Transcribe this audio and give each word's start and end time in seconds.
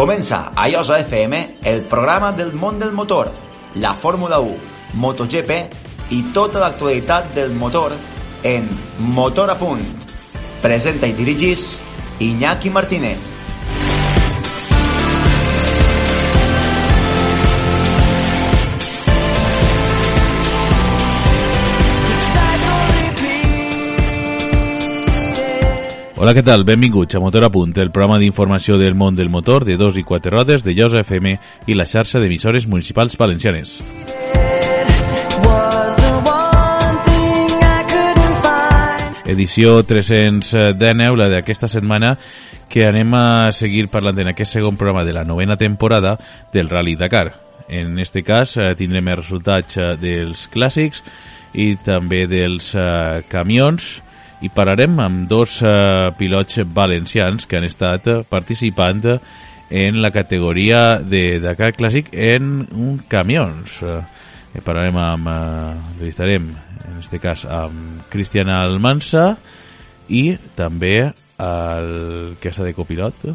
Comença 0.00 0.50
a 0.56 0.66
Iosa 0.70 0.98
FM 0.98 1.58
el 1.62 1.82
programa 1.82 2.32
del 2.32 2.54
món 2.54 2.78
del 2.78 2.90
motor, 2.90 3.28
la 3.74 3.92
Fórmula 3.92 4.38
1, 4.40 4.54
MotoGP 4.96 5.50
i 6.16 6.22
tota 6.32 6.62
l'actualitat 6.62 7.34
del 7.36 7.52
motor 7.52 7.92
en 8.42 8.64
Motor 9.18 9.52
a 9.52 9.58
Punt. 9.60 9.84
Presenta 10.62 11.04
i 11.04 11.12
dirigís 11.12 11.82
Iñaki 12.18 12.72
Martínez. 12.72 13.18
Hola, 26.20 26.34
què 26.36 26.42
tal? 26.44 26.66
Benvinguts 26.68 27.16
a 27.16 27.20
Motor 27.24 27.46
a 27.46 27.48
Punt, 27.48 27.70
el 27.80 27.88
programa 27.88 28.18
d'informació 28.20 28.74
del 28.76 28.92
món 28.92 29.14
del 29.16 29.30
motor 29.32 29.64
de 29.64 29.78
dos 29.80 29.94
i 29.96 30.02
quatre 30.04 30.28
rodes 30.34 30.60
de 30.60 30.74
Llosa 30.76 31.00
FM 31.00 31.30
i 31.64 31.72
la 31.72 31.86
xarxa 31.88 32.20
d'emissores 32.20 32.66
municipals 32.68 33.16
valencianes. 33.16 33.78
Edició 39.32 39.78
319, 39.88 41.16
la 41.16 41.30
d'aquesta 41.32 41.72
setmana, 41.72 42.12
que 42.68 42.84
anem 42.84 43.16
a 43.16 43.48
seguir 43.56 43.86
parlant 43.88 44.20
en 44.20 44.34
aquest 44.34 44.58
segon 44.58 44.76
programa 44.76 45.06
de 45.08 45.16
la 45.16 45.24
novena 45.24 45.56
temporada 45.56 46.18
del 46.52 46.68
Rally 46.68 46.98
Dakar. 47.00 47.32
En 47.66 47.96
este 47.98 48.20
cas 48.28 48.58
eh, 48.58 48.74
tindrem 48.76 49.08
els 49.08 49.22
resultats 49.24 49.80
eh, 49.80 49.88
dels 49.96 50.50
clàssics 50.52 51.00
i 51.56 51.78
també 51.80 52.26
dels 52.28 52.74
eh, 52.76 53.24
camions, 53.32 54.02
i 54.40 54.48
parlarem 54.48 54.98
amb 55.02 55.28
dos 55.28 55.60
uh, 55.62 56.10
pilots 56.16 56.62
valencians 56.72 57.46
que 57.46 57.58
han 57.58 57.66
estat 57.68 58.08
participant 58.30 59.04
en 59.70 60.00
la 60.02 60.10
categoria 60.10 60.98
de 60.98 61.38
Dakar 61.42 61.74
Clàssic 61.76 62.10
en 62.12 62.64
un 62.72 62.98
camions. 63.08 63.82
Uh, 63.84 64.00
parlarem 64.64 64.96
amb, 64.98 65.28
uh, 65.28 65.90
entrevistarem, 65.92 66.50
en 66.80 66.98
aquest 66.98 67.20
cas, 67.22 67.44
amb 67.44 68.06
Cristian 68.10 68.50
Almansa 68.54 69.34
i 70.08 70.34
també 70.56 70.96
el 71.40 72.36
que 72.40 72.50
està 72.50 72.66
de 72.66 72.74
copilot 72.76 73.30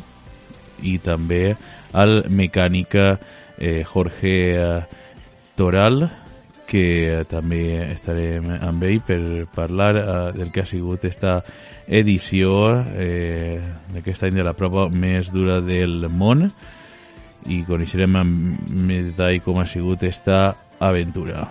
i 0.86 0.98
també 1.02 1.56
el 1.96 2.20
mecànic 2.30 2.98
eh, 3.00 3.82
Jorge 3.88 4.36
Toral 5.56 6.04
que 6.68 7.24
també 7.30 7.64
estarem 7.92 8.48
amb 8.58 8.84
ell 8.88 9.02
per 9.06 9.20
parlar 9.56 9.92
eh, 9.98 10.06
del 10.38 10.52
que 10.52 10.64
ha 10.64 10.70
sigut 10.70 11.06
esta 11.06 11.40
edició 11.88 12.74
eh, 12.98 13.62
d'aquest 13.94 14.26
any 14.26 14.40
de 14.40 14.46
la 14.48 14.56
prova 14.58 14.88
més 14.90 15.30
dura 15.34 15.60
del 15.62 16.08
món 16.10 16.48
i 17.46 17.62
coneixerem 17.68 18.18
amb 18.18 18.74
més 18.88 19.12
detall 19.12 19.44
com 19.46 19.62
ha 19.62 19.68
sigut 19.70 20.04
esta 20.04 20.56
aventura. 20.80 21.46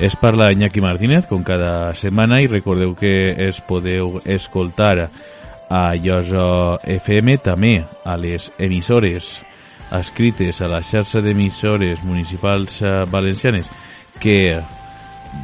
Es 0.00 0.16
parla 0.16 0.48
Iñaki 0.48 0.80
Martínez 0.80 1.26
com 1.28 1.42
cada 1.44 1.92
setmana 1.92 2.38
i 2.40 2.46
recordeu 2.48 2.94
que 2.96 3.34
es 3.50 3.58
podeu 3.60 4.22
escoltar 4.24 5.10
a 5.70 5.94
Llosa 5.94 6.80
FM, 6.82 7.38
també 7.38 7.78
a 8.04 8.16
les 8.18 8.50
emissores 8.58 9.38
escrites 9.94 10.60
a 10.62 10.68
la 10.70 10.82
xarxa 10.82 11.22
d'emissores 11.22 12.02
municipals 12.04 12.80
eh, 12.82 13.04
valencianes 13.10 13.70
que 14.20 14.58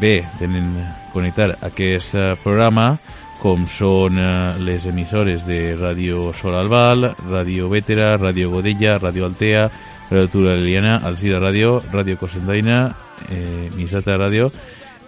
bé 0.01 0.17
tenen 0.39 0.75
connectar 1.13 1.55
aquest 1.63 2.15
eh, 2.19 2.35
programa 2.43 2.97
com 3.39 3.67
són 3.71 4.19
eh, 4.19 4.29
les 4.67 4.87
emissores 4.91 5.47
de 5.47 5.77
Ràdio 5.79 6.33
Sol 6.35 6.59
Albal, 6.59 7.13
Ràdio 7.31 7.71
Vétera, 7.71 8.17
Ràdio 8.19 8.51
Godella, 8.51 8.98
Ràdio 8.98 9.31
Altea, 9.31 9.67
Ràdio 10.11 10.29
Turaliana, 10.35 10.98
Alcira 11.07 11.39
Ràdio, 11.42 11.79
Ràdio 11.92 12.19
Cosendaina, 12.19 12.83
eh, 13.31 13.70
Misata 13.79 14.19
Ràdio 14.19 14.51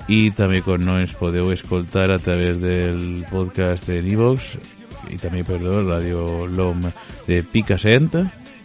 i 0.09 0.31
també 0.33 0.63
com 0.65 0.81
no 0.81 0.97
ens 1.03 1.13
podeu 1.19 1.51
escoltar 1.53 2.09
a 2.15 2.23
través 2.23 2.63
del 2.63 3.25
podcast 3.29 3.91
de 3.91 4.03
Nivox 4.07 4.78
i 5.11 5.19
també, 5.21 5.45
perdó, 5.47 5.83
Radio 5.87 6.47
LOM 6.47 6.89
de 7.27 7.43
Picassent, 7.43 8.11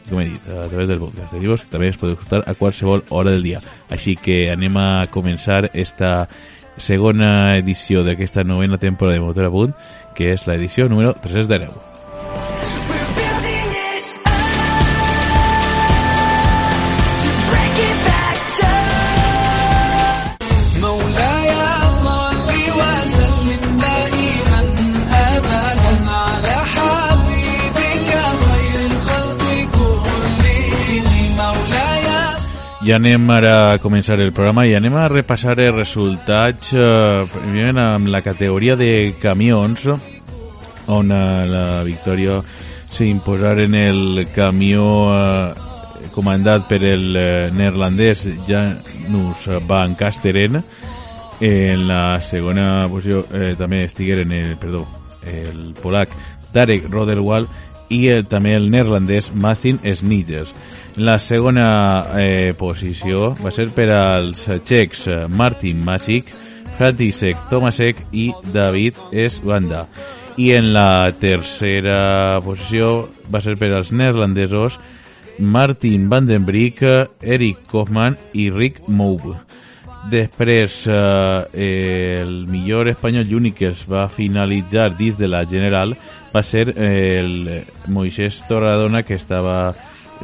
com 0.10 0.20
he 0.20 0.26
dit, 0.34 0.50
a 0.52 0.68
través 0.68 0.90
del 0.90 1.00
podcast 1.00 1.34
de 1.34 1.40
Divos, 1.44 1.64
també 1.72 1.90
es 1.92 2.00
podeu 2.00 2.18
escoltar 2.18 2.44
a 2.46 2.56
qualsevol 2.60 3.06
hora 3.10 3.32
del 3.32 3.46
dia. 3.46 3.62
Així 3.94 4.18
que 4.20 4.50
anem 4.52 4.78
a 4.82 5.06
començar 5.14 5.64
esta 5.74 6.28
segona 6.78 7.56
edició 7.58 8.04
d'aquesta 8.04 8.44
novena 8.44 8.78
temporada 8.82 9.20
de 9.20 9.26
Motor 9.26 9.52
Punt, 9.54 9.76
que 10.18 10.34
és 10.34 10.48
l'edició 10.50 10.90
número 10.90 11.16
310. 11.24 12.03
I 32.84 32.92
anem 32.92 33.30
ara 33.32 33.52
a 33.72 33.76
començar 33.80 34.18
el 34.20 34.34
programa 34.36 34.66
i 34.68 34.74
anem 34.76 34.98
a 35.00 35.06
repassar 35.08 35.54
els 35.64 35.72
resultats 35.78 36.74
eh, 36.76 37.76
amb 37.80 38.10
la 38.12 38.20
categoria 38.22 38.76
de 38.76 39.14
camions 39.22 39.86
on 40.92 41.12
eh, 41.16 41.46
la 41.48 41.84
victòria 41.88 42.42
s'imposar 42.92 43.56
en 43.64 43.78
el 43.80 44.28
camió 44.36 44.84
eh, 45.16 46.10
comandat 46.12 46.68
per 46.68 46.82
el 46.84 47.16
eh, 47.16 47.50
neerlandès 47.56 48.26
Janus 48.50 49.48
Van 49.66 49.96
Kasteren 49.96 50.60
en 51.40 51.88
la 51.88 52.20
segona 52.28 52.90
posició 52.92 53.24
eh, 53.32 53.56
també 53.56 53.86
estigueren 53.86 54.36
el, 54.36 54.58
perdó, 54.60 54.84
el 55.24 55.72
polac 55.80 56.12
Darek 56.52 56.92
Roderwall 56.92 57.48
i 57.88 58.10
el, 58.12 58.28
també 58.28 58.58
el 58.60 58.68
neerlandès 58.74 59.32
Martin 59.32 59.80
Sniders 59.88 60.52
la 60.96 61.18
segona 61.18 61.68
eh, 62.22 62.54
posició 62.54 63.32
va 63.42 63.52
ser 63.54 63.66
per 63.74 63.88
als 63.96 64.44
txecs 64.46 65.08
eh, 65.10 65.16
Martin 65.28 65.80
Masic, 65.86 66.30
František 66.78 67.48
Tomasek 67.50 68.04
i 68.12 68.28
David 68.54 69.00
Esbanda. 69.12 69.88
I 70.38 70.52
en 70.58 70.72
la 70.74 71.10
tercera 71.18 72.40
posició 72.46 73.10
va 73.30 73.42
ser 73.42 73.56
per 73.58 73.72
als 73.74 73.92
neerlandesos 73.94 74.80
Martin 75.40 76.10
Van 76.10 76.26
den 76.30 76.46
Briek, 76.46 76.84
Eric 77.22 77.66
Kaufmann 77.72 78.18
i 78.34 78.50
Rick 78.54 78.86
Moub. 78.88 79.34
Després, 80.12 80.84
eh, 80.92 82.20
el 82.22 82.46
millor 82.52 82.90
espanyol 82.92 83.32
i 83.32 83.38
únic 83.40 83.58
que 83.62 83.72
es 83.72 83.86
va 83.90 84.10
finalitzar 84.12 84.92
dins 84.98 85.18
de 85.18 85.30
la 85.32 85.46
general 85.50 85.96
va 86.34 86.44
ser 86.44 86.68
el 86.76 87.64
Moisés 87.88 88.44
Torradona, 88.50 89.04
que 89.04 89.16
estava 89.16 89.74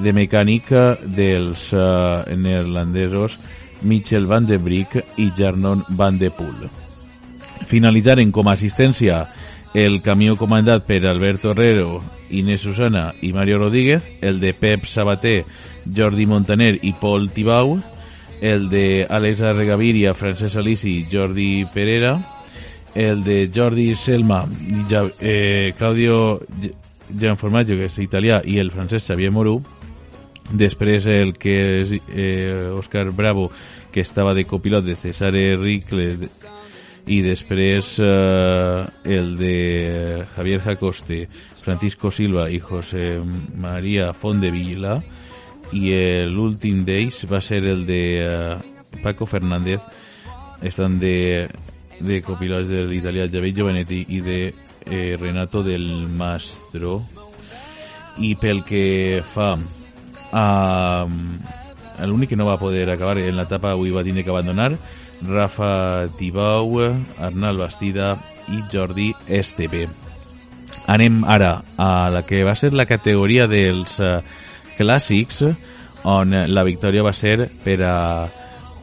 de 0.04 0.14
mecànica 0.16 0.94
dels 1.04 1.70
uh, 1.74 2.24
neerlandesos 2.36 3.40
Michel 3.82 4.26
van 4.28 4.46
de 4.46 4.58
Brick 4.58 4.98
i 5.18 5.30
Jarnon 5.36 5.84
van 5.90 6.18
de 6.20 6.32
Poel. 6.32 6.68
Finalitzaren 7.68 8.32
com 8.32 8.48
a 8.48 8.56
assistència 8.58 9.26
el 9.74 10.02
camió 10.02 10.36
comandat 10.38 10.86
per 10.88 11.06
Alberto 11.06 11.52
Herrero, 11.52 12.02
Inés 12.30 12.62
Susana 12.62 13.14
i 13.22 13.32
Mario 13.34 13.60
Rodríguez, 13.60 14.04
el 14.22 14.40
de 14.40 14.54
Pep 14.54 14.86
Sabater, 14.86 15.44
Jordi 15.86 16.26
Montaner 16.26 16.80
i 16.82 16.94
Pol 16.94 17.30
Tibau, 17.32 17.78
el 18.42 18.70
de 18.70 19.06
Àlex 19.06 19.44
Arregaviria, 19.46 20.16
Francesc 20.18 20.58
Alici 20.58 20.98
i 20.98 21.08
Jordi 21.12 21.66
Pereira, 21.74 22.18
el 22.96 23.24
de 23.24 23.50
Jordi 23.54 23.94
Selma, 23.96 24.46
ja, 24.90 25.06
eh, 25.20 25.74
Claudio 25.78 26.40
Gianformaggio, 27.10 27.78
que 27.78 27.90
és 27.90 28.00
italià, 28.02 28.42
i 28.46 28.58
el 28.62 28.72
francès 28.74 29.06
Xavier 29.06 29.32
Morú, 29.34 29.60
Després 30.50 31.06
el 31.06 31.36
que 31.38 31.56
és 31.84 31.92
eh, 32.10 32.72
Òscar 32.74 33.12
Bravo, 33.14 33.52
que 33.94 34.02
estava 34.02 34.34
de 34.34 34.48
copilot 34.50 34.86
de 34.86 34.96
Cesare 34.98 35.44
Ricle, 35.58 36.30
i 37.10 37.22
després 37.26 37.96
eh, 38.02 38.86
el 39.06 39.36
de 39.38 40.26
Javier 40.36 40.60
Jacoste, 40.62 41.24
Francisco 41.62 42.12
Silva 42.12 42.50
i 42.50 42.60
José 42.60 43.18
María 43.58 44.12
Fondevilla 44.14 45.00
i 45.74 45.94
l'últim 46.30 46.84
d'ells 46.86 47.24
va 47.30 47.42
ser 47.46 47.64
el 47.66 47.86
de 47.86 48.02
eh, 48.22 48.58
Paco 49.04 49.26
Fernández 49.30 49.82
estan 50.66 51.00
de, 51.00 51.48
de 52.02 52.22
copilots 52.26 52.70
de 52.70 52.86
l'italià 52.90 53.30
Javier 53.30 53.56
Giovanetti 53.56 54.04
i 54.10 54.22
de 54.26 54.40
eh, 54.50 55.16
Renato 55.18 55.64
del 55.64 56.08
Mastro. 56.10 57.00
I 58.20 58.34
pel 58.36 58.66
que 58.68 59.22
fa 59.34 59.54
a, 60.32 61.08
l'únic 62.06 62.30
que 62.30 62.40
no 62.40 62.48
va 62.48 62.60
poder 62.60 62.90
acabar 62.90 63.18
en 63.20 63.38
l'etapa 63.38 63.74
avui 63.74 63.92
va 63.92 64.04
tindre 64.04 64.24
que 64.24 64.32
abandonar 64.32 64.72
Rafa 65.22 66.08
Tibau, 66.18 66.80
Arnal 67.20 67.58
Bastida 67.58 68.14
i 68.48 68.62
Jordi 68.72 69.12
Esteve. 69.28 69.88
Anem 70.88 71.24
ara 71.28 71.60
a 71.78 72.10
la 72.10 72.24
que 72.26 72.44
va 72.48 72.56
ser 72.56 72.72
la 72.74 72.88
categoria 72.88 73.48
dels 73.50 74.00
uh, 74.00 74.22
clàssics, 74.78 75.44
on 76.08 76.32
la 76.32 76.64
victòria 76.64 77.04
va 77.04 77.14
ser 77.14 77.50
per 77.66 77.82
a 77.84 77.96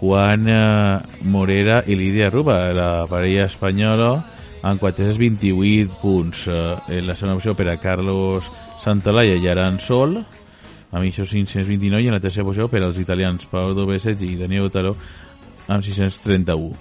Juan 0.00 0.44
uh, 0.52 1.25
Morera 1.25 1.81
i 1.87 1.96
Lídia 1.96 2.28
Ruba, 2.31 2.58
la 2.76 2.90
parella 3.08 3.46
espanyola, 3.48 4.10
amb 4.66 4.82
428 4.82 6.00
punts. 6.02 6.46
Uh, 6.46 6.76
en 6.93 7.06
la 7.08 7.16
segona 7.16 7.38
opció 7.40 7.56
per 7.56 7.70
a 7.72 7.78
Carlos 7.81 8.50
Santolaya 8.82 9.38
i 9.40 9.48
Aran 9.48 9.81
Sol, 9.81 10.19
amb 10.96 11.04
això 11.04 11.26
529, 11.28 12.00
i 12.02 12.08
en 12.08 12.16
la 12.16 12.22
tercera 12.25 12.46
posició 12.48 12.70
per 12.72 12.82
als 12.87 12.98
italians 13.02 13.44
Paolo 13.50 13.84
Besset 13.88 14.22
i 14.25 14.37
Daniel 14.40 14.70
Otaro 14.70 14.94
amb 15.69 15.84
631. 15.84 16.72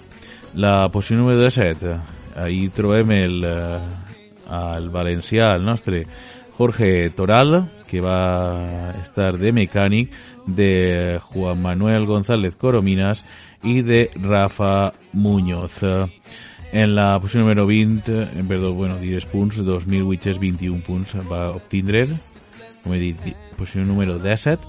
La 0.56 0.88
posició 0.88 1.20
número 1.20 1.42
17, 1.42 1.96
ahí 2.40 2.68
trobem 2.72 3.12
el, 3.12 3.44
el 3.44 4.88
valencià, 4.94 5.52
el 5.58 5.66
nostre 5.66 6.06
Jorge 6.56 7.10
Toral, 7.12 7.58
que 7.86 8.00
va 8.00 8.94
estar 9.02 9.34
de 9.36 9.52
mecànic, 9.52 10.14
de 10.46 11.18
Juan 11.32 11.60
Manuel 11.60 12.06
González 12.06 12.56
Corominas 12.56 13.24
i 13.66 13.82
de 13.82 14.06
Rafa 14.14 14.94
Muñoz. 15.12 15.82
En 16.72 16.94
la 16.94 17.18
posició 17.20 17.42
número 17.42 17.66
20, 17.66 18.44
perdó, 18.48 18.72
bueno, 18.72 18.96
diré 18.98 19.20
punts, 19.30 19.58
2.821 19.60 20.82
punts 20.82 21.14
va 21.28 21.50
obtindre, 21.50 22.08
com 22.86 22.94
he 22.94 23.02
dit, 23.02 23.18
posició 23.58 23.82
número 23.84 24.20
17. 24.22 24.62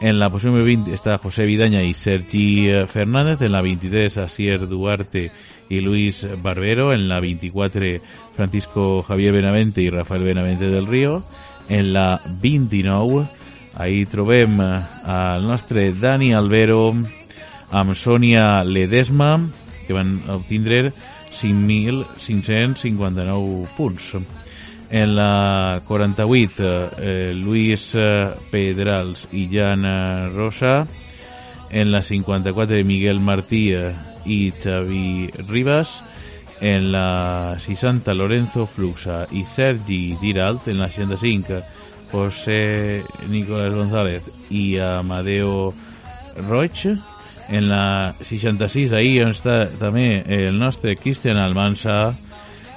En 0.00 0.16
la 0.18 0.30
posició 0.32 0.54
número 0.54 0.64
20 0.64 0.94
està 0.96 1.18
José 1.20 1.44
Vidaña 1.44 1.82
i 1.84 1.92
Sergi 1.92 2.72
Fernández. 2.88 3.42
En 3.44 3.52
la 3.52 3.60
23, 3.60 4.16
Asier 4.24 4.64
Duarte 4.66 5.30
i 5.68 5.80
Luis 5.84 6.24
Barbero. 6.40 6.94
En 6.94 7.06
la 7.08 7.20
24, 7.20 8.00
Francisco 8.34 9.02
Javier 9.04 9.32
Benavente 9.36 9.82
i 9.84 9.90
Rafael 9.92 10.24
Benavente 10.24 10.70
del 10.72 10.86
Río. 10.86 11.22
En 11.68 11.92
la 11.92 12.22
29, 12.40 13.28
ahí 13.76 14.06
trobem 14.06 14.60
al 14.60 15.46
nostre 15.46 15.92
Dani 15.92 16.32
Albero 16.32 16.94
amb 17.70 17.94
Sònia 17.94 18.64
Ledesma, 18.64 19.38
que 19.86 19.92
van 19.94 20.22
obtindre 20.32 20.92
5.559 21.30 23.68
punts. 23.76 24.16
En 24.90 25.14
la 25.14 25.82
48, 25.86 26.90
eh, 26.98 27.32
Luis 27.34 27.92
Pedrals 28.50 29.28
i 29.32 29.46
Jan 29.48 29.86
Rosa. 30.34 30.86
En 31.70 31.92
la 31.92 32.02
54, 32.02 32.82
Miguel 32.84 33.20
Martí 33.20 33.68
i 34.26 34.40
Xavi 34.50 35.30
Ribas. 35.46 36.02
En 36.60 36.90
la 36.92 37.56
60, 37.58 38.12
Lorenzo 38.14 38.66
Fluxa 38.66 39.26
i 39.30 39.44
Sergi 39.44 40.16
Giralt. 40.20 40.66
En 40.68 40.78
la 40.78 40.88
65, 40.88 41.62
José 42.10 43.04
Nicolás 43.28 43.74
González 43.74 44.22
i 44.50 44.76
Amadeo 44.78 45.72
Roig. 46.48 46.86
En 47.48 47.68
la 47.68 48.14
66, 48.22 48.92
ahí 48.94 49.18
on 49.22 49.32
està 49.34 49.64
també 49.78 50.20
el 50.22 50.58
nostre 50.58 50.94
Cristian 50.98 51.40
Almansa, 51.42 52.12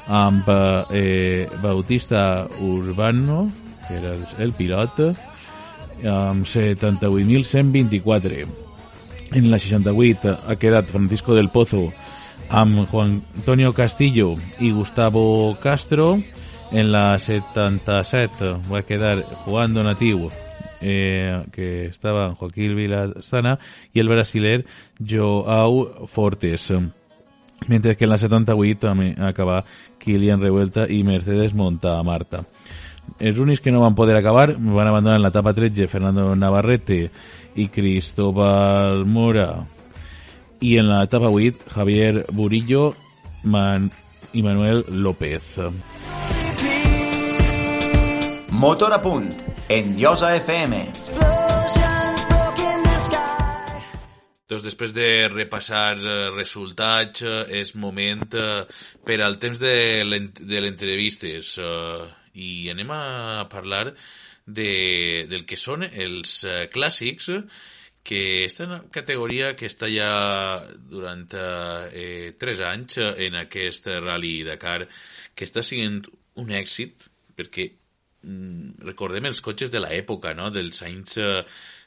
amb 0.08 0.48
eh, 0.92 1.48
Bautista 1.62 2.48
Urbano, 2.60 3.52
que 3.88 3.98
era 3.98 4.16
el 4.40 4.54
pilot, 4.54 5.00
amb 6.04 6.46
78.124. 6.46 8.48
En 9.34 9.50
la 9.50 9.58
68 9.58 10.40
ha 10.48 10.56
quedat 10.62 10.92
Francisco 10.92 11.34
del 11.34 11.50
Pozo 11.50 11.90
amb 12.50 12.88
Juan 12.90 13.22
Antonio 13.36 13.74
Castillo 13.74 14.36
i 14.60 14.72
Gustavo 14.72 15.58
Castro. 15.62 16.20
En 16.72 16.92
la 16.92 17.20
77 17.20 18.58
va 18.72 18.82
quedar 18.82 19.24
Juan 19.46 19.74
Donatiu, 19.74 20.32
eh, 20.82 21.44
que 21.52 21.86
estava 21.86 22.28
en 22.28 22.36
Joaquín 22.36 22.76
Vilazana, 22.76 23.60
i 23.94 24.02
el 24.02 24.10
brasiler 24.10 24.66
Joao 25.00 26.08
Fortes 26.08 26.72
mentre 27.68 27.96
que 27.96 28.06
en 28.06 28.10
la 28.10 28.18
78 28.18 28.80
també 28.80 29.16
acabar 29.20 29.64
Kilian 30.04 30.42
Revuelta 30.44 30.86
i 30.90 31.02
Mercedes 31.08 31.56
Montamarta. 31.56 32.44
Els 33.20 33.40
únics 33.40 33.62
que 33.64 33.72
no 33.72 33.84
van 33.84 33.96
poder 33.96 34.16
acabar 34.18 34.54
van 34.56 34.88
abandonar 34.88 35.18
en 35.20 35.26
l'etapa 35.26 35.54
13 35.56 35.88
Fernando 35.92 36.34
Navarrete 36.36 37.00
i 37.56 37.68
Cristóbal 37.70 39.06
Mora 39.06 39.50
i 40.64 40.78
en 40.80 40.90
l'etapa 40.90 41.32
8 41.32 41.70
Javier 41.76 42.26
Burillo 42.32 42.94
Man 43.44 43.92
i 44.34 44.42
Manuel 44.42 44.86
López. 44.90 45.60
Motor 48.54 48.94
a 48.94 49.02
punt, 49.02 49.30
en 49.68 49.98
Llosa 49.98 50.36
FM. 50.36 51.43
Doncs 54.51 54.66
després 54.68 54.92
de 54.95 55.07
repassar 55.31 55.95
resultats, 56.36 57.24
és 57.48 57.75
moment 57.80 58.25
per 59.07 59.19
al 59.24 59.40
temps 59.40 59.62
de 59.62 60.04
l'entrevistes 60.04 61.56
i 62.34 62.50
anem 62.74 62.92
a 62.92 63.45
parlar 63.50 63.86
de, 64.45 65.25
del 65.31 65.45
que 65.48 65.56
són 65.60 65.86
els 65.88 66.42
clàssics 66.74 67.30
que 68.04 68.44
està 68.45 68.68
en 68.68 68.90
categoria 68.92 69.54
que 69.56 69.69
està 69.72 69.88
ja 69.88 70.10
durant 70.92 71.24
eh, 71.39 72.34
3 72.39 72.63
anys 72.68 73.00
en 73.00 73.38
aquest 73.39 73.88
Rally 74.04 74.42
Dakar 74.44 74.81
que 75.34 75.48
està 75.48 75.63
sent 75.63 76.01
un 76.44 76.51
èxit 76.51 77.07
perquè 77.38 77.69
mm, 77.72 78.84
recordem 78.89 79.30
els 79.31 79.39
cotxes 79.46 79.72
de 79.72 79.80
l'època, 79.80 80.36
no? 80.36 80.51
dels 80.51 80.84
anys 80.84 81.18
eh, 81.24 81.39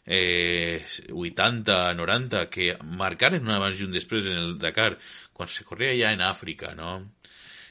80, 0.07 1.95
90, 1.99 2.45
que 2.51 2.77
marcaren 2.99 3.43
un 3.43 3.55
abans 3.57 3.81
i 3.81 3.87
un 3.89 3.95
després 3.95 4.29
en 4.31 4.39
el 4.39 4.59
Dakar, 4.63 4.93
quan 5.35 5.51
se 5.51 5.67
corria 5.67 5.97
ja 5.99 6.13
en 6.15 6.23
Àfrica, 6.23 6.75
no? 6.79 7.01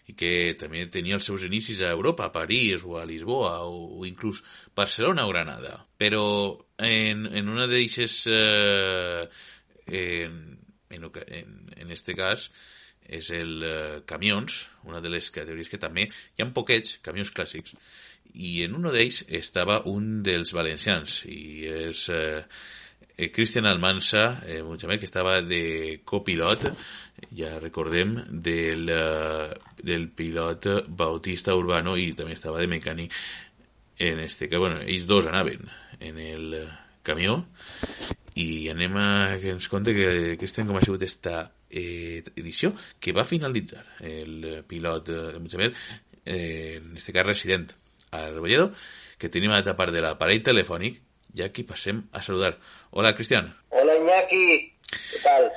i 0.06 0.14
que 0.14 0.54
també 0.60 0.84
tenia 0.94 1.18
els 1.18 1.26
seus 1.26 1.48
inicis 1.48 1.80
a 1.82 1.90
Europa, 1.96 2.28
a 2.28 2.34
París 2.34 2.84
o 2.86 3.00
a 3.00 3.08
Lisboa 3.10 3.56
o, 3.66 3.80
o 3.98 4.06
inclús 4.06 4.44
Barcelona 4.78 5.26
o 5.26 5.32
Granada. 5.32 5.80
Però 5.98 6.26
en, 6.78 7.26
en 7.26 7.50
una 7.50 7.66
d'eixes, 7.72 8.20
eh, 8.30 9.26
en, 9.88 10.38
en, 10.94 11.10
en, 11.26 11.58
en 11.82 11.92
este 11.92 12.14
cas, 12.14 12.52
és 13.06 13.30
el 13.34 13.62
eh, 13.66 14.02
camions, 14.10 14.62
una 14.86 15.02
de 15.02 15.10
les 15.14 15.30
categories 15.34 15.70
que 15.70 15.82
també 15.82 16.06
hi 16.06 16.44
ha 16.44 16.50
poquets 16.54 17.00
camions 17.06 17.34
clàssics, 17.34 17.76
i 18.36 18.64
en 18.66 18.76
un 18.76 18.90
d'ells 18.92 19.24
estava 19.40 19.82
un 19.92 20.24
dels 20.24 20.52
valencians, 20.56 21.22
i 21.32 21.68
és 21.72 22.08
eh, 22.12 22.44
Cristian 23.32 23.66
Almansa, 23.66 24.42
eh, 24.46 24.62
que 25.00 25.06
estava 25.06 25.42
de 25.42 26.02
copilot, 26.04 26.66
ja 27.36 27.60
recordem, 27.60 28.16
del, 28.30 28.90
uh, 28.92 29.54
del 29.82 30.10
pilot 30.10 30.68
Bautista 30.88 31.56
Urbano 31.56 31.96
i 31.96 32.12
també 32.14 32.36
estava 32.36 32.60
de 32.60 32.68
mecànic 32.68 33.14
en 34.00 34.20
este 34.20 34.50
que, 34.50 34.58
bueno, 34.58 34.82
ells 34.82 35.08
dos 35.08 35.28
anaven 35.28 35.64
en 36.00 36.20
el 36.20 36.68
camió. 37.04 37.46
I 38.36 38.68
anem 38.68 38.98
a 39.00 39.38
que 39.40 39.54
ens 39.56 39.70
conte 39.72 39.94
que 39.96 40.36
Cristian 40.36 40.68
com 40.68 40.76
ha 40.76 40.84
sigut 40.84 41.06
esta 41.08 41.46
eh, 41.70 42.20
edició 42.36 42.74
que 43.00 43.16
va 43.16 43.24
finalitzar 43.24 43.86
el 44.04 44.66
pilot 44.68 45.08
de 45.08 45.40
Mutxamer 45.40 45.72
eh, 46.26 46.82
en 46.82 46.98
este 46.98 47.16
cas 47.16 47.26
resident 47.26 47.72
a 48.16 48.30
Rebolledo 48.32 48.72
que 49.20 49.32
tenim 49.32 49.52
a 49.52 49.60
l'altra 49.60 49.76
part 49.80 49.94
de 49.96 50.04
l'aparell 50.04 50.44
telefònic 50.44 51.02
i 51.36 51.44
aquí 51.44 51.66
passem 51.68 52.04
a 52.16 52.22
saludar. 52.24 52.56
Hola, 52.92 53.16
Cristian. 53.16 53.50
Hola, 53.76 53.96
Iñaki. 54.00 54.46
Què 54.96 55.20
tal? 55.24 55.50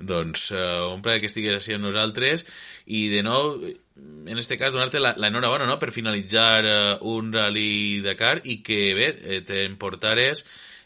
Doncs 0.00 0.46
uh, 0.54 0.88
un 0.94 1.02
plaer 1.04 1.20
que 1.20 1.28
estigues 1.28 1.58
així 1.58 1.74
amb 1.76 1.84
nosaltres 1.84 2.46
i 2.86 3.08
de 3.12 3.20
nou, 3.26 3.58
en 4.00 4.40
este 4.40 4.56
cas, 4.56 4.72
donar-te 4.72 5.02
l'enhorabona 5.02 5.66
no? 5.68 5.76
per 5.82 5.92
finalitzar 5.92 6.64
uh, 6.64 6.74
un 7.10 7.32
Rally 7.34 8.00
Dakar 8.06 8.38
i 8.44 8.60
que 8.64 8.80
bé, 8.96 9.10
eh, 9.10 9.40
t'emportares 9.44 10.44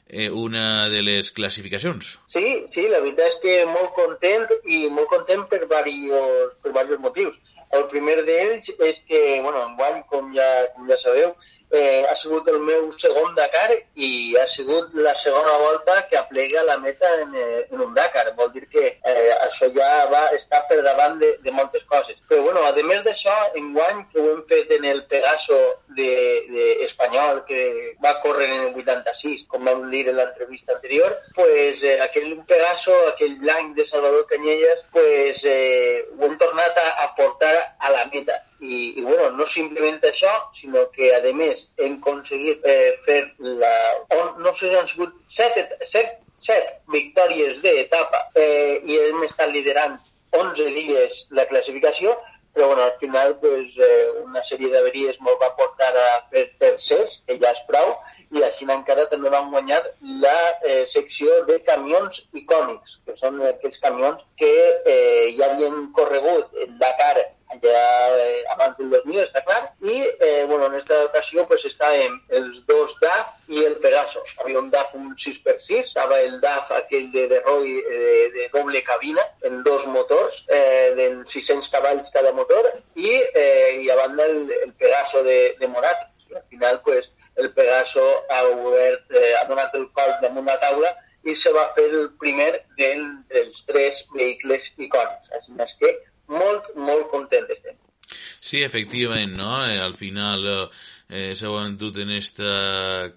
eh, 0.09 0.31
una 0.31 0.89
de 0.89 1.03
les 1.03 1.31
classificacions. 1.37 2.19
Sí, 2.27 2.65
sí, 2.71 2.89
la 2.91 3.01
veritat 3.05 3.35
és 3.35 3.41
que 3.45 3.57
molt 3.71 3.95
content 3.97 4.49
i 4.65 4.85
molt 4.91 5.11
content 5.13 5.47
per 5.51 5.63
diversos, 5.65 6.57
per 6.63 6.73
diversos 6.73 7.05
motius. 7.05 7.44
El 7.75 7.89
primer 7.91 8.21
d'ells 8.27 8.71
és 8.71 9.01
que, 9.09 9.21
bueno, 9.43 9.65
enguany, 9.69 10.03
com 10.13 10.31
ja, 10.37 10.47
com 10.75 10.87
ja 10.91 10.99
sabeu, 11.01 11.35
eh, 11.71 12.05
ha 12.09 12.15
sigut 12.17 12.49
el 12.49 12.61
meu 12.61 12.91
segon 12.93 13.35
Dakar 13.35 13.71
i 13.95 14.11
ha 14.39 14.47
sigut 14.47 14.95
la 14.95 15.15
segona 15.15 15.57
volta 15.63 15.97
que 16.09 16.19
aplega 16.19 16.63
la 16.63 16.79
meta 16.79 17.09
en, 17.23 17.35
eh, 17.35 17.67
en 17.71 17.81
un 17.81 17.95
Dakar. 17.95 18.27
Vol 18.37 18.53
dir 18.53 18.67
que 18.69 18.85
eh, 18.87 19.33
això 19.47 19.71
ja 19.75 19.89
va 20.13 20.23
estar 20.37 20.63
per 20.69 20.81
davant 20.83 21.19
de, 21.19 21.35
de 21.45 21.55
moltes 21.57 21.85
coses. 21.91 22.17
Però 22.29 22.43
bueno, 22.43 22.63
a 22.67 22.73
més 22.85 23.03
d'això, 23.07 23.35
enguany 23.61 24.05
que 24.13 24.21
ho 24.21 24.31
hem 24.35 24.43
fet 24.49 24.71
en 24.79 24.85
el 24.93 25.05
Pegaso 25.11 25.59
de, 25.97 26.11
de 26.51 26.71
espanyol 26.85 27.45
que 27.49 27.61
va 28.05 28.17
córrer 28.21 28.49
en 28.51 28.67
el 28.69 28.81
86, 28.83 29.45
com 29.49 29.65
vam 29.65 29.89
dir 29.91 30.07
en 30.11 30.19
l'entrevista 30.19 30.75
anterior, 30.75 31.15
pues, 31.35 31.83
eh, 31.83 31.99
aquell 32.07 32.33
Pegaso, 32.49 32.97
aquell 33.13 33.39
blanc 33.43 33.77
de 33.77 33.85
Salvador 33.85 34.27
Canyelles, 34.31 34.85
pues, 34.93 35.45
eh, 35.45 36.05
ho 36.19 36.27
hem 36.27 36.37
tornat 36.41 36.83
a, 36.87 36.89
a 37.05 37.15
portar 37.19 37.55
a 37.79 37.95
la 37.95 38.05
meta 38.13 38.43
i, 38.65 38.95
i 38.97 39.03
bueno, 39.05 39.31
no 39.39 39.47
simplement 39.47 40.01
això, 40.09 40.33
sinó 40.57 40.87
que 40.97 41.11
a 41.17 41.21
més 41.37 41.69
hem 41.85 41.99
aconseguit 42.01 42.65
eh, 42.65 42.95
fer 43.05 43.21
la... 43.39 43.73
On, 44.17 44.43
no 44.45 44.55
sé 44.57 44.71
si 44.71 44.79
han 44.79 44.89
sigut 44.89 45.15
set, 45.29 45.77
set, 45.85 46.21
set 46.41 46.71
victòries 46.93 47.61
d'etapa 47.65 48.23
eh, 48.41 48.81
i 48.85 49.01
hem 49.09 49.25
estat 49.29 49.53
liderant 49.53 49.99
11 50.35 50.73
dies 50.75 51.21
la 51.37 51.45
classificació, 51.51 52.17
però 52.55 52.69
bueno, 52.69 52.83
al 52.83 52.97
final 53.01 53.37
pues, 53.43 53.77
eh, 53.77 54.11
una 54.23 54.43
sèrie 54.47 54.71
d'averies 54.73 55.21
ens 55.21 55.39
va 55.43 55.53
portar 55.59 55.93
a 56.01 56.09
fer 56.33 56.49
tercers, 56.63 57.21
que 57.27 57.39
ja 57.43 57.53
és 57.53 57.63
prou, 57.69 57.95
i 58.35 58.43
així 58.43 58.67
encara 58.71 59.05
també 59.11 59.31
van 59.31 59.51
guanyar 59.53 59.81
la 60.23 60.37
eh, 60.67 60.83
secció 60.91 61.43
de 61.51 61.61
camions 61.69 62.23
icònics, 62.41 62.99
que 63.07 63.17
són 63.19 63.41
aquells 63.51 63.79
camions 63.83 64.25
que 64.41 64.53
eh, 64.91 65.35
ja 65.39 65.51
havien 65.53 65.91
corregut 65.99 66.63
en 66.65 66.79
Dakar 66.81 67.15
ja 67.63 67.83
eh, 68.19 68.43
abans 68.55 68.77
del 68.79 68.91
2000, 68.91 69.21
està 69.25 69.43
clar, 69.47 69.61
i 69.83 69.97
eh, 70.05 70.45
bueno, 70.49 70.67
en 70.67 70.75
aquesta 70.75 71.01
ocasió 71.07 71.47
pues, 71.51 71.65
estàvem 71.69 72.17
els 72.39 72.61
dos 72.69 72.95
DAF 73.03 73.53
i 73.55 73.65
el 73.69 73.77
Pegasus. 73.85 74.35
Havia 74.43 74.61
un 74.61 74.71
DAF 74.73 74.95
un 74.99 75.13
6x6, 75.15 75.81
estava 75.83 76.21
el 76.25 76.41
DAF 76.43 76.73
aquell 76.79 77.11
de, 77.15 77.27
de 77.33 77.41
Roy 77.47 77.79
eh, 77.79 78.31
de 78.37 78.49
doble 78.55 78.83
cabina, 78.83 79.25
en 79.43 79.63
dos 79.67 79.87
motors, 79.87 80.45
eh, 80.49 80.93
de 80.99 81.09
600 81.27 81.69
cavalls 81.75 82.11
cada 82.15 82.33
motor, 82.33 82.71
i, 82.95 83.11
eh, 83.35 83.83
i 83.83 83.91
a 83.91 83.99
banda 84.03 84.27
el, 84.27 84.51
el 84.63 84.73
Pegaso 84.81 85.23
de, 85.25 85.39
de 85.61 85.69
Morat. 85.69 86.09
I 86.31 86.41
al 86.41 86.47
final, 86.49 86.81
pues, 86.85 87.11
el 87.37 87.53
Pegaso 87.53 88.25
ha 88.31 88.43
obert, 88.45 89.11
eh, 89.11 89.35
ha 89.41 89.45
donat 89.49 89.75
el 89.75 89.89
col 89.93 90.15
damunt 90.23 90.47
la 90.47 90.59
taula 90.63 90.91
i 91.25 91.35
se 91.35 91.51
va 91.57 91.65
fer 91.77 91.87
el 91.91 92.11
primer 92.21 92.51
del, 92.79 93.05
dels 93.33 93.65
tres 93.69 94.03
vehicles 94.15 94.69
icònics. 94.77 95.31
Així 95.35 95.79
que 95.81 95.95
molt, 96.33 96.71
molt 96.77 97.11
content 97.13 97.51
estem. 97.51 97.77
Sí, 98.15 98.63
efectivament, 98.63 99.37
no? 99.39 99.53
Eh, 99.67 99.79
al 99.81 99.95
final 99.97 100.45
eh, 100.51 101.33
s'ha 101.35 101.49
aguantat 101.49 102.03
en 102.03 102.13
aquesta 102.13 102.51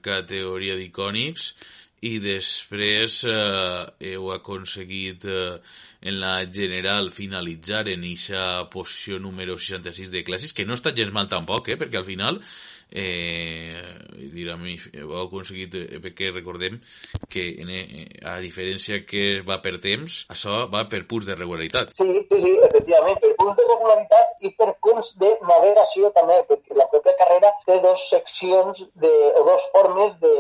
categoria 0.06 0.78
d'icònics 0.80 1.52
i 2.08 2.18
després 2.24 3.24
eh, 3.28 3.84
heu 4.14 4.32
aconseguit 4.36 5.26
eh, 5.28 5.58
en 6.02 6.20
la 6.22 6.46
general 6.46 7.12
finalitzar 7.12 7.88
en 7.90 8.06
aquesta 8.06 8.70
posició 8.74 9.20
número 9.20 9.58
66 9.58 10.12
de 10.14 10.24
classes, 10.24 10.54
que 10.54 10.66
no 10.66 10.78
està 10.78 10.94
gens 10.96 11.14
mal 11.14 11.30
tampoc, 11.32 11.70
eh, 11.70 11.78
perquè 11.80 12.02
al 12.02 12.08
final 12.08 12.42
eh, 12.92 13.82
dir, 14.32 14.50
a 14.52 14.58
mi 14.58 14.78
ho 14.78 15.12
heu 15.12 15.26
aconseguit 15.26 15.76
eh, 15.76 16.00
perquè 16.04 16.32
recordem 16.32 16.78
que 17.30 17.44
eh, 17.60 18.06
a 18.24 18.38
diferència 18.44 19.02
que 19.06 19.42
va 19.48 19.60
per 19.64 19.78
temps, 19.84 20.24
això 20.34 20.66
va 20.72 20.86
per 20.90 21.04
punts 21.10 21.28
de 21.28 21.36
regularitat. 21.36 21.92
Sí, 21.98 22.08
sí, 22.30 22.40
sí, 22.44 22.54
efectivament, 22.70 23.20
per 23.24 23.34
punts 23.42 23.58
de 23.60 23.68
regularitat 23.74 24.48
i 24.48 24.54
per 24.60 24.70
punts 24.84 25.14
de 25.22 25.34
navegació 25.50 26.12
també, 26.16 26.40
perquè 26.50 26.78
la 26.80 26.88
pròpia 26.94 27.16
carrera 27.20 27.52
té 27.68 27.80
dos 27.84 28.08
seccions 28.12 28.84
de, 28.96 29.14
o 29.42 29.46
dos 29.50 29.68
formes 29.76 30.16
de, 30.24 30.36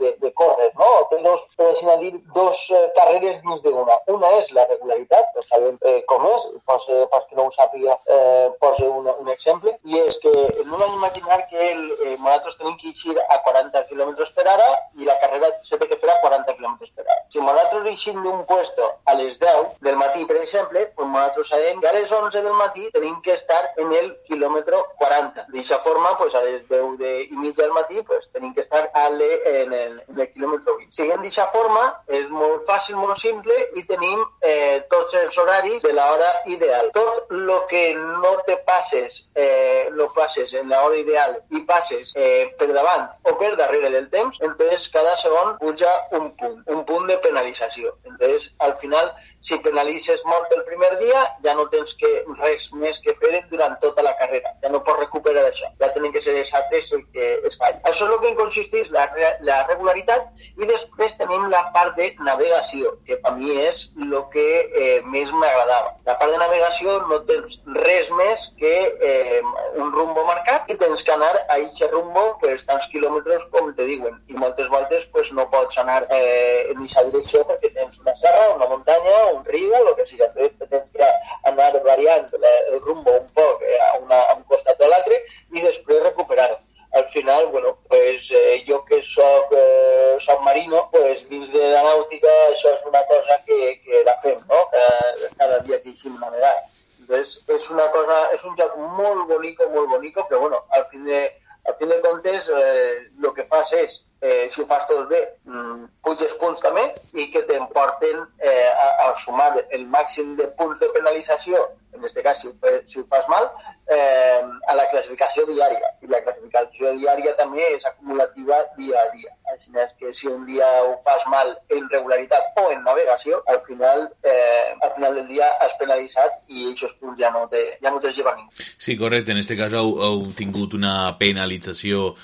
de, 0.00 0.14
de 0.24 0.32
córrer, 0.42 0.70
no? 0.80 0.90
Té 1.12 1.22
dos, 1.22 1.46
per 1.56 1.98
dir, 2.02 2.12
dos 2.34 2.66
eh, 2.70 2.84
carreres 2.98 3.40
dins 3.44 3.62
d'una. 3.62 3.98
Una 4.16 4.34
és 4.40 4.52
la 4.56 4.66
regularitat, 4.70 5.01
que 5.08 5.44
sabem 5.46 5.78
eh, 5.82 6.02
com 6.08 6.26
és, 6.30 6.46
posa, 6.68 6.98
per 7.12 7.22
que 7.28 7.38
no 7.38 7.46
ho 7.48 7.54
sàpiga, 7.54 7.96
eh, 8.16 8.48
posa 8.60 8.88
un, 8.88 9.08
un 9.24 9.32
exemple, 9.32 9.74
i 9.84 9.98
és 10.00 10.18
que 10.22 10.32
no 10.68 10.78
hem 10.78 10.94
imaginar 10.98 11.40
que 11.50 11.70
el, 11.72 11.82
eh, 12.06 12.16
nosaltres 12.18 12.58
tenim 12.58 12.76
que 12.80 12.92
eixir 12.92 13.16
a 13.18 13.40
40 13.46 13.84
km 13.90 14.14
per 14.36 14.48
hora 14.54 14.70
i 14.98 15.08
la 15.08 15.18
carrera 15.22 15.50
se 15.62 15.78
té 15.78 15.88
que 15.88 15.98
fer 16.00 16.10
a 16.12 16.20
40 16.24 16.56
km 16.58 16.78
per 16.94 17.06
hora. 17.06 17.18
Si 17.32 17.40
nosaltres 17.40 17.86
eixim 17.88 18.22
d'un 18.22 18.44
puesto 18.46 18.88
a 19.06 19.14
les 19.14 19.38
10 19.40 19.78
del 19.80 19.96
matí, 19.96 20.24
per 20.26 20.36
exemple, 20.36 20.86
pues 20.96 21.08
nosaltres 21.08 21.48
sabem 21.48 21.80
que 21.80 21.88
a 21.88 21.92
les 21.92 22.12
11 22.12 22.42
del 22.42 22.58
matí 22.60 22.88
tenim 22.92 23.20
que 23.22 23.32
estar 23.32 23.62
en 23.76 23.92
el 23.92 24.10
quilòmetre 24.28 24.76
40. 24.98 25.46
D'aquesta 25.48 25.78
forma, 25.80 26.16
pues, 26.18 26.34
a 26.34 26.42
les 26.42 26.68
10 26.68 26.98
de, 26.98 27.12
i 27.24 27.36
mitja 27.36 27.62
del 27.62 27.72
matí, 27.72 28.02
pues, 28.02 28.28
tenim 28.32 28.52
que 28.54 28.62
estar 28.62 28.90
a 28.94 29.08
le, 29.10 29.30
en, 29.62 29.72
el, 29.72 29.98
en 30.08 30.20
el 30.20 30.32
quilòmetre 30.32 30.76
20. 30.78 30.92
Siguem 30.98 31.22
d'aquesta 31.22 31.48
forma, 31.54 31.84
és 32.20 32.28
molt 32.30 32.66
fàcil, 32.68 32.98
molt 33.00 33.18
simple, 33.18 33.56
i 33.80 33.84
tenim 33.88 34.22
eh, 34.40 34.82
tots 34.92 35.16
els 35.16 35.36
horaris 35.40 35.80
de 35.82 35.92
l'hora 35.96 36.30
ideal. 36.52 36.90
Tot 36.92 37.32
el 37.32 37.50
que 37.70 37.82
no 37.96 38.32
te 38.46 38.58
passes, 38.68 39.22
eh, 39.34 39.88
lo 39.96 40.08
passes 40.12 40.52
en 40.60 40.68
l'hora 40.68 40.98
ideal 41.00 41.38
i 41.50 41.64
passes 41.68 42.12
eh, 42.14 42.52
per 42.58 42.68
davant 42.76 43.08
o 43.24 43.36
per 43.40 43.54
darrere 43.56 43.90
del 43.90 44.08
temps, 44.12 44.38
entonces 44.40 44.88
cada 44.92 45.16
segon 45.16 45.56
puja 45.62 45.92
un 46.20 46.30
punt, 46.36 46.62
un 46.76 46.84
punt 46.84 47.08
de 47.08 47.18
penalització. 47.24 47.96
Entonces, 48.04 48.52
al 48.58 48.76
final, 48.78 49.12
si 49.42 49.58
penalitzes 49.58 50.22
molt 50.28 50.52
el 50.56 50.62
primer 50.68 50.90
dia, 51.00 51.20
ja 51.44 51.54
no 51.58 51.66
tens 51.72 51.94
que 51.98 52.10
res 52.38 52.68
més 52.78 53.00
que 53.02 53.14
fer 53.18 53.40
durant 53.50 53.74
tota 53.82 54.04
la 54.06 54.14
carrera. 54.20 54.52
Ja 54.62 54.70
no 54.70 54.80
pots 54.86 55.00
recuperar 55.02 55.42
això. 55.48 55.68
Ja 55.80 55.90
tenen 55.96 56.12
que 56.14 56.22
ser 56.22 56.36
els 56.38 56.52
altres 56.58 56.92
el 56.94 57.02
que 57.14 57.30
es 57.48 57.58
fa. 57.58 57.72
Això 57.90 58.06
és 58.06 58.12
el 58.14 58.20
que 58.22 58.34
consisteix 58.38 58.92
la, 58.94 59.08
la 59.48 59.58
regularitat 59.66 60.46
i 60.62 60.68
després 60.70 61.16
tenim 61.18 61.48
la 61.50 61.64
part 61.74 61.98
de 61.98 62.12
navegació, 62.22 62.94
que 63.08 63.18
per 63.24 63.34
mi 63.40 63.50
és 63.64 63.88
el 63.98 64.14
que 64.32 64.46
eh, 64.62 65.00
més 65.10 65.32
m'agradava. 65.34 65.96
La 66.06 66.16
part 66.20 66.34
de 66.34 66.38
navegació 66.44 66.96
no 67.10 67.18
tens 67.26 67.58
res 67.82 68.12
més 68.20 68.46
que 68.62 68.74
eh, 69.10 69.42
un 69.74 69.90
rumbo 69.96 70.24
marcat 70.28 70.70
i 70.70 70.78
tens 70.78 71.02
que 71.02 71.16
anar 71.16 71.32
a 71.42 71.58
aquest 71.58 71.82
rumbo 71.90 72.24
pues, 72.44 72.62
tants 72.70 72.86
quilòmetres 72.94 73.48
com 73.50 73.74
te 73.74 73.90
diuen. 73.90 74.22
I 74.30 74.38
moltes 74.38 74.70
voltes 74.70 75.08
pues, 75.12 75.34
no 75.34 75.48
pots 75.50 75.82
anar 75.82 76.00
eh, 76.14 76.70
en 76.70 76.78
aquesta 76.78 77.06
direcció 77.10 77.42
perquè 77.50 77.74
tens 77.74 77.98
una 78.04 78.14
serra, 78.22 78.48
una 78.54 78.70
muntanya, 78.70 79.18
un 79.36 79.44
riu, 79.44 79.72
el 79.78 79.94
que 79.98 80.06
sigui. 80.08 80.28
Tens 80.34 80.88
que 80.96 81.08
anar 81.50 81.70
variant 81.84 82.28
el 82.40 82.80
rumbo 82.80 83.14
un 83.18 83.30
poc 83.36 83.62
eh, 83.62 83.78
a, 83.88 83.94
una, 84.00 84.20
a 84.30 84.36
un 84.36 84.44
costat 84.50 84.80
o 84.80 84.90
l'altre 84.90 85.18
i 85.52 85.64
després 85.64 86.04
recuperar-ho. 86.08 86.58
Al 86.92 87.06
final, 87.08 87.46
bueno, 87.46 87.78
pues 87.88 88.28
eh, 88.30 88.64
jo 88.68 88.84
que 88.84 89.00
soc 89.02 89.54
eh, 89.56 90.16
submarino, 90.20 90.88
pues 90.92 91.24
dins 91.30 91.48
de 91.52 91.70
la 91.72 91.80
nàutica 91.86 92.32
això 92.50 92.74
és 92.74 92.82
una 92.90 93.00
cosa 93.08 93.38
que, 93.46 93.60
que 93.84 94.02
la 94.04 94.16
fem, 94.20 94.42
no? 94.50 94.60
Cada, 94.74 95.30
cada 95.38 95.60
dia 95.64 95.80
que 95.80 95.88
eixim 95.94 96.18
navegar. 96.20 96.52
Entonces, 97.00 97.48
és 97.48 97.70
una 97.70 97.88
cosa, 97.96 98.18
és 98.36 98.44
un 98.44 98.58
joc 98.60 98.76
molt 98.98 99.24
bonico, 99.30 99.70
molt 99.72 99.88
bonico, 99.96 100.26
però 100.28 100.44
bueno, 100.44 100.60
al 100.76 100.84
fin 100.90 101.08
de, 101.08 101.24
al 101.64 101.78
fin 101.80 101.88
de 101.88 102.00
comptes, 102.04 102.48
eh, 102.48 103.08
el 103.22 103.32
que 103.34 103.48
fas 103.48 103.72
és 103.80 104.02
eh, 104.22 104.48
si 104.54 104.62
ho 104.62 104.66
fas 104.70 104.86
tot 104.86 105.08
bé, 105.10 105.20
mm, 105.44 105.84
puges 106.06 106.32
punts 106.40 106.62
també 106.62 106.84
i 107.18 107.28
que 107.34 107.42
t'emporten 107.48 108.22
eh, 108.38 108.70
a, 108.70 108.88
a 109.08 109.12
sumar 109.18 109.50
el 109.68 109.86
màxim 109.90 110.36
de 110.38 110.46
punts 110.58 110.78
de 110.80 110.90
penalització, 110.94 111.58
en 111.92 112.00
aquest 112.00 112.22
cas 112.24 112.40
si 112.40 112.48
ho, 112.48 112.54
si 112.86 113.00
ho 113.02 113.06
fas 113.10 113.26
mal, 113.28 113.50
eh, 113.90 114.42
a 114.70 114.74
la 114.78 114.86
classificació 114.90 115.44
diària. 115.48 115.90
I 116.02 116.10
la 116.10 116.20
classificació 116.24 116.92
diària 116.98 117.34
també 117.38 117.64
és 117.74 117.84
acumulativa 117.88 118.60
dia 118.78 119.00
a 119.00 119.10
dia. 119.16 119.32
Així 119.52 119.74
és 119.76 119.90
que 120.00 120.12
si 120.16 120.28
un 120.30 120.46
dia 120.46 120.66
ho 120.86 120.94
fas 121.04 121.24
mal 121.28 121.50
en 121.76 121.88
regularitat 121.90 122.60
o 122.62 122.70
en 122.72 122.82
navegació, 122.86 123.42
al 123.52 123.60
final, 123.66 124.06
eh, 124.22 124.72
al 124.80 124.94
final 124.94 125.18
del 125.18 125.26
dia 125.28 125.48
has 125.60 125.74
penalitzat 125.80 126.38
i 126.48 126.70
aquests 126.70 126.96
punts 127.00 127.18
ja 127.20 127.32
no 127.34 127.44
te, 127.52 127.62
ja 127.82 127.90
no 127.90 128.00
te 128.00 128.12
llevan 128.12 128.38
ningú. 128.38 128.52
Sí, 128.56 128.96
correcte. 128.96 129.32
En 129.32 129.42
aquest 129.42 129.58
cas 129.58 129.76
heu, 129.76 129.92
heu 130.06 130.24
tingut 130.38 130.78
una 130.78 130.94
penalització 131.20 132.14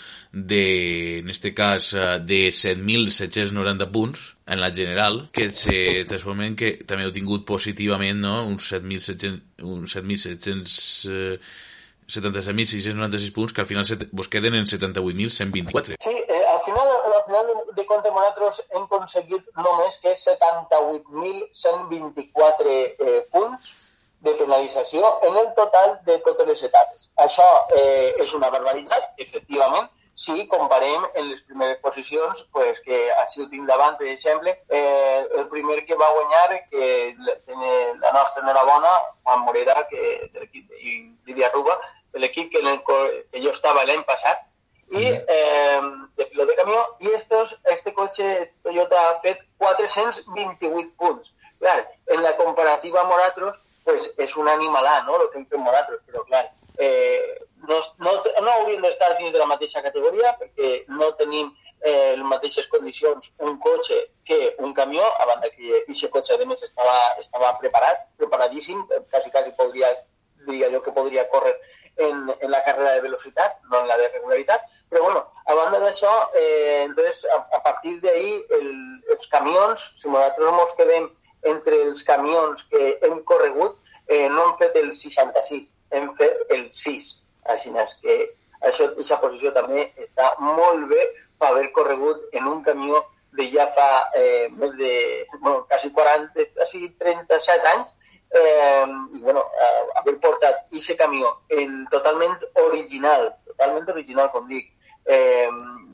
de, 0.47 1.19
en 1.19 1.31
este 1.31 1.55
cas, 1.55 1.95
eh, 1.95 2.21
de 2.21 2.49
7.790 2.49 3.91
punts 3.91 4.37
en 4.47 4.61
la 4.61 4.71
general, 4.71 5.29
que 5.33 5.51
se 5.51 6.05
transformen 6.09 6.57
que 6.57 6.77
també 6.85 7.07
heu 7.07 7.15
tingut 7.15 7.47
positivament 7.49 8.21
no? 8.23 8.47
uns 8.47 8.73
7.700 8.73 9.65
uns 9.65 9.97
7.700 9.97 11.41
77.696 12.09 13.33
punts 13.35 13.53
que 13.53 13.61
al 13.61 13.67
final 13.67 13.85
vos 14.13 14.29
queden 14.29 14.55
en 14.55 14.65
78.124. 14.65 15.97
Sí, 16.01 16.11
eh, 16.11 16.45
al 16.55 16.61
final, 16.65 16.89
al 16.89 17.25
final 17.27 17.47
de 17.77 17.85
compte 17.85 18.11
nosaltres 18.11 18.65
hem 18.71 18.83
aconseguit 18.87 19.45
només 19.61 19.97
que 20.01 20.15
78.124 20.17 22.73
eh, 22.73 23.29
punts 23.31 23.73
de 24.21 24.35
penalització 24.41 25.21
en 25.29 25.37
el 25.37 25.55
total 25.55 26.01
de 26.09 26.19
totes 26.25 26.47
les 26.49 26.63
etapes. 26.71 27.11
Això 27.27 27.49
eh, 27.77 28.15
és 28.25 28.31
una 28.35 28.51
barbaritat, 28.57 29.03
efectivament, 29.19 29.89
si 30.19 30.49
comparem 30.49 31.05
en 31.15 31.29
les 31.31 31.41
primeres 31.47 31.77
posicions, 31.79 32.41
pues, 32.51 32.81
que 32.83 32.97
així 33.21 33.45
ho 33.45 33.47
tinc 33.53 33.69
davant, 33.71 33.95
per 34.01 34.09
exemple, 34.11 34.51
eh, 34.79 35.21
el 35.39 35.47
primer 35.53 35.77
que 35.87 35.99
va 36.01 36.09
guanyar, 36.17 36.57
que 36.73 36.89
la 37.21 38.11
nostra 38.17 38.43
enhorabona, 38.43 38.91
Juan 39.23 39.45
Morera, 39.47 39.77
que 39.87 40.03
de 40.35 40.49
i 40.51 40.97
Lídia 41.29 41.53
Ruba, 41.55 41.79
de 42.13 42.19
l'equip 42.19 42.51
que, 42.51 42.63
que 42.91 43.45
jo 43.45 43.55
estava 43.55 43.87
l'any 43.87 44.03
passat, 44.11 44.43
i 44.91 45.07
eh, 45.07 45.81
de 46.19 46.27
pilot 46.33 46.51
de 46.51 46.61
camió, 46.65 46.83
i 46.99 47.15
estos, 47.15 47.55
este 47.77 47.95
cotxe 47.95 48.29
Toyota 48.67 48.99
ha 48.99 49.19
fet 49.23 49.45
428 49.63 50.97
punts. 50.99 51.31
Clar, 51.63 51.79
en 52.17 52.27
la 52.27 52.35
comparativa 52.43 53.05
amb 53.05 53.15
nosaltres, 53.15 53.63
pues, 53.87 54.11
és 54.27 54.35
un 54.35 54.51
animalà, 54.51 54.99
no?, 55.07 55.23
el 55.23 55.31
que 55.31 55.45
hem 55.45 55.47
fet 55.47 55.63
nosaltres, 55.63 56.03
però 56.11 56.27
clar, 56.27 56.49
eh, 56.83 57.39
no, 57.69 57.79
no, 58.05 58.13
no 58.43 58.51
hauríem 58.57 58.83
d'estar 58.83 59.15
dins 59.19 59.33
de 59.33 59.41
la 59.41 59.49
mateixa 59.51 59.83
categoria 59.85 60.35
perquè 60.41 60.85
no 60.99 61.11
tenim 61.21 61.51
eh, 61.81 62.15
les 62.17 62.27
mateixes 62.27 62.67
condicions 62.73 63.33
un 63.39 63.59
cotxe 63.59 63.99
que 64.25 64.55
un 64.59 64.75
camió, 64.75 65.03
a 65.05 65.27
banda 65.27 65.51
que 65.51 65.83
aquest 65.83 66.09
cotxe 66.13 66.35
a 66.35 66.47
més 66.47 66.63
estava, 66.63 66.97
estava 67.19 67.55
preparat, 67.61 68.07
preparadíssim, 68.19 68.81
quasi, 69.11 69.31
quasi 69.31 69.53
podria, 69.59 69.91
diria 70.47 70.71
jo 70.73 70.83
que 70.83 70.95
podria 70.97 71.29
córrer 71.29 71.55
en, 71.99 72.27
en 72.41 72.51
la 72.51 72.63
carrera 72.65 72.95
de 72.95 73.03
velocitat, 73.03 73.61
no 73.71 73.83
en 73.83 73.89
la 73.89 73.97
de 73.99 74.09
regularitat, 74.09 74.65
però 74.89 75.05
bueno, 75.05 75.25
a 75.47 75.55
banda 75.55 75.81
d'això, 75.83 76.13
eh, 76.41 76.85
entonces, 76.85 77.25
a, 77.35 77.41
a 77.59 77.63
partir 77.63 77.99
d'ahí, 78.01 78.35
el, 78.61 78.69
els 79.15 79.31
camions, 79.33 79.89
si 80.01 80.09
nosaltres 80.09 80.53
ens 80.55 80.77
quedem 80.79 81.09
entre 81.53 81.83
els 81.89 82.03
camions 82.07 82.65
que 82.71 82.99
hem 83.03 83.23
corregut, 83.29 83.79
eh, 84.09 84.29
no 84.29 84.47
hem 84.47 84.57
fet 84.63 84.77
el 84.81 84.93
65, 84.97 85.69
hem 85.91 86.13
fet 86.19 86.55
el 86.55 86.69
6. 86.73 87.18
Així 87.55 87.73
és 87.83 87.95
que 88.03 88.17
això, 88.69 88.91
aquesta 88.91 89.21
posició 89.23 89.53
també 89.57 89.87
està 90.05 90.35
molt 90.41 90.89
bé 90.91 91.05
per 91.39 91.53
haver 91.53 91.71
corregut 91.73 92.35
en 92.39 92.49
un 92.51 92.63
camió 92.63 93.01
de 93.39 93.47
ja 93.53 93.69
fa 93.77 93.89
eh, 94.19 94.49
més 94.59 94.75
de, 94.79 94.93
bueno, 95.41 95.65
quasi 95.71 95.91
40, 95.95 96.47
quasi 96.57 96.89
37 96.99 97.69
anys, 97.75 97.93
eh, 98.41 98.87
i 99.15 99.21
bueno, 99.21 99.45
eh, 99.65 99.85
haver 100.01 100.17
portat 100.25 100.67
aquest 100.73 100.99
camió 100.99 101.31
en 101.49 101.85
totalment 101.93 102.35
original, 102.65 103.31
totalment 103.47 103.93
original, 103.95 104.31
com 104.33 104.49
dic, 104.49 104.73
eh, 105.07 105.49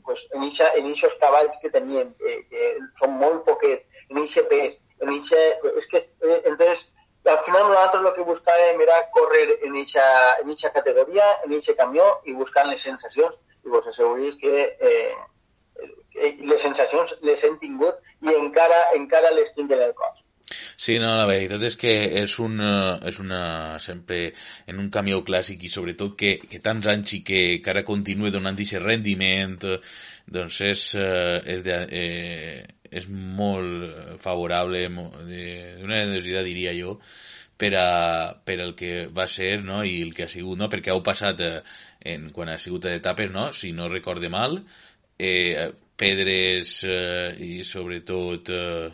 pues 0.05 0.25
en 0.33 0.43
aquests 0.89 1.19
cavalls 1.21 1.55
que 1.61 1.71
teníem, 1.73 2.11
que, 2.19 2.35
que 2.49 2.73
són 2.99 3.15
molt 3.21 3.45
poquets, 3.47 3.85
en 4.09 4.21
aquest 4.23 4.49
pes, 4.51 4.77
en 5.01 5.13
eixa, 5.15 5.39
és 5.75 5.87
que, 5.91 6.03
eh, 6.25 6.41
entonces, 6.43 6.87
al 7.25 7.39
final 7.45 7.69
nosaltres 7.69 8.03
lo 8.03 8.13
que 8.15 8.27
buscàvem 8.27 8.81
era 8.85 8.97
córrer 9.11 9.45
en 9.67 9.77
eixa, 9.81 10.05
en 10.41 10.49
eixa 10.53 10.71
categoria, 10.73 11.25
en 11.45 11.55
eixe 11.57 11.75
camió 11.77 12.05
i 12.25 12.35
buscant 12.37 12.69
les 12.69 12.81
sensacions 12.81 13.33
i 13.65 13.73
vos 13.73 13.87
asseguris 13.89 14.37
que 14.41 14.53
eh, 14.89 15.15
les 16.51 16.61
sensacions 16.61 17.15
les 17.25 17.43
hem 17.43 17.57
tingut 17.61 17.97
i 18.21 18.37
encara 18.37 18.77
encara 18.99 19.33
les 19.35 19.51
tinc 19.57 19.73
el 19.73 19.91
cos. 19.97 20.21
Sí, 20.77 20.99
no, 21.01 21.15
la 21.17 21.25
veritat 21.25 21.63
és 21.65 21.75
que 21.81 21.91
és 22.21 22.35
una, 22.43 22.99
és 23.09 23.17
una 23.23 23.41
sempre 23.81 24.19
en 24.69 24.81
un 24.83 24.91
camió 24.93 25.23
clàssic 25.25 25.63
i 25.65 25.71
sobretot 25.73 26.13
que, 26.19 26.35
que 26.51 26.61
tants 26.61 26.85
anys 26.91 27.15
i 27.17 27.21
que 27.25 27.41
encara 27.55 27.85
continua 27.87 28.29
donant 28.33 28.53
aquest 28.53 28.77
rendiment 28.83 29.57
doncs 30.37 30.61
és, 30.67 30.83
eh, 31.01 31.39
és 31.55 31.65
de, 31.65 31.79
eh, 31.89 32.84
és 32.95 33.07
molt 33.11 34.19
favorable, 34.23 34.85
d'una 34.87 36.03
necessitat 36.07 36.47
diria 36.47 36.73
jo, 36.77 36.97
per, 37.57 37.71
a, 37.79 38.35
per 38.43 38.59
el 38.63 38.75
que 38.75 39.07
va 39.07 39.27
ser 39.31 39.61
no? 39.63 39.83
i 39.87 40.01
el 40.03 40.13
que 40.15 40.25
ha 40.25 40.31
sigut, 40.31 40.59
no? 40.59 40.69
perquè 40.71 40.91
heu 40.93 41.03
passat 41.05 41.41
eh, 41.43 41.55
en, 42.11 42.29
quan 42.35 42.51
ha 42.51 42.59
sigut 42.61 42.87
etapes, 42.91 43.31
no? 43.35 43.51
si 43.55 43.71
no 43.75 43.89
recorde 43.91 44.31
mal, 44.31 44.59
eh, 45.19 45.71
pedres 45.95 46.81
eh, 46.87 47.31
i 47.39 47.63
sobretot 47.63 48.51
eh, 48.51 48.89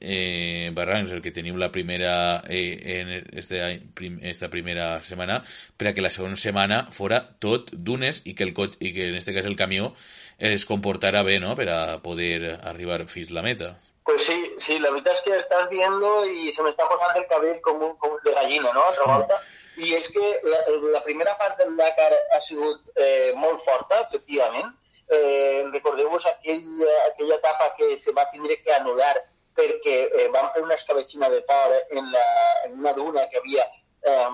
eh, 0.00 0.70
barrancs, 0.74 1.12
el 1.14 1.22
que 1.22 1.34
tenim 1.34 1.58
la 1.58 1.70
primera 1.74 2.42
eh, 2.48 2.98
en 2.98 3.12
este 3.38 3.62
prim, 3.94 4.18
esta 4.22 4.50
primera 4.50 5.02
setmana, 5.02 5.40
per 5.76 5.90
a 5.90 5.94
que 5.94 6.02
la 6.02 6.10
segona 6.14 6.38
setmana 6.38 6.84
fora 6.94 7.20
tot 7.38 7.72
dunes 7.74 8.22
i 8.26 8.34
que, 8.34 8.46
el 8.46 8.54
cotxe, 8.54 8.78
i 8.82 8.92
que 8.94 9.08
en 9.08 9.18
este 9.18 9.34
cas 9.34 9.46
el 9.46 9.58
camió 9.58 9.92
es 10.38 10.64
comportarà 10.66 11.24
bé 11.26 11.38
no? 11.42 11.54
per 11.58 11.68
a 11.74 11.98
poder 12.02 12.58
arribar 12.62 13.04
fins 13.10 13.30
la 13.34 13.42
meta. 13.42 13.74
Pues 14.08 14.24
sí, 14.24 14.38
sí, 14.56 14.78
la 14.78 14.90
veritat 14.94 15.18
és 15.18 15.24
que 15.24 15.34
estàs 15.36 15.66
viendo 15.68 16.10
i 16.24 16.52
se 16.54 16.62
me 16.64 16.70
està 16.72 16.86
posant 16.88 17.18
el 17.18 17.26
cabell 17.28 17.58
com, 17.60 17.82
un, 17.82 17.96
com 18.00 18.14
de 18.24 18.32
gallina, 18.32 18.70
no?, 18.72 18.84
altra 18.86 19.04
volta. 19.10 19.36
I 19.78 19.92
és 19.98 20.06
que 20.14 20.30
la, 20.48 20.62
la 20.94 21.02
primera 21.04 21.34
part 21.38 21.58
del 21.60 21.76
Dakar 21.76 22.08
ha 22.34 22.40
sigut 22.40 22.88
eh, 22.96 23.34
molt 23.36 23.60
forta, 23.66 24.00
efectivament. 24.06 24.72
Eh, 25.12 25.66
Recordeu-vos 25.74 26.24
aquell, 26.32 26.64
aquella 27.10 27.36
etapa 27.36 27.68
que 27.76 27.90
se 28.00 28.14
va 28.16 28.24
tindre 28.32 28.56
que 28.62 28.72
anul·lar 28.78 29.12
perquè 29.58 30.00
eh, 30.06 30.26
van 30.32 30.48
fer 30.54 30.64
una 30.64 30.80
escabetxina 30.80 31.28
de 31.34 31.42
por 31.44 31.76
en, 31.76 32.10
la, 32.14 32.26
en 32.64 32.80
una 32.80 32.96
duna 32.96 33.28
que 33.28 33.42
havia... 33.42 33.68
Eh, 34.08 34.28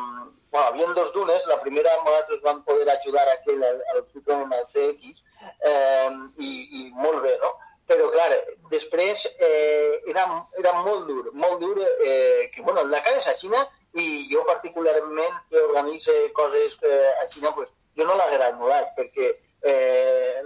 bueno, 0.54 0.66
havia 0.68 0.86
dos 0.94 1.12
dunes, 1.12 1.42
la 1.50 1.60
primera 1.60 1.90
nosaltres 2.04 2.42
vam 2.46 2.62
poder 2.62 2.86
ajudar 2.90 3.26
a 3.26 3.38
aquell, 3.40 3.62
al, 3.64 3.80
al 3.90 4.04
Citroën 4.06 4.52
al 4.54 4.68
CX, 4.70 5.23
eh, 5.70 6.10
i, 6.38 6.50
i 6.80 6.90
molt 6.96 7.22
bé, 7.24 7.36
no? 7.42 7.52
Però, 7.84 8.08
clar, 8.14 8.30
després 8.72 9.26
eh, 9.36 10.00
era, 10.08 10.24
era 10.60 10.72
molt 10.86 11.04
dur, 11.08 11.28
molt 11.36 11.60
dur, 11.60 11.76
eh, 11.84 12.50
que, 12.54 12.62
bueno, 12.62 12.80
el 12.80 12.92
Dakar 12.94 13.12
és 13.18 13.26
a 13.28 13.34
Xina 13.36 13.60
i 14.00 14.24
jo 14.30 14.44
particularment 14.48 15.36
que 15.50 15.60
organitze 15.68 16.14
coses 16.38 16.78
eh, 16.80 17.10
a 17.20 17.26
Xina, 17.28 17.52
pues, 17.56 17.68
jo 17.98 18.06
no 18.08 18.16
l'haguera 18.16 18.48
anul·lat, 18.54 18.94
perquè 18.96 19.28
eh, 19.68 20.40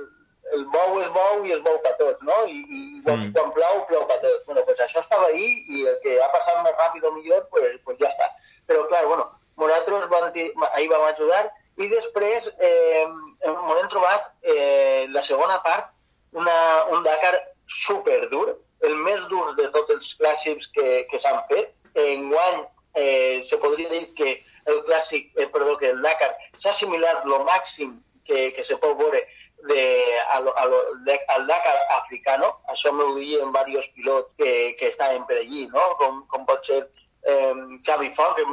el 0.57 0.67
bou 0.73 0.99
és 1.03 1.09
bou 1.15 1.47
i 1.47 1.55
es 1.55 1.63
bou 1.63 1.79
per 1.85 1.95
tot, 2.01 2.27
no? 2.27 2.41
I, 2.51 2.59
i 2.59 2.83
quan, 3.05 3.23
mm. 3.23 3.33
quan 3.37 3.55
plou, 3.55 3.81
plou 3.91 4.05
per 4.11 4.19
tot. 4.25 4.43
Bueno, 4.49 4.65
pues 4.67 4.83
això 4.85 5.03
estava 5.03 5.29
ahí 5.31 5.49
i 5.77 5.87
el 5.93 5.99
que 6.03 6.19
ha 6.25 6.29
passat 6.35 6.63
més 6.65 6.77
ràpid 6.81 7.07
o 7.07 7.15
millor, 7.17 7.47
pues, 7.55 7.79
pues 7.85 8.01
ja 8.03 8.11
està. 8.11 8.31
Però, 8.69 8.85
clar, 8.91 9.05
bueno, 9.07 9.29
nosaltres 9.61 10.09
vam, 10.13 10.31
ahir 10.73 10.91
vam 10.91 11.07
ajudar 11.11 11.45
i 11.79 11.87
després 11.91 12.49
eh, 12.59 13.05
hem 13.47 13.91
trobat 13.93 14.33
eh, 14.43 15.07
la 15.15 15.23
segona 15.23 15.61
part, 15.67 15.93
una, 16.35 16.57
un 16.95 17.05
Dakar 17.07 17.37
super 17.69 18.25
dur, 18.33 18.57
el 18.87 18.97
més 19.05 19.23
dur 19.31 19.45
de 19.59 19.69
tots 19.75 19.95
els 19.95 20.11
clàssics 20.19 20.69
que, 20.75 20.89
que 21.11 21.21
s'han 21.23 21.41
fet. 21.51 21.73
Enguany 21.99 22.61
eh, 22.99 23.43
se 23.47 23.59
podria 23.63 23.91
dir 23.95 24.05
que 24.19 24.35
el 24.71 24.83
clàssic, 24.89 25.31
eh, 25.39 25.49
perdó, 25.55 25.77
que 25.79 25.91
el 25.95 26.03
Dakar 26.03 26.31
s'ha 26.57 26.75
assimilat 26.75 27.27
lo 27.31 27.43
màxim 27.49 27.95
que, 28.27 28.51
que 28.57 28.65
se 28.65 28.77
pot 28.83 28.99
veure 28.99 29.23
de, 29.71 29.83
a 30.35 30.41
lo, 30.41 30.55
a 30.57 30.67
lo, 30.67 30.79
de, 31.07 31.19
al 31.35 31.47
Dakar 31.47 31.77
africano, 31.99 32.53
això 32.75 32.93
m'ho 32.95 33.15
diuen 33.19 33.55
diversos 33.55 33.91
pilots 33.97 34.35
que, 34.39 34.53
que 34.79 34.91
estaven 34.93 35.27
per 35.31 35.41
allí, 35.41 35.67
no? 35.75 35.85
com, 36.03 36.23
com 36.31 36.47
pot 36.47 36.67
ser 36.67 36.83
eh, 36.83 37.55
Xavi 37.87 38.13
Font, 38.19 38.37
que 38.37 38.47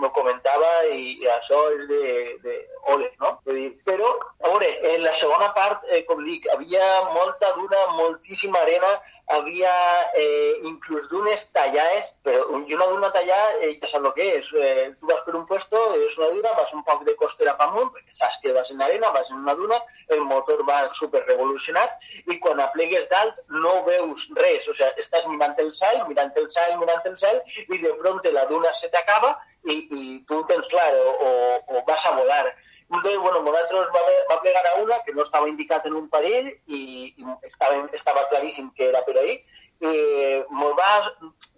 m'ho 0.00 0.10
comentava, 0.16 0.70
i, 0.92 1.16
això 1.36 1.60
és 1.76 1.86
de, 1.90 2.02
de 2.44 2.58
ole, 2.94 3.08
no? 3.20 3.32
Però, 3.44 4.10
a 4.42 4.50
veure, 4.50 4.70
en 4.94 5.02
la 5.04 5.14
segona 5.16 5.52
part, 5.56 5.84
eh, 5.90 6.02
com 6.08 6.22
dic, 6.26 6.48
havia 6.54 6.86
molta 7.12 7.52
duna, 7.58 7.82
moltíssima 7.98 8.62
arena, 8.64 8.92
havia 9.32 9.72
eh, 10.18 10.60
inclús 10.68 11.08
dunes 11.08 11.44
tallades, 11.52 12.10
però 12.22 12.42
una 12.52 12.86
duna 12.86 13.10
tallada 13.14 13.60
eh, 13.60 13.76
ja 13.80 13.88
saps 13.88 14.04
el 14.04 14.12
que 14.16 14.28
és. 14.38 14.50
Eh, 14.52 14.88
tu 14.98 15.08
vas 15.08 15.22
per 15.26 15.36
un 15.38 15.46
puesto, 15.46 15.80
és 15.96 16.16
una 16.18 16.30
duna, 16.34 16.52
vas 16.58 16.72
un 16.76 16.84
poc 16.88 17.04
de 17.08 17.14
costera 17.20 17.54
per 17.58 17.68
amunt, 17.68 17.92
perquè 17.94 18.16
saps 18.18 18.40
que 18.42 18.52
vas 18.56 18.70
en 18.74 18.82
arena, 18.82 19.12
vas 19.14 19.30
en 19.30 19.40
una 19.40 19.54
duna, 19.58 19.78
el 20.12 20.24
motor 20.28 20.64
va 20.68 20.80
super 20.92 21.22
revolucionat 21.26 22.04
i 22.28 22.38
quan 22.42 22.60
aplegues 22.60 23.08
dalt 23.12 23.38
no 23.62 23.78
veus 23.86 24.26
res, 24.36 24.66
o 24.68 24.74
sigui, 24.76 25.04
estàs 25.04 25.24
mirant 25.30 25.56
el 25.64 25.72
cel, 25.72 26.02
mirant 26.10 26.34
el 26.36 26.50
cel, 26.52 26.76
mirant 26.82 27.08
el 27.08 27.16
cel 27.16 27.40
i 27.68 27.80
de 27.80 27.94
pronto 28.02 28.32
la 28.34 28.44
duna 28.50 28.74
se 28.76 28.90
t'acaba 28.92 29.32
i, 29.64 29.76
i 29.90 30.02
tu 30.28 30.42
tens 30.50 30.68
clar 30.72 30.90
o, 30.98 31.32
o, 31.68 31.82
vas 31.86 32.06
a 32.06 32.16
volar. 32.16 32.44
Entonces, 32.92 33.20
bueno, 33.20 33.40
nosaltres 33.40 33.88
va, 33.94 34.02
va 34.30 34.40
plegar 34.42 34.66
a 34.66 34.74
una 34.82 34.98
que 35.06 35.14
no 35.14 35.22
estava 35.22 35.48
indicat 35.48 35.86
en 35.86 35.96
un 35.96 36.08
parell 36.12 36.50
i, 36.66 36.82
i 37.16 37.24
estava, 37.48 37.78
estava 37.92 38.28
claríssim 38.28 38.70
que 38.76 38.88
era 38.90 39.04
per 39.06 39.16
ahí. 39.18 39.38
Eh, 39.82 40.44
mos 40.50 40.76
va, 40.78 40.90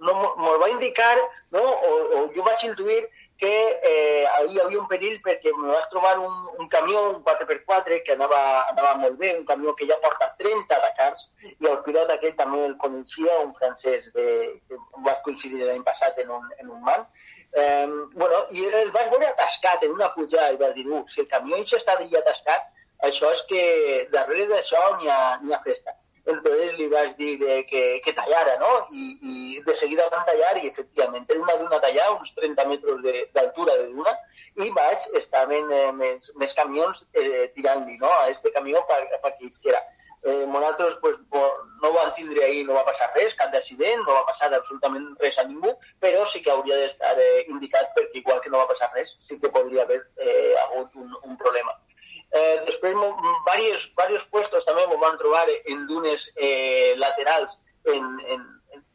no, 0.01 0.15
mos 0.39 0.61
va 0.63 0.71
indicar, 0.71 1.17
no, 1.53 1.61
o, 1.61 1.91
o 2.17 2.21
jo 2.33 2.45
vaig 2.47 2.63
intuir 2.65 3.03
que 3.37 3.81
eh, 3.83 4.25
hi 4.49 4.61
havia 4.63 4.79
un 4.79 4.87
perill 4.89 5.19
perquè 5.25 5.53
me 5.59 5.69
vas 5.69 5.89
trobar 5.91 6.15
un, 6.23 6.35
un 6.63 6.69
camió, 6.73 7.03
un 7.11 7.19
4x4, 7.27 7.99
que 8.07 8.15
anava, 8.15 8.41
anava 8.71 8.95
molt 9.03 9.19
bé, 9.21 9.35
un 9.37 9.45
camió 9.45 9.75
que 9.75 9.89
ja 9.91 9.99
porta 10.05 10.31
30 10.39 10.81
Dakars, 10.87 11.27
i 11.51 11.69
el 11.71 11.81
pilot 11.87 12.15
aquell 12.15 12.37
també 12.39 12.63
el 12.69 12.77
coneixia, 12.81 13.41
un 13.45 13.53
francès 13.59 14.09
que, 14.15 14.27
va 15.07 15.19
coincidir 15.27 15.65
l'any 15.65 15.83
passat 15.85 16.23
en 16.25 16.31
un, 16.39 16.47
en 16.63 16.71
un 16.71 16.81
man, 16.87 17.05
Eh, 17.55 17.87
bueno, 18.15 18.39
i 18.51 18.65
el 18.67 18.91
vaig 18.95 19.11
veure 19.13 19.29
atascat 19.31 19.85
en 19.87 19.93
una 19.95 20.09
pujada 20.15 20.53
i 20.53 20.57
vaig 20.63 20.75
dir, 20.79 20.89
uh, 20.91 21.05
si 21.07 21.21
el 21.23 21.29
camió 21.31 21.61
hi 21.61 21.67
està 21.79 21.95
allà 21.95 22.23
atascat, 22.23 22.73
això 23.09 23.31
és 23.31 23.43
que 23.51 23.63
darrere 24.15 24.49
d'això 24.51 24.81
n'hi 24.97 25.13
ha, 25.13 25.21
ha 25.39 25.61
festa. 25.67 25.95
Entonces 26.25 26.79
li 26.79 26.87
vaig 26.89 27.11
dir 27.19 27.33
de 27.39 27.59
que, 27.69 27.83
que 28.05 28.13
tallara, 28.17 28.55
no? 28.61 28.71
I, 28.97 29.07
i 29.31 29.63
de 29.67 29.75
seguida 29.77 30.07
van 30.13 30.25
tallar 30.29 30.55
i 30.57 30.71
efectivament 30.71 31.27
era 31.29 31.43
una 31.43 31.57
duna 31.61 31.81
tallar, 31.85 32.07
uns 32.15 32.33
30 32.39 32.65
metres 32.71 33.03
d'altura 33.37 33.75
de, 33.77 33.83
de 33.83 33.93
duna, 33.99 34.15
i 34.65 34.71
vaig, 34.79 35.05
estaven 35.21 35.69
eh, 35.79 35.91
més, 35.99 36.31
més 36.41 36.57
camions 36.57 37.03
eh, 37.13 37.51
tirant-li, 37.55 37.99
no? 38.01 38.09
A 38.23 38.31
este 38.33 38.55
camió 38.57 38.81
per 38.89 39.03
que 39.11 39.51
isquera. 39.51 39.83
Eh, 40.25 40.47
nosaltres 40.49 40.97
pues, 41.03 41.17
no 41.83 41.93
van 41.93 42.15
tindre 42.15 42.45
ahir, 42.45 42.65
no 42.67 42.73
va 42.79 42.85
passar 42.87 43.11
res, 43.13 43.35
cap 43.37 43.51
d'accident, 43.53 44.01
no 44.07 44.15
va 44.17 44.25
passar 44.25 44.49
absolutament 44.49 45.11
res 45.21 45.37
a 45.39 45.45
ningú, 45.45 45.75
però 46.01 46.23
sí 46.25 46.41
que 46.41 46.53
hauria 46.53 46.79
d'estar 46.81 47.13
eh, 47.21 47.45
indicat 47.53 47.91
perquè 47.97 48.23
igual 48.23 48.41
que 48.41 48.53
no 48.53 48.63
va 48.63 48.71
passar 48.71 48.89
res, 48.95 49.13
sí 49.21 49.37
que 49.41 49.53
podria 49.53 49.83
haver 49.85 50.01
eh, 50.17 50.55
un, 50.81 51.37
problema. 51.37 51.77
Eh, 52.33 52.65
varios, 53.45 53.85
varios 53.95 54.25
puestos 54.33 54.65
també 54.65 54.87
m'ho 54.89 54.97
van 55.03 55.21
trobar 55.21 55.45
en 55.53 55.87
dunes 55.87 56.31
eh, 56.37 56.95
laterals 56.97 57.59
en, 57.85 58.09
en, 58.33 58.49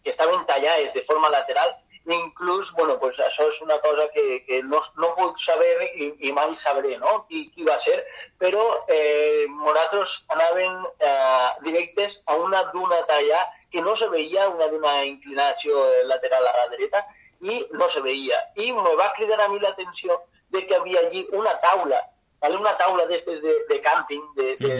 que 0.04 0.10
estaven 0.10 0.46
tallades 0.50 0.94
de 0.94 1.06
forma 1.06 1.30
lateral 1.30 1.76
inclús, 2.15 2.72
bueno, 2.78 2.98
pues 3.00 3.19
això 3.19 3.45
és 3.50 3.62
una 3.62 3.78
cosa 3.84 4.08
que, 4.13 4.43
que 4.48 4.62
no, 4.63 4.80
no 4.98 5.10
puc 5.17 5.38
saber 5.41 5.89
i, 5.89 6.10
i 6.30 6.32
mai 6.34 6.56
sabré 6.56 6.98
no? 6.98 7.26
qui, 7.30 7.45
qui 7.54 7.67
va 7.67 7.78
ser, 7.80 7.98
però 8.41 8.63
eh, 8.88 9.45
nosaltres 9.54 10.15
anàvem 10.36 10.84
eh, 10.98 11.50
directes 11.65 12.19
a 12.26 12.38
una 12.41 12.63
duna 12.74 13.02
tallada 13.10 13.45
que 13.69 13.82
no 13.86 13.95
se 13.95 14.08
veia, 14.10 14.48
una 14.50 14.67
duna 14.67 14.93
inclinació 15.06 15.84
lateral 16.10 16.48
a 16.48 16.56
la 16.58 16.67
dreta, 16.74 17.04
i 17.41 17.62
no 17.72 17.88
se 17.89 18.02
veia. 18.02 18.39
I 18.56 18.72
me 18.74 18.95
va 19.00 19.12
cridar 19.15 19.39
a 19.41 19.50
mi 19.50 19.60
l'atenció 19.60 20.17
de 20.50 20.65
que 20.65 20.76
havia 20.76 21.00
allí 21.06 21.28
una 21.32 21.54
taula, 21.60 22.00
¿vale? 22.41 22.58
una 22.58 22.76
taula 22.78 23.06
d'estes 23.06 23.41
de, 23.41 23.54
de 23.69 23.82
càmping, 23.86 24.26
de, 24.36 24.56
de 24.58 24.80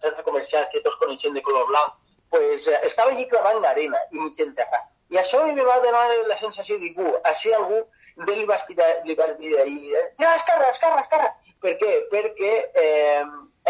centre 0.00 0.22
comercial 0.24 0.68
que 0.72 0.80
tots 0.80 0.96
coneixem 1.02 1.34
de 1.34 1.42
color 1.42 1.66
blanc, 1.68 1.98
pues, 2.30 2.68
eh, 2.68 2.80
estava 2.84 3.10
allí 3.10 3.26
clavant 3.28 3.60
l'arena 3.60 4.00
i 4.12 4.22
mig 4.22 4.38
enterrat. 4.40 4.88
I 5.10 5.18
això 5.18 5.42
em 5.48 5.58
va 5.66 5.78
donar 5.82 6.04
la 6.28 6.38
sensació 6.38 6.78
de 6.78 6.92
que 6.94 7.06
així 7.32 7.52
algú 7.52 7.80
de 8.26 8.34
li 8.36 8.44
va 8.46 8.56
aspirar, 8.56 8.88
li 9.06 9.14
va 9.18 9.26
dir 9.38 9.54
ja, 9.56 10.34
escarra, 10.34 10.68
escarra, 10.70 11.00
escarra. 11.04 11.30
Per 11.60 11.72
què? 11.80 11.90
Perquè 12.12 12.52
eh, 12.82 13.24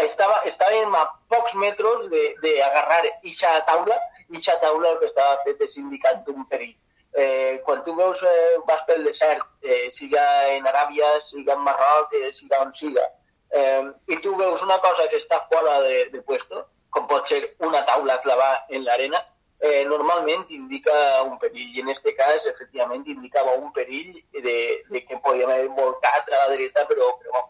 estava, 0.05 0.41
estàvem 0.47 0.93
a 0.95 1.03
pocs 1.31 1.55
metres 1.59 2.05
d'agarrar 2.43 3.01
ixa 3.27 3.51
taula, 3.67 3.97
ixa 4.29 4.55
taula 4.61 4.93
que 4.99 5.09
estava 5.09 5.39
fet 5.45 5.65
és 5.67 5.75
indicant 5.81 6.21
un 6.35 6.45
perill. 6.51 6.75
Eh, 7.11 7.59
quan 7.65 7.81
tu 7.83 7.95
veus, 7.95 8.21
eh, 8.23 8.59
vas 8.67 8.85
pel 8.87 9.03
desert, 9.03 9.43
eh, 9.63 9.89
siga 9.91 10.23
en 10.53 10.67
Aràbia, 10.69 11.09
siga 11.25 11.57
en 11.57 11.65
Marroc, 11.65 12.13
eh, 12.21 12.31
siga 12.31 12.61
on 12.63 12.71
siga, 12.71 13.03
eh, 13.51 13.83
i 14.07 14.17
tu 14.23 14.35
veus 14.37 14.61
una 14.61 14.77
cosa 14.79 15.09
que 15.09 15.19
està 15.19 15.41
fora 15.51 15.81
de, 15.81 16.05
de 16.13 16.21
puesto, 16.21 16.63
com 16.89 17.07
pot 17.07 17.27
ser 17.27 17.41
una 17.59 17.83
taula 17.85 18.17
clavada 18.23 18.65
en 18.69 18.85
l'arena, 18.85 19.19
eh, 19.61 19.83
normalment 19.85 20.45
indica 20.49 20.93
un 21.23 21.37
perill. 21.39 21.69
I 21.77 21.83
en 21.83 21.91
aquest 21.93 22.09
cas, 22.17 22.47
efectivament, 22.49 23.05
indicava 23.07 23.55
un 23.61 23.71
perill 23.75 24.17
de, 24.33 24.57
de 24.89 25.03
que 25.05 25.19
podíem 25.23 25.49
haver 25.53 25.69
volcat 25.77 26.29
a 26.29 26.43
la 26.43 26.55
dreta, 26.55 26.85
però, 26.89 27.13
però, 27.21 27.45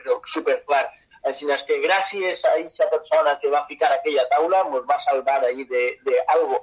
però 0.00 0.18
superclar. 0.34 0.84
Així 1.30 1.46
és 1.54 1.62
que 1.68 1.78
gràcies 1.84 2.42
a 2.44 2.56
aquesta 2.56 2.88
persona 2.90 3.36
que 3.38 3.50
va 3.50 3.62
ficar 3.68 3.92
aquella 3.94 4.24
taula 4.32 4.64
ens 4.66 4.88
va 4.88 4.98
salvar 5.04 5.38
ahir 5.46 5.68
d'algo 5.70 6.58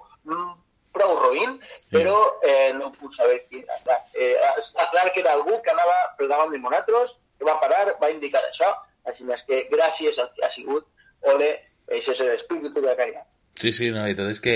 prou 0.91 1.15
roïn, 1.21 1.55
però 1.93 2.17
eh, 2.43 2.73
no 2.75 2.91
puc 2.97 3.13
saber 3.15 3.39
qui 3.47 3.61
era. 3.61 3.77
Clar, 3.85 3.99
eh, 4.19 4.35
està 4.59 4.89
clar 4.91 5.07
que 5.13 5.23
era 5.23 5.35
algú 5.37 5.61
que 5.63 5.71
anava 5.71 5.97
per 6.17 6.27
davant 6.27 6.51
de 6.51 6.59
nosaltres, 6.59 7.15
que 7.39 7.47
va 7.47 7.59
parar, 7.63 7.85
va 8.01 8.11
indicar 8.11 8.41
això, 8.43 8.69
així 9.07 9.27
és 9.31 9.45
que 9.47 9.63
gràcies 9.71 10.19
al 10.19 10.31
que 10.35 10.45
ha 10.45 10.51
sigut, 10.51 10.89
ole, 11.33 11.53
això 11.87 12.11
és 12.17 12.25
l'espíritu 12.25 12.83
de 12.83 12.95
Caire. 12.99 13.28
Sí, 13.59 13.73
sí, 13.75 13.89
no, 13.91 13.99
la 13.99 14.07
veritat 14.07 14.29
és 14.31 14.39
que, 14.39 14.53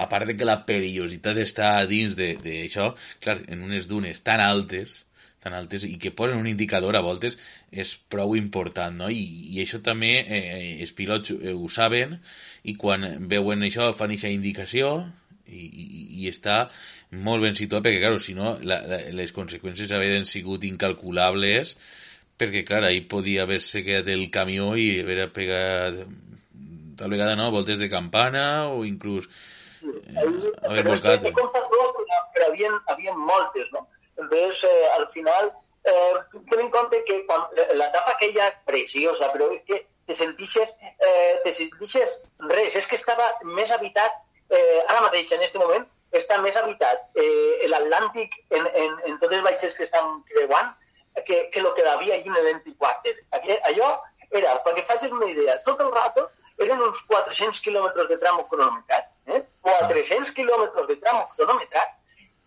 a 0.00 0.08
part 0.08 0.24
de 0.28 0.34
que 0.38 0.48
la 0.48 0.62
perillositat 0.68 1.36
està 1.42 1.72
dins 1.90 2.14
d'això, 2.16 2.92
clar, 3.20 3.42
en 3.52 3.64
unes 3.66 3.88
dunes 3.90 4.22
tan 4.24 4.40
altes, 4.40 5.02
tan 5.42 5.56
altes 5.58 5.84
i 5.84 5.98
que 6.00 6.14
posen 6.16 6.38
un 6.40 6.48
indicador 6.48 6.96
a 6.96 7.02
voltes 7.04 7.36
és 7.84 7.92
prou 8.14 8.36
important, 8.38 8.94
no? 9.02 9.10
I, 9.10 9.24
i 9.52 9.60
això 9.60 9.82
també 9.84 10.14
eh, 10.22 10.78
els 10.80 10.94
pilots 10.96 11.34
eh, 11.34 11.52
ho 11.52 11.68
saben 11.68 12.14
i 12.64 12.76
quan 12.78 13.04
veuen 13.28 13.66
això 13.66 13.90
fan 13.98 14.14
aquesta 14.14 14.30
indicació 14.32 14.94
i, 15.50 15.66
i, 15.66 15.86
i 16.22 16.30
està 16.30 16.62
molt 17.26 17.44
ben 17.44 17.58
situat 17.58 17.84
perquè, 17.84 18.00
clar, 18.00 18.22
si 18.22 18.38
no, 18.38 18.54
la, 18.62 18.78
la, 18.88 19.02
les 19.18 19.34
conseqüències 19.36 19.92
havien 19.92 20.24
sigut 20.30 20.64
incalculables 20.64 21.76
perquè, 22.40 22.64
clar, 22.64 22.84
ahir 22.86 23.08
podia 23.10 23.44
haver-se 23.44 23.84
quedat 23.84 24.08
el 24.14 24.30
camió 24.32 24.72
i 24.78 25.02
haver 25.02 25.26
pegat 25.34 26.06
tal 26.96 27.10
vegada 27.10 27.36
no, 27.36 27.50
voltes 27.50 27.78
de 27.78 27.90
campana 27.90 28.68
o 28.68 28.84
inclús 28.84 29.28
eh, 29.82 30.52
haver 30.68 30.84
volcat. 30.86 31.26
Però, 31.28 31.48
però 31.52 32.48
havien, 32.48 32.74
havien 32.92 33.18
moltes, 33.18 33.70
no? 33.72 33.86
Entonces, 34.16 34.64
eh, 34.64 34.88
al 34.98 35.08
final, 35.14 35.52
eh, 35.84 36.42
ten 36.50 36.60
en 36.60 36.70
compte 36.70 37.02
que 37.04 37.24
quan, 37.26 37.46
l'etapa 37.74 38.14
aquella 38.14 38.50
preciosa, 38.66 39.30
però 39.32 39.50
és 39.54 39.64
que 39.66 39.80
te 40.06 40.14
sentixes, 40.14 40.68
eh, 40.98 41.40
te 41.44 41.52
sentixes 41.54 42.20
res, 42.50 42.76
és 42.76 42.86
que 42.86 42.98
estava 42.98 43.26
més 43.56 43.70
habitat, 43.70 44.22
eh, 44.50 44.80
ara 44.88 45.02
mateix, 45.06 45.32
en 45.32 45.42
aquest 45.42 45.58
moment, 45.62 45.86
està 46.12 46.36
més 46.42 46.56
habitat 46.60 47.16
eh, 47.16 47.68
l'Atlàntic 47.72 48.34
en, 48.50 48.66
en, 48.68 48.96
en 49.08 49.18
tots 49.18 49.32
els 49.32 49.44
vaixells 49.46 49.76
que 49.78 49.86
estan 49.86 50.18
creuant 50.28 50.74
que, 51.24 51.48
que 51.52 51.60
el 51.60 51.68
que 51.76 51.86
havia 51.88 52.18
allí 52.18 52.28
en 52.28 52.36
el 52.36 52.48
24. 52.50 53.14
Allò 53.70 53.88
era, 54.32 54.52
perquè 54.64 54.84
facis 54.88 55.12
una 55.12 55.28
idea, 55.28 55.56
tot 55.64 55.80
el 55.80 55.90
rato 55.92 56.28
eren 56.60 56.82
uns 56.88 57.00
400 57.08 57.60
quilòmetres 57.64 58.08
de 58.10 58.18
tram 58.22 58.42
cronometrat, 58.50 59.08
eh? 59.26 59.42
400 59.62 60.34
quilòmetres 60.36 60.86
de 60.90 60.98
tram 61.00 61.22
cronometrat, 61.36 61.98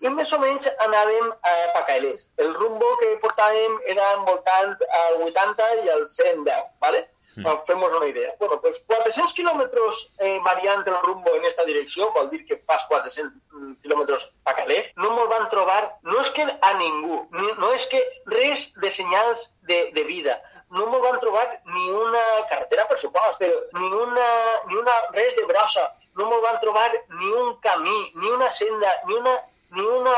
i 0.05 0.11
més 0.13 0.31
o 0.35 0.39
menys 0.39 0.67
anàvem 0.85 1.31
a 1.31 1.53
Pacaelés. 1.73 2.27
El 2.43 2.53
rumbo 2.53 2.87
que 3.01 3.15
portàvem 3.23 3.77
era 3.93 4.13
envoltant 4.19 4.75
al 5.01 5.21
80 5.27 5.69
i 5.83 5.91
al 5.95 6.07
110, 6.09 6.71
¿vale? 6.83 7.05
Mm. 7.35 7.43
fem 7.67 7.83
una 7.83 8.07
idea. 8.07 8.33
Bueno, 8.39 8.61
pues 8.61 8.77
400 8.87 9.33
quilòmetres 9.33 10.09
eh, 10.19 10.39
variant 10.43 10.87
el 10.87 11.01
rumbo 11.03 11.35
en 11.35 11.43
esta 11.43 11.65
direcció, 11.65 12.11
vol 12.13 12.29
dir 12.29 12.45
que 12.45 12.61
fas 12.65 12.85
400 12.87 13.77
quilòmetres 13.83 14.23
a 14.45 14.55
Calés, 14.55 14.91
no 14.95 15.11
me'l 15.15 15.27
van 15.27 15.49
trobar, 15.51 15.81
no 16.03 16.21
és 16.21 16.31
que 16.31 16.45
a 16.45 16.73
ningú, 16.79 17.25
no 17.59 17.73
és 17.73 17.87
que 17.91 18.01
res 18.31 18.69
de 18.79 18.91
senyals 18.91 19.49
de, 19.67 19.89
de 19.91 20.03
vida, 20.07 20.39
no 20.71 20.85
m'ho 20.89 20.99
van 21.01 21.19
trobar 21.19 21.45
ni 21.73 21.89
una 21.91 22.23
carretera, 22.49 22.85
per 22.89 22.97
supost, 22.99 23.37
però 23.39 23.57
ni 23.79 23.89
una, 24.03 24.29
ni 24.69 24.79
una 24.81 24.95
res 25.13 25.35
de 25.37 25.45
brossa, 25.49 25.85
no 26.17 26.29
m'ho 26.29 26.39
van 26.41 26.59
trobar 26.63 26.87
ni 26.93 27.31
un 27.41 27.57
camí, 27.65 27.97
ni 28.15 28.31
una 28.31 28.51
senda, 28.51 28.93
ni 29.07 29.17
una, 29.19 29.35
ni 29.75 29.85
una, 29.97 30.15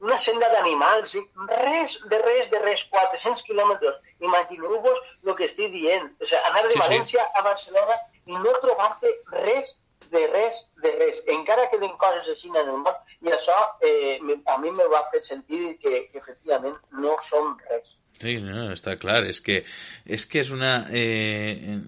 una 0.00 0.18
senda 0.18 0.48
d'animals, 0.54 1.16
res 1.64 1.98
de 2.10 2.22
res 2.22 2.50
de 2.52 2.62
res, 2.64 2.84
400 2.92 3.42
quilòmetres. 3.48 3.98
Imagineu-vos 4.20 5.02
el 5.26 5.34
que 5.34 5.48
estic 5.50 5.72
dient. 5.74 6.08
O 6.20 6.26
sigui, 6.26 6.44
anar 6.50 6.64
de 6.66 6.72
sí, 6.74 6.80
València 6.84 7.24
sí. 7.24 7.34
a 7.40 7.44
Barcelona 7.50 7.98
i 8.26 8.38
no 8.38 8.54
trobar-te 8.62 9.12
res 9.42 9.74
de 10.12 10.24
res 10.32 10.64
de 10.82 10.94
res. 10.96 11.20
Encara 11.34 11.68
queden 11.72 11.94
coses 12.00 12.30
així 12.32 12.50
en 12.54 12.60
el 12.62 12.82
món 12.84 12.94
i 13.26 13.32
això 13.34 13.56
eh, 13.84 14.18
a 14.54 14.58
mi 14.62 14.70
me 14.70 14.86
va 14.94 15.04
fer 15.12 15.22
sentir 15.26 15.76
que, 15.82 16.04
que 16.12 16.22
efectivament 16.22 16.76
no 17.02 17.16
som 17.26 17.56
res. 17.68 17.97
Sí, 18.18 18.34
no, 18.42 18.66
està 18.74 18.96
clar, 18.98 19.22
és 19.30 19.38
que 19.44 19.60
és, 19.62 20.24
que 20.26 20.42
és 20.42 20.50
una... 20.54 20.72
Eh, 20.90 21.78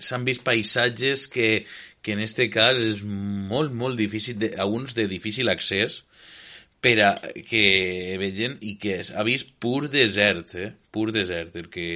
S'han 0.00 0.24
vist 0.24 0.44
paisatges 0.46 1.26
que, 1.28 1.48
que 2.02 2.14
en 2.14 2.22
este 2.24 2.48
cas 2.52 2.80
és 2.80 3.02
molt, 3.04 3.74
molt 3.76 3.98
difícil, 4.00 4.38
de, 4.40 4.54
alguns 4.62 4.96
de 4.96 5.08
difícil 5.10 5.50
accés, 5.52 6.02
per 6.80 6.94
a 7.02 7.12
que 7.48 8.16
vegin 8.22 8.54
i 8.62 8.76
que 8.80 9.00
ha 9.02 9.24
vist 9.26 9.56
pur 9.60 9.88
desert, 9.90 10.54
eh? 10.54 10.70
pur 10.94 11.10
desert 11.12 11.56
el 11.58 11.66
que, 11.74 11.88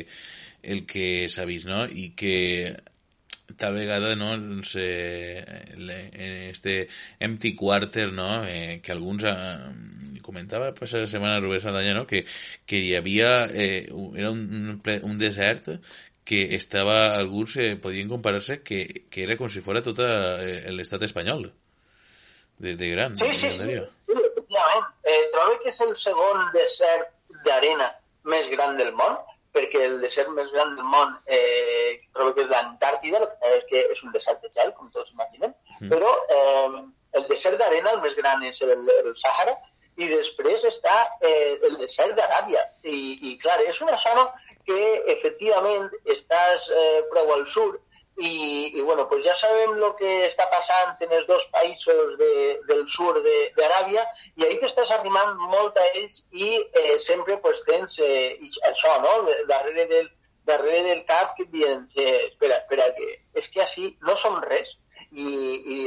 el 0.63 0.85
que 0.91 1.29
s'ha 1.31 1.47
vist, 1.47 1.71
no? 1.71 1.85
I 1.87 2.11
que 2.19 2.37
tal 3.57 3.75
vegada, 3.75 4.15
no, 4.17 4.37
no 4.37 4.63
sé, 4.65 5.45
en 5.77 5.91
este 6.51 6.89
empty 7.21 7.55
quarter, 7.55 8.13
no, 8.13 8.47
eh, 8.47 8.81
que 8.83 8.93
alguns 8.93 9.25
eh, 9.25 9.33
comentava 10.23 10.75
pues, 10.75 10.93
la 10.93 11.07
setmana 11.07 11.41
Rubén 11.41 11.61
Saldaña, 11.61 11.95
no, 11.95 12.07
que, 12.07 12.25
que 12.67 12.79
hi 12.79 12.95
havia, 12.95 13.47
eh, 13.53 13.89
era 14.17 14.31
un, 14.31 14.81
un 15.03 15.19
desert 15.19 15.69
que 16.25 16.55
estava, 16.55 17.17
alguns 17.17 17.57
eh, 17.57 17.77
podien 17.77 18.09
comparar-se 18.09 18.63
que, 18.63 19.07
que 19.11 19.25
era 19.25 19.37
com 19.37 19.51
si 19.51 19.61
fos 19.61 19.83
tot 19.83 19.99
eh, 20.05 20.71
l'estat 20.71 21.03
espanyol, 21.09 21.51
de, 22.59 22.77
de 22.77 22.91
gran. 22.95 23.17
Sí, 23.17 23.33
sí, 23.33 23.51
sí, 23.51 23.75
efectivament. 24.13 24.87
Eh, 25.03 25.25
trobo 25.33 25.59
que 25.63 25.73
és 25.73 25.81
el 25.83 25.95
segon 25.99 26.47
desert 26.55 27.11
d'arena 27.47 27.89
més 28.31 28.49
gran 28.53 28.77
del 28.79 28.93
món, 28.95 29.19
perquè 29.53 29.85
el 29.87 29.99
desert 30.01 30.33
més 30.37 30.49
gran 30.55 30.73
del 30.77 30.89
món 30.95 31.13
eh, 31.27 32.01
trobo 32.15 32.33
que 32.37 32.45
és 32.47 32.51
l'Antàrtida, 32.53 33.21
el 33.51 33.61
que 33.69 33.85
és 33.93 34.03
un 34.07 34.15
desert 34.15 34.41
de 34.45 34.51
gel, 34.57 34.73
com 34.79 34.89
tots 34.95 35.13
imaginem, 35.13 35.53
mm. 35.81 35.93
però 35.93 36.13
eh, 36.37 36.81
el 37.21 37.29
desert 37.29 37.61
d'arena, 37.61 37.93
el 37.93 38.03
més 38.05 38.17
gran 38.17 38.43
és 38.49 38.63
el, 38.65 38.73
el 38.73 39.13
Sàhara, 39.19 39.55
i 40.01 40.09
després 40.09 40.65
està 40.65 40.95
eh, 41.21 41.59
el 41.69 41.77
desert 41.81 42.17
d'Aràbia. 42.17 42.63
I, 42.89 42.99
I, 43.29 43.35
clar, 43.43 43.59
és 43.69 43.81
una 43.85 43.99
zona 44.01 44.25
que 44.69 44.81
efectivament 45.13 45.91
estàs 46.15 46.69
eh, 46.73 47.03
prou 47.13 47.35
al 47.37 47.45
sud, 47.47 47.77
i, 48.19 48.73
i 48.77 48.81
bueno, 48.83 49.09
pues 49.09 49.25
ja 49.25 49.35
sabem 49.35 49.73
el 49.77 49.95
que 49.99 50.11
està 50.27 50.45
passant 50.53 51.01
en 51.07 51.15
els 51.19 51.27
dos 51.27 51.45
països 51.55 52.17
de, 52.21 52.33
del 52.69 52.83
sud 52.95 53.21
d'Aràbia 53.57 54.05
i 54.37 54.47
ahir 54.47 54.59
t'estàs 54.61 54.93
arribant 54.97 55.39
molt 55.53 55.79
a 55.81 55.87
ells 55.95 56.23
i 56.33 56.51
eh, 56.61 56.99
sempre 57.01 57.39
pues, 57.45 57.63
tens 57.69 57.99
eh, 58.05 58.37
això, 58.69 58.99
no? 59.05 59.15
Darrere 59.49 59.87
del, 59.95 60.11
darrere 60.45 60.83
del 60.91 61.05
cap 61.09 61.35
que 61.39 61.49
et 61.49 61.97
eh, 61.97 62.27
espera, 62.29 62.61
espera, 62.61 62.91
que 62.99 63.09
és 63.41 63.49
que 63.49 63.65
així 63.65 63.95
no 64.03 64.17
som 64.17 64.41
res 64.45 64.77
i, 65.13 65.25
i 65.25 65.79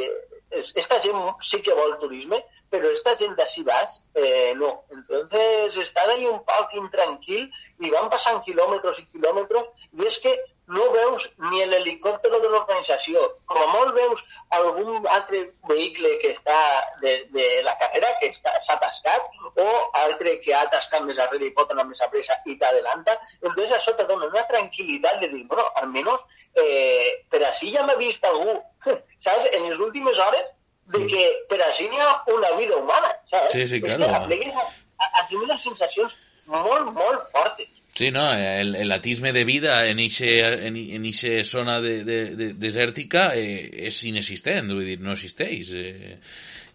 esta 0.56 1.00
gent 1.04 1.18
sí 1.42 1.62
que 1.62 1.74
vol 1.78 1.98
turisme, 2.02 2.40
però 2.72 2.90
esta 2.92 3.16
gent 3.20 3.36
d'ací 3.38 3.64
baix 3.68 4.00
eh, 4.16 4.54
no. 4.58 4.86
Entonces 4.90 5.78
estan 5.78 6.10
ahí 6.10 6.26
un 6.26 6.42
poc 6.48 6.74
intranquil 6.82 7.46
i 7.80 7.94
van 7.94 8.10
passant 8.10 8.42
quilòmetres 8.48 9.00
i 9.02 9.08
quilòmetres 9.14 9.90
i 10.00 10.08
és 10.10 10.20
que 10.24 10.34
no 10.68 10.86
veus 10.94 11.26
ni 11.50 11.66
l'helicòpter 11.70 12.32
de 12.32 12.40
l'organització. 12.50 13.22
Com 13.50 13.60
a 13.62 13.68
molt 13.74 13.94
veus 13.98 14.24
algun 14.58 15.06
altre 15.14 15.42
vehicle 15.70 16.12
que 16.22 16.32
està 16.34 16.58
de, 17.02 17.16
de 17.36 17.46
la 17.66 17.76
carrera, 17.82 18.14
que 18.22 18.32
s'ha 18.34 18.78
atascat, 18.78 19.28
o 19.62 19.68
altre 20.06 20.38
que 20.44 20.56
ha 20.56 20.64
atascat 20.66 21.06
més 21.06 21.20
arrere 21.22 21.50
i 21.50 21.54
pot 21.58 21.72
anar 21.74 21.86
més 21.90 22.02
a 22.02 22.10
pressa 22.14 22.38
i 22.46 22.58
t'adelanta. 22.62 23.18
Entonces 23.42 23.78
això 23.78 23.96
te 23.98 24.08
dona 24.10 24.32
una 24.32 24.46
tranquil·litat 24.50 25.22
de 25.24 25.32
dir, 25.34 25.46
bueno, 25.52 25.68
almenys 25.82 26.18
eh, 26.56 27.26
per 27.30 27.44
així 27.46 27.72
ja 27.74 27.86
m'ha 27.86 27.98
vist 28.00 28.26
algú, 28.26 28.58
saps, 29.26 29.50
en 29.52 29.70
les 29.70 29.80
últimes 29.90 30.18
hores, 30.28 30.52
de 30.94 31.02
que 31.10 31.24
per 31.50 31.60
així 31.66 31.88
n'hi 31.90 32.02
ha 32.02 32.12
una 32.34 32.52
vida 32.60 32.78
humana, 32.78 33.10
saps? 33.32 33.54
Sí, 33.54 33.66
sí, 33.68 33.82
claro. 33.82 34.06
És 34.30 34.42
que 34.42 34.52
a, 34.54 34.66
a, 34.66 35.08
a, 35.08 35.24
a 35.26 35.40
unes 35.42 35.64
sensacions 35.66 36.14
molt, 36.46 36.92
molt 36.94 37.26
fortes. 37.34 37.75
Sí, 37.96 38.12
no, 38.12 38.34
el, 38.34 38.76
el 38.76 38.92
atisme 38.92 39.32
de 39.32 39.46
vida 39.46 39.88
en 39.88 40.02
ixe, 40.04 40.28
en, 40.68 40.76
en 40.76 41.06
ixe 41.08 41.46
zona 41.48 41.80
de, 41.80 42.04
de, 42.04 42.18
de, 42.36 42.48
desèrtica 42.60 43.30
eh, 43.40 43.88
és 43.88 44.02
inexistent, 44.10 44.68
vull 44.76 44.84
dir, 44.84 44.98
no 45.00 45.16
existeix. 45.16 45.72
Eh, 45.80 46.18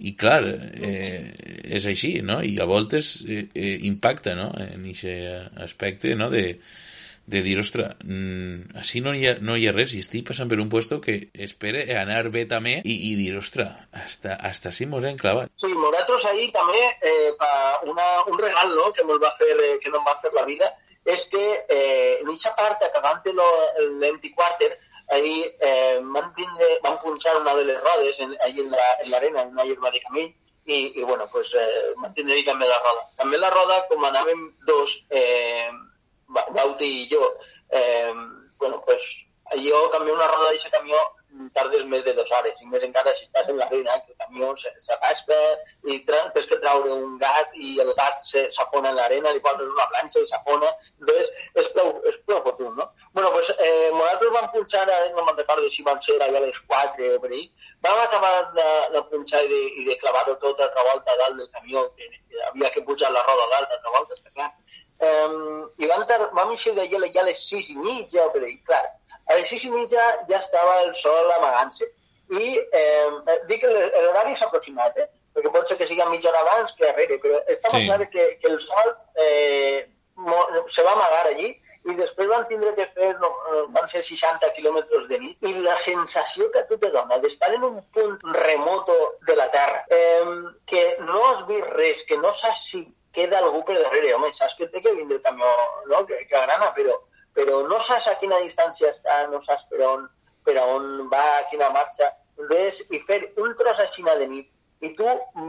I 0.00 0.14
clar, 0.16 0.40
eh, 0.48 1.20
és 1.76 1.85
així, 1.90 2.14
no? 2.24 2.38
I 2.40 2.56
a 2.56 2.64
voltes 2.64 3.18
eh, 3.28 3.44
eh, 3.52 3.76
impacta, 3.90 4.33
no?, 4.38 4.48
en 4.64 4.88
ixe 4.88 5.12
aspecte, 5.61 6.16
no?, 6.16 6.30
de, 6.33 6.56
de 7.30 7.44
dir, 7.44 7.59
ostres, 7.61 8.00
mmm, 8.00 8.80
així 8.80 9.04
no 9.04 9.12
hi, 9.12 9.26
ha, 9.28 9.37
no 9.44 9.61
hi 9.61 9.68
ha 9.68 9.76
res 9.76 9.92
i 9.92 10.00
estic 10.00 10.24
passant 10.33 10.48
per 10.48 10.56
un 10.64 10.72
puesto 10.72 11.02
que 11.04 11.20
espere 11.37 11.85
anar 12.00 12.24
bé 12.33 12.48
també 12.48 12.78
i, 12.80 12.96
i 13.12 13.16
dir, 13.20 13.35
ostres, 13.38 13.68
hasta, 13.92 14.40
hasta 14.40 14.72
així 14.72 14.88
mos 14.88 15.04
hem 15.04 15.20
clavat. 15.20 15.52
Sí, 15.61 15.68
nosaltres 15.68 16.30
ahir 16.33 16.48
també, 16.56 16.80
eh, 17.12 17.33
pa 17.37 17.50
una, 17.92 18.12
un 18.33 18.40
regal 18.40 18.72
no? 18.72 18.88
que, 18.96 19.04
va 19.04 19.37
fer, 19.37 19.52
eh, 19.68 19.76
que 19.85 19.92
nos 19.92 20.09
va 20.09 20.16
fer 20.24 20.33
la 20.40 20.48
vida, 20.48 20.78
és 21.05 21.27
que 21.33 21.45
eh, 21.69 22.19
en 22.21 22.29
aquesta 22.29 22.55
part, 22.57 22.83
acabant 22.85 23.23
l'empty 24.01 24.33
quarter, 24.35 24.71
ahí 25.11 25.43
eh, 25.61 25.99
van, 26.03 26.33
van 26.83 26.99
punxar 27.03 27.37
una 27.41 27.55
de 27.55 27.65
les 27.65 27.81
rodes 27.81 28.21
en, 28.21 28.37
ahí 28.45 28.61
en 28.61 28.71
la, 28.71 29.27
en 29.27 29.49
una 29.49 29.65
hierba 29.65 29.91
de 29.91 30.01
camí, 30.01 30.35
i, 30.67 30.93
i 31.01 31.03
bueno, 31.03 31.27
pues, 31.33 31.53
eh, 31.55 31.95
van 31.97 32.13
tindre 32.15 32.43
també 32.47 32.69
la 32.69 32.79
roda. 32.79 33.07
També 33.19 33.39
la 33.39 33.51
roda, 33.51 33.81
com 33.89 34.05
anàvem 34.05 34.45
dos, 34.67 35.05
eh, 35.11 35.71
Bauti 36.31 36.87
i 36.87 37.09
jo, 37.11 37.25
eh, 37.71 38.13
bueno, 38.59 38.83
pues, 38.87 39.03
jo 39.65 39.81
canviar 39.91 40.15
una 40.15 40.29
roda 40.29 40.53
d'aquest 40.53 40.71
camió 40.77 41.01
tardes 41.57 41.85
més 41.88 42.05
de 42.05 42.12
dues 42.16 42.33
hores, 42.37 42.61
i 42.61 42.68
més 42.70 42.85
encara 42.87 43.12
si 43.16 43.24
estàs 43.26 43.48
en 43.48 43.57
la 43.57 43.68
l'arena, 43.70 43.96
que 44.05 44.12
el 44.12 44.18
camió 44.24 44.50
s'apasca 44.57 45.38
i 45.92 45.98
tens 46.09 46.46
que 46.50 46.59
traure 46.62 46.92
un 46.92 47.16
gat 47.18 47.55
i 47.55 47.79
el 47.85 47.92
gat 47.98 48.20
s'afona 48.57 48.90
en 48.90 48.98
l'arena, 48.98 49.33
li 49.33 49.42
poses 49.44 49.68
una 49.74 49.88
planxa 49.92 50.20
i 50.20 50.29
s'afona, 50.31 50.70
entonces 51.00 51.31
és 51.62 51.68
prou, 51.74 51.92
és 52.11 52.18
prou 52.26 52.40
oportú, 52.42 52.70
no? 52.74 52.88
bueno, 53.12 53.33
pues 53.33 53.50
eh, 53.59 53.90
nosaltres 53.92 54.33
vam 54.37 54.50
punxar, 54.53 54.87
no 55.16 55.24
me'n 55.24 55.37
recordo 55.37 55.70
si 55.70 55.83
van 55.83 56.00
ser 56.00 56.18
allà 56.20 56.38
a 56.38 56.46
les 56.46 56.59
4 56.66 57.11
o 57.16 57.20
per 57.24 57.31
ahí, 57.33 57.44
vam 57.87 57.98
acabar 58.05 58.35
de, 58.55 58.68
de 58.94 59.03
punxar 59.11 59.44
i 59.44 59.48
de, 59.53 59.61
i 59.83 59.85
de 59.88 59.98
clavar-ho 60.03 60.37
tot 60.42 60.61
altra 60.61 60.87
volta 60.92 61.18
dalt 61.22 61.37
del 61.40 61.50
camió, 61.50 61.87
que, 61.96 62.11
que 62.29 62.42
havia 62.50 62.70
que 62.70 62.83
pujar 62.83 63.12
la 63.12 63.24
roda 63.26 63.50
dalt 63.55 63.76
altra 63.79 63.96
volta, 63.98 64.18
està 64.18 64.31
clar. 64.35 64.50
Um, 65.00 65.68
I 65.81 65.88
vam, 65.88 66.03
vam 66.37 66.50
eixir 66.53 66.74
d'allà 66.76 67.09
ja 67.09 67.22
a 67.22 67.29
les 67.31 67.46
6 67.48 67.70
i 67.72 67.76
mitja 67.81 68.26
o 68.26 68.33
per 68.35 68.44
ahí, 68.44 68.59
clar, 68.68 68.85
a 69.31 69.38
les 69.38 69.49
sis 69.49 69.64
i 69.64 69.71
mitja 69.73 70.03
ja 70.29 70.38
estava 70.38 70.77
el 70.85 70.93
sol 70.99 71.33
amagant-se. 71.38 71.88
I 72.31 72.51
eh, 72.59 73.38
dic 73.49 73.62
que 73.62 73.71
l'horari 73.71 74.37
s'ha 74.37 74.51
aproximat, 74.51 74.99
eh? 75.03 75.09
perquè 75.35 75.53
pot 75.55 75.66
ser 75.66 75.79
que 75.79 75.87
sigui 75.87 76.07
mitja 76.11 76.31
hora 76.31 76.43
abans 76.45 76.75
que 76.77 76.87
darrere, 76.87 77.19
però 77.23 77.40
estava 77.47 77.79
sí. 77.79 77.88
clar 77.88 78.07
que, 78.12 78.29
que 78.43 78.53
el 78.53 78.61
sol 78.61 78.95
eh, 79.25 79.88
se 80.69 80.87
va 80.87 80.95
amagar 80.95 81.27
allí 81.31 81.51
i 81.88 81.95
després 81.97 82.29
van 82.29 82.45
tindre 82.49 82.75
que 82.77 82.87
fer, 82.93 83.11
no, 83.23 83.31
van 83.75 83.87
ser 83.88 84.03
60 84.05 84.51
quilòmetres 84.57 85.07
de 85.09 85.19
nit, 85.23 85.47
i 85.49 85.62
la 85.64 85.79
sensació 85.81 86.51
que 86.53 86.62
tu 86.69 86.77
te 86.83 86.90
dona 86.93 87.16
d'estar 87.23 87.49
en 87.57 87.64
un 87.71 87.79
punt 87.95 88.19
remoto 88.37 88.97
de 89.29 89.37
la 89.38 89.49
Terra, 89.55 89.85
eh, 89.88 90.35
que 90.69 90.83
no 91.07 91.23
has 91.31 91.47
vist 91.49 91.71
res, 91.79 92.03
que 92.09 92.19
no 92.21 92.35
saps 92.37 92.66
si 92.73 92.83
queda 93.16 93.40
algú 93.40 93.62
per 93.64 93.79
darrere, 93.79 94.12
home, 94.14 94.29
saps 94.33 94.59
que 94.59 94.69
té 94.69 94.83
que 94.85 94.93
vindre 94.99 95.16
el 95.16 95.23
camió, 95.25 95.55
no?, 95.88 96.05
que, 96.07 96.21
que 96.29 96.37
agrana, 96.37 96.69
però 96.77 96.99
però 97.40 97.64
no 97.72 97.81
saps 97.81 98.11
a 98.12 98.16
quina 98.20 98.38
distància 98.44 98.92
està, 98.92 99.24
no 99.33 99.40
saps 99.40 99.64
per 99.72 99.83
on, 99.88 100.07
per 100.44 100.57
on 100.62 101.09
va, 101.12 101.24
a 101.38 101.44
quina 101.50 101.72
marxa, 101.74 102.12
ves 102.53 102.85
i 102.90 103.00
fer 103.09 103.20
un 103.40 103.55
tros 103.57 103.81
així 103.81 104.05
de 104.05 104.26
nit 104.26 104.48
i 104.81 104.94
tu 104.96 105.05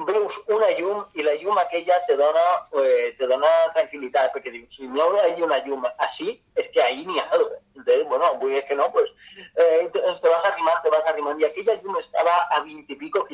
veus 0.08 0.38
una 0.52 0.70
llum 0.78 1.06
i 1.16 1.24
la 1.24 1.34
llum 1.40 1.58
aquella 1.58 1.98
te 2.08 2.18
dona, 2.20 2.42
eh, 2.82 3.14
te 3.16 3.28
dona 3.28 3.52
tranquil·litat, 3.78 4.34
perquè 4.34 4.52
dius, 4.52 4.76
si 4.76 4.90
no 4.92 5.08
hi 5.24 5.46
una 5.48 5.60
llum 5.64 5.86
així, 6.06 6.34
és 6.56 6.68
que 6.74 6.82
ahí 6.84 7.06
n'hi 7.06 7.20
ha 7.20 7.30
algo. 7.32 7.56
Entonces, 7.78 8.04
bueno, 8.10 8.34
vull 8.42 8.52
dir 8.52 8.66
que 8.68 8.76
no, 8.76 8.92
pues, 8.92 9.08
eh, 9.56 9.88
te 9.94 10.02
vas 10.02 10.46
arrimant, 10.52 10.84
te 10.84 10.90
vas 10.90 11.08
arrimant, 11.08 11.40
i 11.40 11.48
aquella 11.48 11.78
llum 11.80 11.96
estava 11.98 12.36
a 12.58 12.60
20 12.66 12.92
i 12.92 12.98
pico 12.98 13.26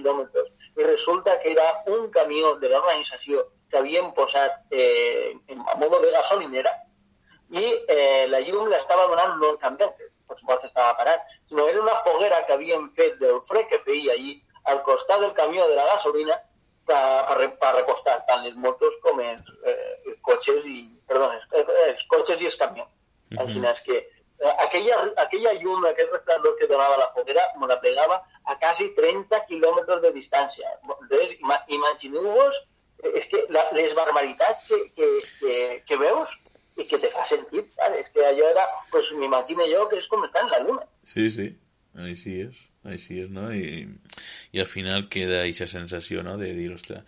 resulta 0.76 1.39
que 1.41 1.52
era 1.52 1.65
un 1.88 2.10
camió 2.12 2.56
de 2.56 2.70
l'organització 2.70 3.48
que 3.70 3.78
havien 3.78 4.13
posat 4.13 4.62
eh, 4.72 5.36
en, 5.48 5.58
modo 5.80 6.00
de 6.00 6.12
gasolinera, 6.12 6.72
i 7.50 7.64
eh, 7.88 8.28
la 8.28 8.40
llum 8.44 8.68
l'estava 8.72 9.08
donant 9.08 9.38
no 9.40 9.54
el 9.54 9.60
canviant, 9.62 9.94
que 9.96 10.10
per 10.28 10.38
supost 10.38 10.66
estava 10.68 10.98
parat, 11.00 11.24
sinó 11.48 11.68
era 11.68 11.82
una 11.82 11.96
foguera 12.08 12.44
que 12.46 12.54
havien 12.58 12.90
fet 12.98 13.16
del 13.22 13.40
fred 13.48 13.70
que 13.72 13.80
feia 13.86 14.14
allí 14.14 14.36
al 14.68 14.84
costat 14.84 15.24
del 15.24 15.34
camió 15.34 15.68
de 15.68 15.76
la 15.76 15.86
gasolina 15.94 16.36
per, 16.88 17.48
per 17.62 17.72
recostar 17.78 18.18
tant 18.28 18.46
els 18.50 18.60
motos 18.64 19.00
com 19.04 19.20
els, 19.24 19.48
eh, 19.64 19.96
els 20.12 20.20
cotxes 20.28 20.68
i, 20.68 20.84
perdó, 21.08 21.32
els, 21.32 21.74
els 21.88 22.06
cotxes 22.14 22.44
i 22.44 22.52
els 22.52 22.60
camions. 22.60 22.92
Uh 23.32 23.38
-huh. 23.38 23.44
Així 23.44 23.64
és 23.72 23.82
que 23.88 23.98
eh, 23.98 24.56
aquella, 24.66 24.96
aquella 25.24 25.54
llum, 25.62 25.86
aquest 25.86 26.12
resplandor 26.12 26.58
que 26.58 26.68
donava 26.68 26.98
la 26.98 27.12
foguera, 27.16 27.44
me 27.60 27.68
la 27.68 27.80
plegava 27.80 28.24
a 28.44 28.56
quasi 28.60 28.90
30 28.96 29.46
quilòmetres 29.48 30.02
de 30.02 30.12
distància. 30.12 30.68
Imagineu-vos, 31.68 32.56
és 33.04 33.26
que 33.30 33.46
la, 33.50 33.64
les 33.72 33.94
barbaritats 33.94 34.68
que, 34.68 34.78
que, 34.96 35.08
que, 35.40 35.84
que 35.88 35.98
veus 35.98 36.30
y 36.78 36.86
que 36.86 36.98
te 37.00 37.10
fa 37.10 37.26
sentir, 37.26 37.66
¿sabes? 37.70 38.00
Es 38.00 38.10
que 38.10 38.22
era, 38.22 38.66
pues 38.92 39.12
m'imagino 39.20 39.66
jo 39.74 39.88
que 39.90 39.98
és 39.98 40.08
com 40.08 40.24
estar 40.26 40.44
en 40.46 40.52
la 40.54 40.60
luna. 40.68 40.86
Sí, 41.04 41.30
sí, 41.34 41.50
així 41.98 42.38
és, 42.46 42.62
així 42.86 43.24
és, 43.24 43.34
no? 43.34 43.50
I, 43.54 43.88
i 44.54 44.62
al 44.62 44.70
final 44.70 45.08
queda 45.10 45.42
aquesta 45.42 45.68
sensació, 45.72 46.24
no?, 46.24 46.38
de 46.38 46.52
dir, 46.54 46.70
ostres, 46.76 47.04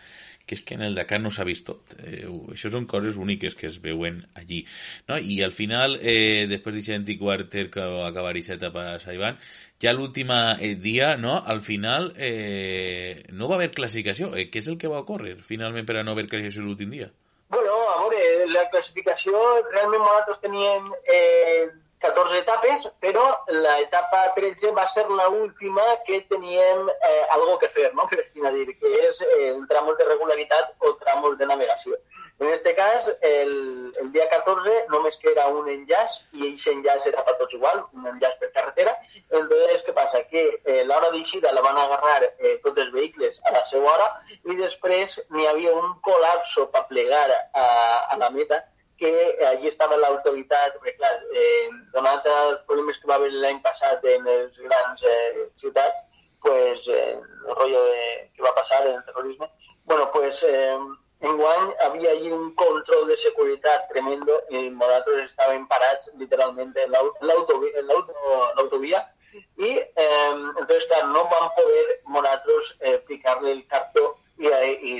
que 0.50 0.58
és 0.58 0.64
que 0.66 0.74
en 0.74 0.82
el 0.82 0.96
Dakar 0.98 1.20
no 1.22 1.30
s'ha 1.30 1.46
vist 1.46 1.68
tot. 1.68 1.94
Eh, 2.02 2.26
això 2.56 2.72
són 2.74 2.88
coses 2.90 3.20
úniques 3.22 3.54
que 3.54 3.68
es 3.70 3.78
veuen 3.84 4.24
allí. 4.40 4.64
No? 5.08 5.20
I 5.22 5.44
al 5.46 5.54
final, 5.54 6.00
eh, 6.02 6.48
després 6.50 6.80
d'aquest 6.80 7.20
quarter 7.22 7.68
que 7.70 7.86
va 7.86 8.08
acabar 8.08 8.34
aquesta 8.34 8.58
etapa 8.58 8.88
a 8.96 9.00
Saiban, 9.04 9.38
ja 9.78 9.94
l'últim 9.94 10.34
eh, 10.34 10.74
dia, 10.82 11.16
no? 11.22 11.38
al 11.38 11.62
final, 11.62 12.16
eh, 12.18 13.22
no 13.30 13.48
va 13.52 13.60
haver 13.60 13.70
classificació. 13.78 14.34
Eh, 14.34 14.50
què 14.50 14.66
és 14.66 14.74
el 14.74 14.82
que 14.82 14.90
va 14.90 15.04
ocórrer 15.06 15.38
finalment 15.46 15.86
per 15.86 16.00
a 16.00 16.04
no 16.04 16.18
haver 16.18 16.26
classificació 16.26 16.66
l'últim 16.66 16.98
dia? 16.98 17.12
Bueno, 17.50 17.78
a 17.94 18.10
veure, 18.10 18.39
la 18.60 18.70
classificació, 18.72 19.44
realment 19.74 20.04
nosaltres 20.04 20.42
teníem 20.44 20.90
eh, 21.18 21.70
14 22.00 22.40
etapes, 22.40 22.86
però 23.04 23.24
l'etapa 23.52 24.22
13 24.36 24.72
va 24.78 24.86
ser 24.88 25.04
l'última 25.10 25.84
que 26.08 26.22
teníem 26.32 26.88
eh, 26.94 27.26
algo 27.36 27.58
que 27.60 27.72
fer, 27.74 27.92
no? 27.96 28.08
per 28.08 28.24
dir, 28.56 28.68
que 28.80 28.94
és 29.10 29.22
eh, 29.28 29.52
un 29.52 29.68
tramos 29.68 29.98
de 30.00 30.08
regularitat 30.08 30.76
o 30.80 30.96
tramos 31.04 31.38
de 31.38 31.50
navegació. 31.50 32.00
En 32.40 32.48
aquest 32.48 32.68
cas, 32.78 33.08
el, 33.28 33.50
el 34.02 34.12
dia 34.16 34.26
14 34.32 34.76
només 34.94 35.18
que 35.20 35.32
era 35.34 35.48
un 35.52 35.68
enllaç 35.74 36.14
i 36.40 36.46
aquest 36.48 36.70
enllaç 36.72 37.08
era 37.12 37.24
per 37.28 37.36
tots 37.42 37.56
igual, 37.58 37.82
un 38.00 38.08
enllaç 38.14 38.38
per 38.40 38.50
carretera. 38.56 38.94
Entonces, 39.28 39.84
què 39.84 39.96
passa? 39.98 40.24
Que 40.32 40.46
eh, 40.48 40.82
l'hora 40.88 41.12
d'eixida 41.12 41.52
la 41.56 41.64
van 41.66 41.80
agarrar 41.84 42.18
eh, 42.30 42.56
tots 42.64 42.86
els 42.86 42.94
vehicles 42.96 43.42
a 43.44 43.56
la 43.58 43.64
seva 43.68 43.92
hora 43.92 44.08
i 44.54 44.56
després 44.62 45.18
n'hi 45.36 45.48
havia 45.52 45.76
un 45.82 45.96
col·lapso 46.06 46.70
per 46.76 46.86
plegar 46.92 47.26
a, 47.36 47.66
a 48.16 48.20
la 48.24 48.32
meta 48.36 48.62
que 49.00 49.12
allí 49.48 49.68
estava 49.68 49.98
l'autoritat, 50.00 50.76
perquè 50.80 50.96
clar, 50.98 51.14
eh, 51.44 51.68
donat 51.96 52.26
els 52.28 52.64
problemes 52.68 53.00
que 53.00 53.08
va 53.12 53.16
haver 53.20 53.32
l'any 53.36 53.62
passat 53.64 54.04
en 54.14 54.28
les 54.28 54.58
grans 54.64 55.04
eh, 55.08 55.46
ciutats, 55.60 56.26
pues, 56.44 56.88
eh, 56.88 57.16
el 57.16 57.56
rotllo 57.56 57.84
de, 57.92 58.10
que 58.36 58.44
va 58.44 58.56
passar 58.56 58.86
en 58.86 58.96
el 58.96 59.06
terrorisme, 59.06 59.48
bueno, 59.86 60.12
pues 60.14 60.44
eh, 60.44 60.78
enguany 61.20 61.74
havia 61.86 62.12
allí 62.12 62.32
un 62.32 62.54
control 62.56 63.08
de 63.08 63.18
seguretat 63.18 63.90
tremendo 63.92 64.40
i 64.50 64.70
nosaltres 64.70 65.30
estàvem 65.30 65.66
parats 65.68 66.12
literalment 66.22 66.72
en 66.86 66.96
l'autovia 66.96 69.04
i 69.58 69.72
eh, 69.78 70.34
entonces, 70.34 70.86
clar, 70.88 71.06
no 71.08 71.26
vam 71.34 71.50
poder 71.58 72.00
nosaltres 72.08 72.76
eh, 72.80 72.98
picar-li 73.08 73.52
el 73.52 73.66
cartó 73.68 74.16
i, 74.38 74.48
i, 74.92 74.94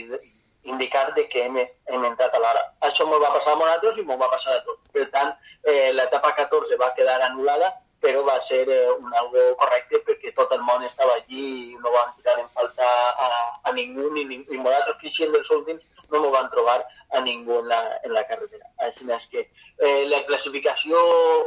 indicar 0.70 1.14
de 1.16 1.28
que 1.28 1.46
hem, 1.46 1.58
hem 1.58 2.04
entrat 2.06 2.36
a 2.36 2.42
l'hora. 2.44 2.62
Això 2.88 3.06
m'ho 3.08 3.20
va 3.24 3.32
passar 3.34 3.56
a 3.56 3.60
nosaltres 3.60 3.98
i 3.98 4.04
m'ho 4.06 4.18
va 4.20 4.30
passar 4.30 4.56
a 4.56 4.64
tot. 4.68 4.82
Per 4.94 5.06
tant, 5.14 5.32
eh, 5.64 5.92
l'etapa 5.96 6.34
14 6.42 6.78
va 6.82 6.92
quedar 6.98 7.18
anul·lada, 7.30 7.72
però 8.04 8.22
va 8.28 8.36
ser 8.44 8.62
eh, 8.68 8.92
un 8.92 9.16
algo 9.22 9.46
correcte 9.62 10.04
perquè 10.08 10.34
tot 10.36 10.52
el 10.56 10.62
món 10.68 10.84
estava 10.84 11.16
allí 11.18 11.46
i 11.72 11.80
no 11.80 11.96
van 11.96 12.12
tirar 12.18 12.38
en 12.44 12.52
falta 12.54 12.92
a, 13.26 13.30
a 13.64 13.74
ningú, 13.80 14.12
ni, 14.14 14.28
ni 14.30 14.60
nosaltres 14.60 15.00
que 15.02 15.16
sent 15.16 15.34
dels 15.36 15.50
últims 15.58 15.88
no 16.12 16.24
m'ho 16.24 16.32
van 16.36 16.50
trobar 16.54 16.80
a 17.18 17.22
ningú 17.26 17.60
en 17.60 17.68
la, 17.72 17.80
en 18.04 18.14
la 18.14 18.26
carretera. 18.30 18.66
Així 18.86 19.08
és 19.16 19.26
que 19.32 19.48
Eh, 19.80 20.08
la 20.12 20.26
classificació 20.28 20.98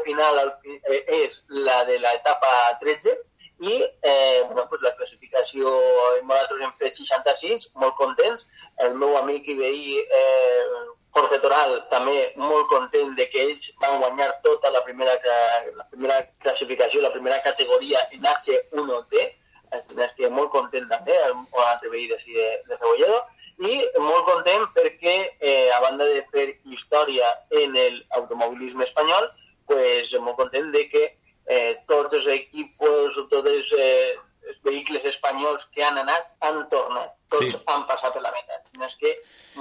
final 0.06 0.38
al 0.38 0.50
fi, 0.56 0.78
eh, 0.88 1.02
és 1.20 1.34
la 1.66 1.82
de 1.84 1.98
l'etapa 2.00 2.52
13 2.80 3.12
i 3.60 3.74
eh, 3.76 4.40
bueno, 4.46 4.64
pues 4.70 4.80
la 4.80 4.94
classificació 4.96 5.68
nosaltres 6.22 6.62
hem 6.64 6.72
fet 6.78 6.96
66, 6.96 7.66
molt 7.82 7.98
contents. 7.98 8.46
El 8.86 8.96
meu 9.02 9.18
amic 9.18 9.50
i 9.52 9.58
veí 9.58 9.98
eh, 10.00 10.80
Jorge 11.12 11.42
Toral 11.44 11.76
també 11.92 12.16
molt 12.40 12.72
content 12.72 13.12
de 13.18 13.28
que 13.28 13.44
ells 13.50 13.68
van 13.84 14.00
guanyar 14.00 14.30
tota 14.48 14.72
la 14.72 14.80
primera, 14.88 15.18
la 15.76 15.86
primera 15.92 16.18
classificació, 16.46 17.04
la 17.04 17.12
primera 17.12 17.42
categoria 17.44 18.00
en 18.16 18.24
H1D, 18.32 19.28
que 20.16 20.30
molt 20.30 20.50
content 20.52 20.88
també, 20.90 21.16
un 21.32 21.46
altre 21.66 21.90
veí 21.92 22.08
de, 22.10 22.18
de, 22.26 22.48
de 22.68 22.78
Rebolledo, 22.78 23.20
i 23.62 23.78
molt 24.00 24.26
content 24.26 24.66
perquè, 24.76 25.14
eh, 25.40 25.70
a 25.76 25.80
banda 25.84 26.08
de 26.08 26.24
fer 26.32 26.48
història 26.64 27.28
en 27.62 27.78
l'automobilisme 27.78 28.84
espanyol, 28.88 29.30
pues, 29.70 30.12
molt 30.20 30.36
content 30.36 30.72
de 30.74 30.84
que 30.90 31.04
eh, 31.46 31.72
tots 31.88 32.18
els 32.18 32.28
equips, 32.36 33.18
tots 33.30 33.48
els, 33.48 33.72
eh, 33.78 34.14
els 34.50 34.58
vehicles 34.66 35.04
espanyols 35.08 35.66
que 35.74 35.84
han 35.86 35.98
anat 36.02 36.32
han 36.46 36.62
tornat. 36.70 37.14
Tots 37.32 37.54
sí. 37.54 37.60
han 37.72 37.84
passat 37.88 38.12
per 38.12 38.22
la 38.24 38.32
meta. 38.34 38.58
És 38.82 38.96
que 38.98 39.12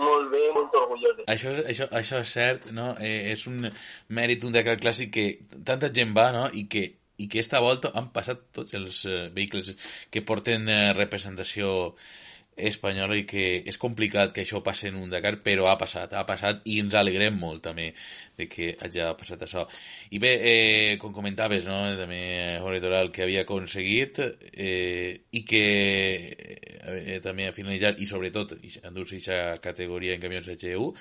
molt 0.02 0.32
bé, 0.32 0.42
molt 0.56 0.74
orgullós 0.80 1.20
de 1.20 1.28
això, 1.32 1.52
això, 1.74 1.88
això 2.00 2.22
és 2.26 2.32
cert, 2.34 2.72
no? 2.76 2.90
Eh, 3.00 3.32
és 3.36 3.46
un 3.52 3.70
mèrit, 4.18 4.44
un 4.48 4.56
Dakar 4.56 4.80
clàssic 4.82 5.14
que 5.14 5.26
tanta 5.68 5.92
gent 5.94 6.16
va, 6.18 6.32
no? 6.36 6.48
I 6.58 6.66
que 6.72 6.88
i 7.22 7.30
que 7.32 7.40
esta 7.44 7.62
volta 7.64 7.94
han 7.98 8.10
passat 8.16 8.50
tots 8.58 8.76
els 8.80 9.06
eh, 9.06 9.22
vehicles 9.36 9.74
que 10.12 10.26
porten 10.26 10.68
eh, 10.70 10.82
representació 10.98 11.72
espanyola 12.62 13.16
i 13.16 13.24
que 13.26 13.44
és 13.68 13.78
complicat 13.80 14.34
que 14.36 14.44
això 14.44 14.60
passi 14.64 14.90
en 14.90 14.98
un 15.00 15.10
Dakar, 15.10 15.38
però 15.44 15.70
ha 15.72 15.78
passat, 15.80 16.14
ha 16.14 16.26
passat 16.28 16.62
i 16.70 16.78
ens 16.82 16.96
alegrem 17.00 17.38
molt 17.40 17.64
també 17.64 17.90
de 18.38 18.48
que 18.52 18.74
hagi 18.82 19.06
passat 19.18 19.46
això. 19.48 19.66
I 20.12 20.20
bé, 20.20 20.34
eh, 20.52 20.98
com 21.02 21.14
comentaves, 21.14 21.66
no? 21.66 21.80
també 21.98 22.60
Jorge 22.60 22.82
Toral, 22.84 23.12
que 23.12 23.24
havia 23.24 23.46
aconseguit 23.46 24.20
eh, 24.22 25.22
i 25.32 25.44
que 25.48 25.64
eh, 26.82 27.20
també 27.24 27.48
ha 27.48 27.56
finalitzat 27.56 28.02
i 28.02 28.10
sobretot 28.10 28.58
endur-se 28.60 29.18
aquesta 29.18 29.42
categoria 29.64 30.16
en 30.16 30.22
camions 30.22 30.52
HU 30.52 30.92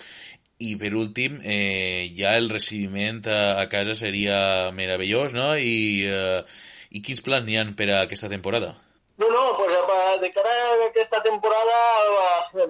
i 0.60 0.74
per 0.76 0.92
últim, 0.94 1.38
eh, 1.42 2.12
ja 2.16 2.36
el 2.36 2.50
recibiment 2.52 3.22
a, 3.26 3.58
a 3.62 3.66
casa 3.72 3.96
seria 3.96 4.70
meravellós, 4.76 5.32
no? 5.32 5.54
I, 5.56 6.04
eh, 6.04 6.44
i 6.92 7.00
quins 7.00 7.24
plans 7.24 7.48
n'hi 7.48 7.56
ha 7.56 7.64
per 7.76 7.88
a 7.90 8.02
aquesta 8.04 8.28
temporada? 8.28 8.74
No, 9.20 9.28
no, 9.32 9.44
pues 9.56 9.72
de 10.20 10.30
cara 10.30 10.50
a 10.50 10.86
aquesta 10.86 11.22
temporada, 11.22 11.76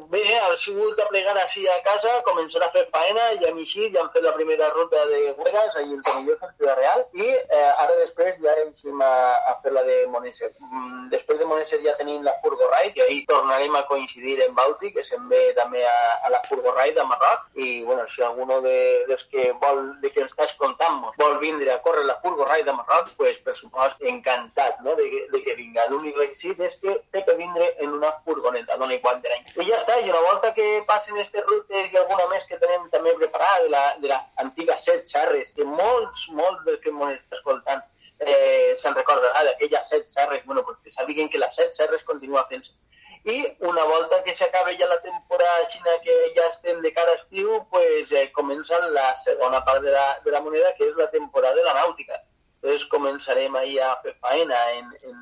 bé, 0.09 0.23
ha 0.39 0.57
sigut 0.57 0.97
de 0.97 1.07
plegar 1.11 1.37
així 1.39 1.67
a 1.69 1.79
casa, 1.87 2.13
començar 2.27 2.63
a 2.65 2.71
fer 2.75 2.87
faena, 2.95 3.27
ja 3.41 3.51
hem 3.51 3.59
eixit, 3.63 3.93
ja 3.95 4.05
hem 4.05 4.11
fet 4.15 4.25
la 4.25 4.35
primera 4.37 4.71
ruta 4.75 5.05
de 5.11 5.21
Huegas, 5.39 5.77
ahir 5.77 5.97
en 5.97 6.03
Tomillosa, 6.07 6.47
en 6.47 6.57
Ciudad 6.57 6.79
Real, 6.79 7.05
i 7.15 7.29
eh, 7.29 7.71
ara 7.85 7.97
després 8.03 8.39
ja 8.45 8.55
hem 8.63 9.03
a, 9.03 9.13
a 9.51 9.57
fer 9.63 9.75
la 9.75 9.83
de 9.89 9.97
Moneser. 10.13 10.51
Mm, 10.61 11.09
després 11.15 11.41
de 11.41 11.49
Moneser 11.51 11.81
ja 11.85 11.97
tenim 11.99 12.23
la 12.27 12.37
Furgo 12.45 12.71
Ride, 12.75 13.01
i 13.01 13.05
ahir 13.07 13.25
tornarem 13.29 13.77
a 13.77 13.85
coincidir 13.91 14.39
en 14.47 14.55
Bauti, 14.55 14.93
que 14.95 15.05
se'n 15.07 15.27
ve 15.33 15.43
també 15.59 15.83
a, 15.87 15.97
a 16.27 16.33
la 16.37 16.43
Furgo 16.49 16.75
Ride 16.79 17.03
a 17.03 17.09
Marroc, 17.11 17.49
i 17.55 17.83
bueno, 17.85 18.07
si 18.07 18.23
alguno 18.23 18.61
de, 18.65 18.77
dels 19.09 19.27
que 19.33 19.51
vol, 19.63 19.83
de 20.01 20.13
que 20.15 20.25
ens 20.25 20.33
estàs 20.33 20.55
contant 20.61 21.03
vol 21.19 21.39
vindre 21.43 21.73
a 21.73 21.81
córrer 21.83 22.07
la 22.07 22.19
Furgo 22.23 22.47
Ride 22.49 22.71
a 22.71 22.77
Marroc, 22.79 23.11
pues 23.19 23.41
per 23.45 23.57
supost 23.59 24.01
encantat 24.07 24.81
no? 24.87 24.95
de, 24.97 25.27
de 25.33 25.43
que 25.45 25.57
vinga. 25.59 25.87
L'únic 25.91 26.19
requisit 26.19 26.61
és 26.67 26.77
que 26.83 26.97
té 27.13 27.25
que 27.27 27.37
vindre 27.41 27.69
en 27.85 27.95
una 27.99 28.11
furgoneta, 28.25 28.77
dona 28.81 28.97
igual 28.97 29.21
de 29.23 29.33
l'any. 29.33 29.47
I 29.57 29.69
ja 29.69 29.79
està, 29.81 29.99
i 30.01 30.11
una 30.13 30.25
volta 30.29 30.53
que 30.57 30.67
passen 30.89 31.17
aquestes 31.17 31.47
rutes 31.49 31.93
i 31.93 32.01
alguna 32.01 32.29
més 32.33 32.45
que 32.51 32.61
tenem 32.63 32.89
també 32.95 33.17
preparada 33.23 33.65
de 33.65 33.73
la, 33.77 33.85
de 34.03 34.13
la 34.13 34.21
antiga 34.45 34.77
set 34.85 35.09
xarres, 35.09 35.55
que 35.57 35.67
molts, 35.69 36.27
molts 36.43 36.63
dels 36.69 36.85
que 36.85 36.95
m'ho 36.97 37.09
està 37.15 37.41
escoltant 37.41 37.83
eh, 38.21 38.77
se'n 38.77 38.95
recordarà 38.95 39.45
d'aquelles 39.49 39.89
set 39.89 40.13
xarres, 40.13 40.45
bueno, 40.47 40.65
pues 40.67 40.95
sàpiguen 40.95 41.33
que 41.33 41.41
les 41.41 41.57
set 41.57 41.77
xarres 41.77 42.07
continua 42.09 42.47
fent-se. 42.53 42.77
I 43.25 43.37
una 43.69 43.85
volta 43.85 44.23
que 44.25 44.33
s'acabe 44.35 44.77
ja 44.81 44.87
la 44.89 45.01
temporada 45.01 45.67
xina 45.69 45.97
que 46.05 46.15
ja 46.37 46.47
estem 46.49 46.81
de 46.81 46.93
cara 46.93 47.13
a 47.13 47.19
estiu, 47.19 47.67
pues 47.71 48.13
eh, 48.13 48.31
comença 48.33 48.79
la 48.97 49.11
segona 49.17 49.61
part 49.65 49.83
de 49.85 49.93
la, 49.93 50.07
de 50.25 50.31
la 50.31 50.41
moneda, 50.41 50.73
que 50.77 50.89
és 50.89 50.97
la 50.97 51.11
temporada 51.11 51.55
de 51.55 51.65
la 51.65 51.75
nàutica. 51.75 52.17
Entonces 52.61 52.87
començarem 52.89 53.57
ahir 53.57 53.81
a 53.85 53.97
fer 54.01 54.15
faena 54.21 54.61
en, 54.79 54.89
en 55.03 55.19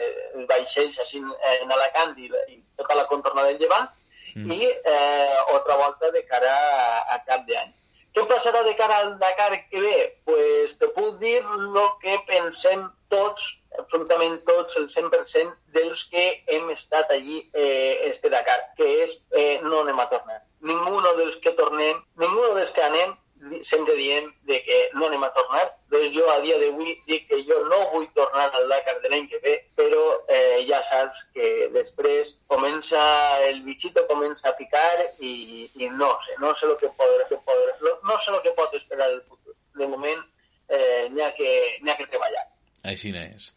els 0.00 0.48
vaixells 0.50 0.98
així 1.04 1.20
en 1.20 1.76
Alacant 1.76 2.16
i, 2.18 2.30
i 2.52 2.60
tota 2.76 2.98
la 2.98 3.06
contorna 3.10 3.46
del 3.48 3.60
Llevant 3.60 3.88
mm. 4.36 4.52
i 4.52 4.68
eh, 4.68 5.40
altra 5.54 5.78
volta 5.80 6.10
de 6.10 6.24
cara 6.28 6.52
a, 6.52 7.00
a 7.16 7.18
cap 7.26 7.46
d'any. 7.48 7.72
Què 8.14 8.22
passarà 8.30 8.60
de 8.62 8.76
cara 8.78 8.96
al 9.02 9.16
Dakar 9.18 9.50
que 9.70 9.80
ve? 9.82 9.96
Pues 10.28 10.76
te 10.78 10.86
puc 10.94 11.16
dir 11.18 11.40
el 11.40 11.78
que 12.02 12.14
pensem 12.28 12.84
tots, 13.10 13.48
absolutament 13.78 14.36
tots, 14.46 14.76
el 14.78 14.86
100% 14.92 15.50
dels 15.74 16.04
que 16.12 16.26
hem 16.54 16.70
estat 16.70 17.10
allí 17.10 17.40
eh, 17.52 18.06
este 18.10 18.30
Dakar, 18.30 18.60
que 18.78 18.86
és 19.02 19.16
eh, 19.34 19.58
no 19.66 19.82
anem 19.82 19.98
a 19.98 20.06
tornar. 20.12 20.38
Ningú 20.70 21.02
dels 21.18 21.40
que 21.42 21.56
tornem, 21.58 21.98
ningú 22.22 22.46
dels 22.54 22.70
que 22.76 22.86
anem 22.86 23.16
sempre 23.62 23.94
dient 23.96 24.28
de 24.48 24.58
que 24.64 24.78
no 24.94 25.06
anem 25.06 25.24
a 25.24 25.30
tornar. 25.36 25.64
Doncs 25.92 26.14
jo 26.16 26.24
a 26.32 26.40
dia 26.42 26.58
d'avui 26.58 26.94
dic 27.08 27.26
que 27.28 27.40
jo 27.48 27.58
no 27.70 27.80
vull 27.92 28.06
tornar 28.16 28.46
al 28.50 28.68
Dakar 28.68 28.96
de 29.02 29.12
l'any 29.12 29.28
que 29.30 29.40
ve, 29.44 29.54
però 29.78 30.02
eh, 30.28 30.64
ja 30.68 30.80
saps 30.88 31.22
que 31.36 31.68
després 31.74 32.34
comença 32.50 33.00
el 33.48 33.62
bichito 33.66 34.06
comença 34.10 34.48
a 34.50 34.56
picar 34.58 35.06
i, 35.20 35.68
i 35.76 35.90
no 36.00 36.10
sé, 36.24 36.38
no 36.42 36.54
sé 36.54 36.66
el 36.66 36.76
que 36.80 36.90
pot, 36.98 37.26
que 37.30 37.40
pot, 37.46 37.86
no 38.08 38.18
sé 38.18 38.32
el 38.32 38.42
que 38.44 38.54
pot 38.58 38.74
esperar 38.80 39.10
el 39.12 39.22
futur. 39.22 39.56
De 39.74 39.88
moment 39.90 40.20
eh, 40.68 41.08
n'hi 41.10 41.22
ha, 41.22 41.32
que, 41.36 41.50
ha 41.88 41.98
que 41.98 42.10
treballar. 42.10 42.46
Així 42.90 43.10
és. 43.18 43.50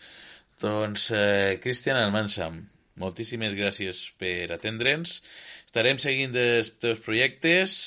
Doncs, 0.61 1.11
eh, 1.13 1.59
Cristian 1.61 1.99
Almansa, 2.01 2.49
moltíssimes 2.97 3.53
gràcies 3.57 4.07
per 4.17 4.49
atendre'ns. 4.55 5.21
Estarem 5.67 5.99
seguint 6.01 6.33
els 6.41 6.71
teus 6.81 7.03
projectes 7.05 7.77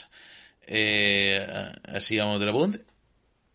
eh, 0.66 1.40
així 1.94 2.18
a 2.18 2.26
Motrabunt 2.28 2.76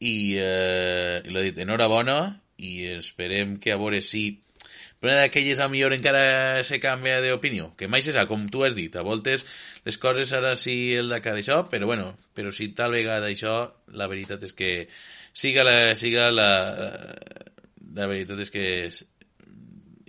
i 0.06 0.36
eh, 0.40 1.22
l'ha 1.32 1.46
dit 1.46 1.62
enhorabona 1.64 2.18
i 2.58 2.86
esperem 2.96 3.58
que 3.62 3.74
a 3.74 3.80
veure 3.80 4.02
si 4.02 4.42
però 5.00 5.14
d'aquelles 5.14 5.60
a 5.60 5.68
millor 5.70 5.94
encara 5.94 6.64
se 6.66 6.80
canvia 6.82 7.20
d'opinió, 7.22 7.68
que 7.78 7.90
mai 7.92 8.02
se 8.02 8.14
sap, 8.16 8.30
com 8.30 8.48
tu 8.50 8.64
has 8.66 8.74
dit, 8.78 8.96
a 8.96 9.04
voltes 9.06 9.44
les 9.86 10.00
coses 10.02 10.32
ara 10.34 10.56
sí 10.58 10.96
el 10.98 11.12
Dakar 11.12 11.36
això, 11.38 11.60
però 11.70 11.86
bueno, 11.86 12.08
però 12.34 12.50
si 12.56 12.72
tal 12.74 12.96
vegada 12.96 13.30
això, 13.30 13.58
la 13.94 14.08
veritat 14.10 14.42
és 14.48 14.56
que 14.58 14.72
siga 15.36 15.66
la, 15.68 15.94
siga 16.00 16.32
la, 16.32 16.50
la 17.94 18.08
veritat 18.10 18.42
és 18.48 18.54
que 18.56 18.66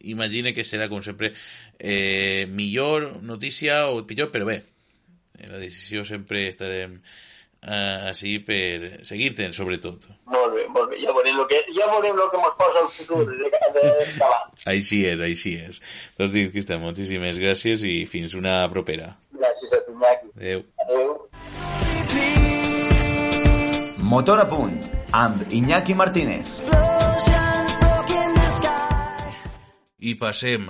imagine 0.06 0.54
que 0.54 0.64
serà 0.64 0.88
com 0.88 1.02
sempre 1.02 1.32
eh, 1.78 2.46
millor 2.48 3.10
notícia 3.26 3.88
o 3.90 4.00
pitjor, 4.06 4.30
però 4.32 4.46
bé, 4.48 4.62
en 5.38 5.52
la 5.52 5.62
decisió 5.62 6.04
sempre 6.08 6.46
estarem 6.48 6.96
uh, 6.96 8.08
així 8.10 8.38
per 8.46 9.04
seguir-te'n, 9.06 9.54
sobretot. 9.56 10.08
Molt 10.32 10.54
bé, 10.56 10.66
molt 10.72 10.92
bé. 10.92 11.00
Ja 11.02 11.14
veurem 11.16 11.40
el 11.42 11.48
que, 11.50 11.62
ja 11.76 11.86
veurem 11.92 12.18
el 12.18 12.30
que 12.32 12.42
ens 12.42 12.58
posa 12.60 12.82
el 12.84 12.90
futur 12.94 13.22
de, 13.28 13.34
de, 13.40 13.50
de 13.76 14.30
així 14.72 15.04
és, 15.06 15.20
així 15.22 15.54
és. 15.60 15.80
Doncs 16.18 16.32
dit, 16.34 16.50
Cristian, 16.54 16.82
moltíssimes 16.82 17.38
gràcies 17.42 17.84
i 17.86 18.06
fins 18.10 18.34
una 18.38 18.58
propera. 18.72 19.12
Gràcies 19.36 19.70
a 19.72 19.80
tu, 19.86 19.94
Iñaki. 19.94 20.26
Adéu. 20.36 20.60
Adéu. 20.86 21.10
Motor 24.06 24.38
a 24.42 24.46
punt, 24.50 24.76
amb 25.10 25.52
Iñaki 25.52 25.94
Martínez. 25.98 26.60
I 29.98 30.14
passem 30.20 30.68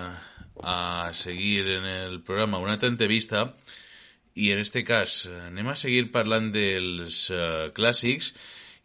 a 0.65 1.13
seguir 1.13 1.69
en 1.75 1.85
el 1.85 2.23
programa 2.25 2.59
una 2.59 2.73
altra 2.73 2.89
entrevista 2.89 3.53
i 4.37 4.51
en 4.53 4.61
este 4.61 4.85
cas 4.85 5.25
anem 5.49 5.73
a 5.73 5.77
seguir 5.81 6.11
parlant 6.13 6.51
dels 6.53 7.27
uh, 7.33 7.73
clàssics 7.77 8.35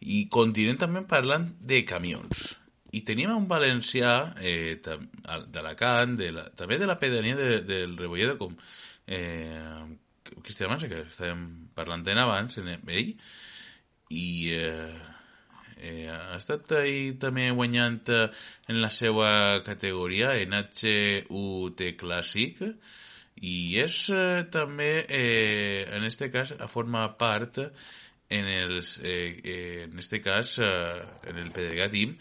i 0.02 0.24
continuem 0.32 0.78
també 0.80 1.04
parlant 1.08 1.46
de 1.68 1.82
camions. 1.86 2.56
I 2.92 3.02
tenim 3.08 3.30
un 3.32 3.46
valencià 3.48 4.34
eh, 4.44 4.76
d'Alacant, 4.82 6.16
de 6.18 6.28
la, 6.34 6.42
també 6.58 6.76
de 6.80 6.88
la 6.88 6.98
pedania 7.00 7.36
de, 7.38 7.62
del 7.64 7.94
Rebolledo, 7.96 8.36
com 8.40 8.56
eh, 9.06 9.86
Cristian 10.42 10.72
Massa, 10.72 10.90
que 10.90 11.04
estàvem 11.06 11.46
parlant 11.76 12.04
abans, 12.12 12.58
en 12.60 12.68
ell, 12.74 13.14
i 14.12 14.26
eh, 14.52 14.98
eh, 15.78 16.08
ha 16.12 16.36
estat 16.36 16.74
ahir 16.82 17.16
també 17.22 17.48
guanyant 17.50 18.02
eh, 18.12 18.26
en 18.68 18.82
la 18.82 18.90
seva 18.90 19.62
categoria, 19.64 20.34
en 20.36 20.52
HUT 20.60 21.86
Clàssic, 22.02 22.60
i 23.42 23.80
és 23.82 23.96
eh, 24.14 24.44
també, 24.54 25.04
eh, 25.08 25.88
en 25.96 26.06
este 26.06 26.30
cas, 26.30 26.54
a 26.58 26.68
formar 26.70 27.08
part 27.18 27.58
en 27.62 28.48
els, 28.48 28.98
eh, 29.02 29.40
eh, 29.42 29.82
en 29.88 29.98
este 29.98 30.22
cas, 30.22 30.58
eh, 30.62 31.02
en 31.30 31.42
el 31.42 31.50
Pedregat 31.50 31.92
Team, 31.92 32.14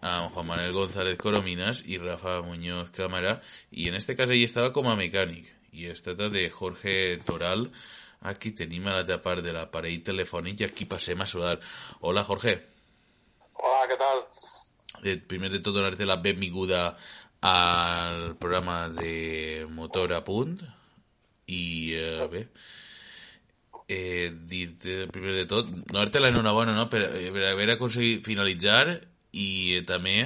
amb 0.00 0.30
Juan 0.32 0.46
Manuel 0.48 0.76
González 0.76 1.16
Corominas 1.20 1.82
i 1.86 1.98
Rafa 1.98 2.40
Muñoz 2.44 2.92
Cámara, 2.96 3.40
i 3.70 3.88
en 3.88 3.96
este 3.96 4.16
cas 4.16 4.30
ell 4.30 4.44
estava 4.44 4.72
com 4.76 4.88
a 4.88 4.96
mecànic, 5.00 5.48
i 5.72 5.88
es 5.90 6.04
trata 6.04 6.28
de 6.32 6.48
Jorge 6.50 7.18
Toral, 7.24 7.68
Aquí 8.20 8.50
tenim 8.52 8.84
a 8.84 8.98
l'altra 8.98 9.16
part 9.24 9.40
de 9.40 9.52
l'aparell 9.56 10.02
telefònic 10.04 10.60
i 10.60 10.66
aquí 10.66 10.84
passem 10.88 11.20
a 11.24 11.26
saludar. 11.30 11.54
Hola, 12.04 12.24
Jorge. 12.28 12.58
Hola, 13.56 13.86
què 13.88 13.96
tal? 14.02 14.20
Eh, 15.00 15.16
primer 15.32 15.48
de 15.48 15.60
tot, 15.64 15.72
donar-te 15.72 16.04
la 16.04 16.18
benvinguda 16.20 16.82
al 17.40 18.36
programa 18.36 18.88
de 18.88 19.66
Motor 19.70 20.12
a 20.12 20.20
Punt 20.24 20.58
i 21.50 21.94
eh, 21.96 22.26
bé, 22.30 22.44
eh, 23.88 24.30
dir 24.30 24.68
primer 25.10 25.34
de 25.40 25.46
tot, 25.50 25.70
donar-te 25.70 26.20
l'enhorabona 26.20 26.76
no? 26.76 26.86
per, 26.92 27.02
per 27.08 27.46
haver 27.48 27.70
aconseguit 27.74 28.26
finalitzar 28.26 28.84
i 29.32 29.78
eh, 29.78 29.84
també 29.88 30.18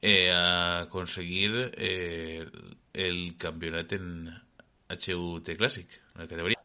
eh, 0.00 0.32
aconseguir 0.32 1.68
eh, 1.76 2.40
el 2.94 3.20
campionat 3.38 3.92
en 3.98 4.08
HUT 4.88 5.52
Clàssic, 5.60 6.00
en 6.14 6.24
la 6.24 6.30
categoria. 6.30 6.64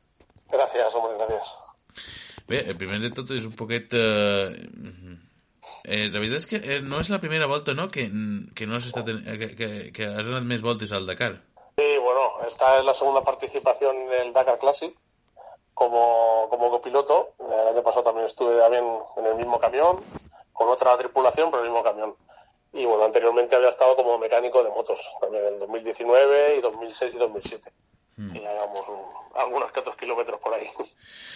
Gràcies, 0.54 0.96
home, 0.96 1.12
gràcies. 1.20 1.54
Bé, 2.48 2.64
el 2.72 2.80
primer 2.80 3.02
de 3.04 3.12
tot 3.16 3.36
és 3.36 3.46
un 3.50 3.56
poquet... 3.60 3.94
Eh, 3.94 5.20
eh, 5.84 6.10
la 6.10 6.20
veritat 6.20 6.40
és 6.42 6.48
que 6.50 6.60
eh, 6.62 6.82
no 6.88 7.00
és 7.00 7.10
la 7.12 7.20
primera 7.20 7.48
volta, 7.48 7.74
¿no?, 7.74 7.90
que, 7.90 8.10
que 8.56 8.68
no 8.68 8.78
has 8.78 8.88
estat 8.88 9.10
en, 9.10 9.24
que, 9.40 9.50
que, 9.60 9.70
que 9.96 10.08
has 10.08 10.28
anat 10.28 10.48
més 10.48 10.64
voltes 10.64 10.92
al 10.92 11.08
Dakar. 11.08 11.36
Sí, 11.78 11.90
bueno, 11.98 12.46
esta 12.48 12.80
es 12.80 12.86
la 12.86 12.94
segunda 12.94 13.24
participación 13.24 13.96
en 13.96 14.28
el 14.28 14.34
Dakar 14.34 14.60
Classic 14.60 14.94
como, 15.74 16.48
como 16.50 16.70
copiloto. 16.70 17.34
El 17.40 17.76
año 17.76 17.84
pasado 17.84 18.04
también 18.04 18.28
estuve 18.28 18.58
también 18.60 18.86
en 19.18 19.26
el 19.26 19.36
mismo 19.36 19.60
camión, 19.60 20.00
con 20.54 20.70
otra 20.70 20.96
tripulación, 20.98 21.52
pero 21.52 21.64
el 21.64 21.70
mismo 21.70 21.84
camión. 21.84 22.16
Y 22.72 22.86
bueno, 22.86 23.04
anteriormente 23.04 23.56
había 23.56 23.70
estado 23.70 23.96
como 23.96 24.18
mecánico 24.18 24.64
de 24.64 24.70
motos, 24.70 25.08
también 25.22 25.46
en 25.46 25.60
2019 25.60 26.58
y 26.58 26.62
2006 26.62 27.16
y 27.16 27.18
2007. 27.18 27.74
Mm. 28.18 28.36
Y 28.36 28.46
hagamos 28.46 28.88
un, 28.90 29.02
algunos 29.42 29.72
que 29.72 29.80
otros 29.80 29.96
kilómetros 29.98 30.40
por 30.40 30.54
ahí. 30.54 30.68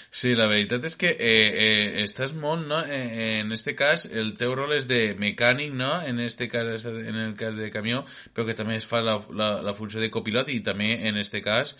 Sí, 0.09 0.35
la 0.35 0.47
veritat 0.47 0.85
és 0.87 0.95
que 0.95 1.09
eh, 1.11 1.47
eh, 1.51 2.03
estàs 2.05 2.31
molt, 2.39 2.63
no? 2.69 2.79
Eh, 2.85 3.39
en 3.41 3.51
este 3.51 3.75
cas, 3.75 4.05
el 4.07 4.31
teu 4.39 4.55
rol 4.55 4.71
és 4.77 4.87
de 4.87 5.15
mecànic, 5.19 5.73
no? 5.75 5.89
En 6.07 6.21
este 6.23 6.47
cas, 6.49 6.85
en 6.87 7.15
el 7.15 7.35
cas 7.37 7.57
de 7.57 7.69
camió, 7.73 8.03
però 8.33 8.47
que 8.47 8.55
també 8.57 8.77
es 8.79 8.87
fa 8.87 9.01
la, 9.03 9.17
la, 9.29 9.49
la 9.65 9.75
funció 9.77 10.01
de 10.01 10.11
copilot 10.13 10.49
i 10.53 10.61
també, 10.63 10.93
en 11.09 11.19
este 11.19 11.43
cas, 11.45 11.75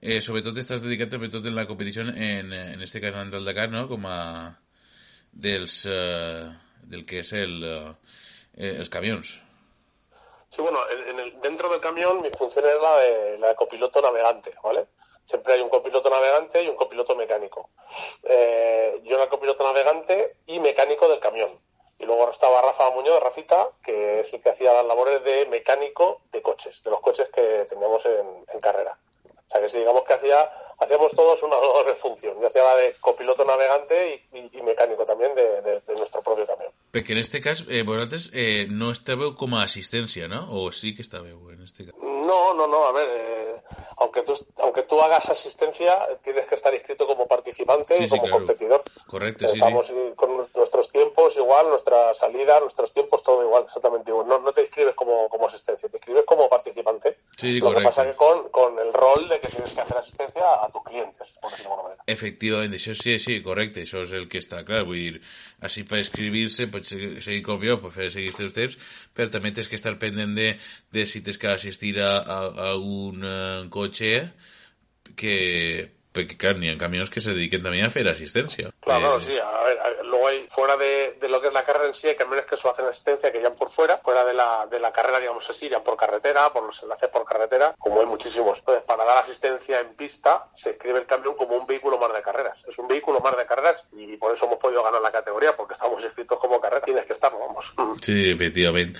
eh, 0.00 0.22
sobretot 0.24 0.56
estàs 0.58 0.86
dedicat 0.86 1.12
sobretot 1.12 1.46
en 1.46 1.54
la 1.58 1.66
competició, 1.68 2.06
en, 2.08 2.52
en 2.52 2.82
este 2.82 3.02
cas 3.04 3.14
en 3.14 3.34
el 3.34 3.44
Dakar, 3.44 3.68
no? 3.70 3.86
Com 3.92 4.08
a 4.08 4.18
dels, 5.32 5.82
eh, 5.90 6.46
del 6.88 7.04
que 7.04 7.20
és 7.20 7.34
el, 7.36 7.60
eh, 8.56 8.72
els 8.78 8.88
camions. 8.88 9.36
Sí, 10.56 10.62
bueno, 10.62 10.78
en 10.88 11.18
el, 11.18 11.38
dentro 11.42 11.68
del 11.68 11.82
camión 11.82 12.22
mi 12.22 12.30
función 12.30 12.64
es 12.64 12.80
la 12.80 12.96
de, 12.96 13.38
la 13.40 13.48
de 13.48 13.54
copiloto 13.56 14.00
navegante, 14.00 14.54
¿vale? 14.62 14.88
Siempre 15.26 15.52
hay 15.52 15.60
un 15.60 15.68
copiloto 15.68 16.08
navegante 16.08 16.62
y 16.62 16.68
un 16.68 16.76
copiloto 16.76 17.14
mecánico. 17.14 17.68
Eh, 18.22 18.98
yo 19.04 19.16
era 19.16 19.28
copiloto 19.28 19.64
navegante 19.64 20.38
y 20.46 20.58
mecánico 20.60 21.08
del 21.08 21.20
camión. 21.20 21.60
Y 21.98 22.06
luego 22.06 22.30
estaba 22.30 22.62
Rafa 22.62 22.88
Muñoz, 22.92 23.22
Rafita, 23.22 23.70
que 23.82 24.20
es 24.20 24.32
el 24.32 24.40
que 24.40 24.48
hacía 24.48 24.72
las 24.72 24.86
labores 24.86 25.22
de 25.24 25.44
mecánico 25.44 26.22
de 26.30 26.40
coches, 26.40 26.82
de 26.82 26.90
los 26.90 27.00
coches 27.00 27.28
que 27.28 27.66
teníamos 27.68 28.06
en, 28.06 28.46
en 28.50 28.60
carrera. 28.60 28.98
O 29.46 29.50
sea 29.50 29.60
que 29.60 29.68
si 29.68 29.78
digamos 29.78 30.02
que 30.02 30.14
hacía, 30.14 30.38
hacíamos 30.78 31.12
todos 31.12 31.42
una 31.42 31.56
doble 31.74 31.94
función. 31.94 32.40
Yo 32.40 32.46
hacía 32.46 32.62
la 32.64 32.76
de 32.76 32.96
copiloto 33.00 33.44
navegante 33.44 34.24
y, 34.32 34.38
y, 34.38 34.58
y 34.58 34.62
mecánico 34.62 35.06
también 35.06 35.34
de, 35.34 35.62
de, 35.62 35.80
de, 35.80 35.94
nuestro 35.94 36.22
propio 36.22 36.46
camión. 36.46 36.72
Perquè 36.90 37.12
en 37.12 37.18
este 37.18 37.40
cas, 37.40 37.64
eh, 37.68 37.82
vosaltres 37.82 38.30
eh, 38.32 38.66
no 38.70 38.90
estàveu 38.90 39.34
com 39.36 39.54
a 39.54 39.62
assistència, 39.62 40.26
¿no? 40.28 40.40
O 40.50 40.72
sí 40.72 40.94
que 40.96 41.04
estàveu 41.04 41.50
en 41.52 41.62
este 41.62 41.86
cas? 41.86 41.94
No, 42.00 42.54
no, 42.54 42.66
no, 42.66 42.80
a 42.88 42.92
ver, 42.92 43.08
eh, 43.08 43.55
aunque, 43.98 44.22
tú, 44.22 44.34
aunque 44.58 44.82
tú 44.82 45.00
hagas 45.00 45.28
asistencia, 45.30 45.96
tienes 46.22 46.46
que 46.46 46.54
estar 46.54 46.72
inscrito 46.74 47.06
como 47.06 47.26
participante 47.26 47.96
sí, 47.96 48.04
y 48.04 48.08
como 48.08 48.22
sí, 48.22 48.28
claro. 48.28 48.46
competidor. 48.46 48.84
Correcto, 49.06 49.46
Estamos 49.46 49.86
sí. 49.86 49.94
con 50.16 50.36
nuestros 50.54 50.90
tiempos 50.90 51.36
igual, 51.36 51.68
nuestra 51.68 52.14
salida, 52.14 52.60
nuestros 52.60 52.92
tiempos, 52.92 53.22
todo 53.22 53.42
igual, 53.42 53.64
exactamente 53.64 54.10
igual. 54.10 54.26
No, 54.28 54.38
no 54.40 54.52
te 54.52 54.62
inscribes 54.62 54.94
como, 54.94 55.28
como 55.28 55.46
asistencia, 55.46 55.88
te 55.88 55.96
inscribes 55.96 56.24
como 56.24 56.48
participante. 56.48 57.18
Lo 57.42 57.60
correcto. 57.60 57.78
que 57.78 57.84
pasa 57.84 58.04
que 58.04 58.14
con, 58.14 58.48
con 58.50 58.78
el 58.78 58.92
rol 58.92 59.28
de 59.28 59.40
que 59.40 59.48
tienes 59.48 59.72
que 59.72 59.80
hacer 59.80 59.96
asistencia 59.96 60.44
a 60.62 60.68
tus 60.70 60.82
clientes, 60.82 61.38
por 61.40 61.50
decirlo 61.50 61.70
de 61.70 61.74
alguna 61.74 61.82
manera. 61.88 62.02
Efectivament, 62.06 62.72
això 62.76 62.94
sí, 62.94 63.18
sí, 63.18 63.40
correcte, 63.42 63.82
això 63.82 64.02
és 64.04 64.12
el 64.16 64.28
que 64.30 64.40
està 64.42 64.62
clar, 64.66 64.84
vull 64.86 65.00
dir, 65.00 65.22
així 65.66 65.84
per 65.88 66.00
escribir-se, 66.02 66.68
pots 66.72 66.92
seguir 66.92 67.42
com 67.46 67.60
jo, 67.62 67.78
pots 67.82 67.96
fer 67.96 68.10
seguir 68.14 68.32
els 68.44 68.56
temps, 68.56 68.78
però 69.16 69.32
també 69.32 69.52
tens 69.56 69.70
que 69.70 69.78
estar 69.78 69.94
pendent 70.00 70.36
de, 70.36 71.04
si 71.06 71.22
tens 71.26 71.38
que 71.38 71.50
assistir 71.50 71.96
a, 72.02 72.12
a, 72.20 72.38
a 72.70 72.74
un 72.76 73.24
uh, 73.56 73.66
cotxe 73.72 74.12
que, 75.18 75.36
perquè 76.16 76.38
clar, 76.40 76.56
n'hi 76.60 76.72
ha 76.72 76.78
camions 76.80 77.12
que 77.12 77.22
se 77.24 77.34
dediquen 77.36 77.64
també 77.64 77.82
a 77.84 77.92
fer 77.92 78.06
assistència. 78.10 78.72
Claro, 78.86 79.16
eh, 79.16 79.24
sí, 79.26 79.38
a 79.40 79.64
ver, 79.66 79.76
a 79.78 79.92
ver, 79.92 80.05
luego 80.18 80.46
fuera 80.48 80.76
de, 80.76 81.16
lo 81.28 81.40
que 81.40 81.48
es 81.48 81.54
la 81.54 81.64
carrera 81.64 81.86
en 81.86 81.94
sí, 81.94 82.08
hay 82.08 82.16
camiones 82.16 82.46
que 82.46 82.56
solo 82.56 82.74
hacen 82.74 82.86
asistencia, 82.86 83.30
que 83.30 83.38
irían 83.38 83.54
por 83.54 83.70
fuera, 83.70 83.98
fuera 83.98 84.24
de 84.24 84.34
la, 84.34 84.66
de 84.70 84.80
la 84.80 84.92
carrera, 84.92 85.20
digamos 85.20 85.48
así, 85.48 85.66
irían 85.66 85.82
por 85.82 85.96
carretera, 85.96 86.52
por 86.52 86.64
los 86.64 86.82
enlaces 86.82 87.08
por 87.08 87.24
carretera, 87.24 87.74
como 87.78 88.00
hay 88.00 88.06
muchísimos. 88.06 88.58
Entonces, 88.58 88.84
para 88.84 89.04
dar 89.04 89.18
asistencia 89.18 89.80
en 89.80 89.94
pista, 89.94 90.46
se 90.54 90.70
escribe 90.70 90.98
el 90.98 91.06
camión 91.06 91.34
como 91.34 91.56
un 91.56 91.66
vehículo 91.66 91.98
más 91.98 92.12
de 92.12 92.22
carreras. 92.22 92.64
Es 92.66 92.78
un 92.78 92.88
vehículo 92.88 93.20
más 93.20 93.36
de 93.36 93.46
carreras 93.46 93.86
y 93.92 94.16
por 94.16 94.32
eso 94.32 94.46
hemos 94.46 94.58
podido 94.58 94.82
ganar 94.82 95.00
la 95.00 95.10
categoría, 95.10 95.54
porque 95.54 95.74
estamos 95.74 96.02
inscritos 96.02 96.38
como 96.38 96.60
carrera, 96.60 96.84
tienes 96.84 97.06
que 97.06 97.12
estarlo, 97.12 97.38
vamos. 97.38 97.74
Sí, 98.06 98.30
efectivament, 98.30 98.94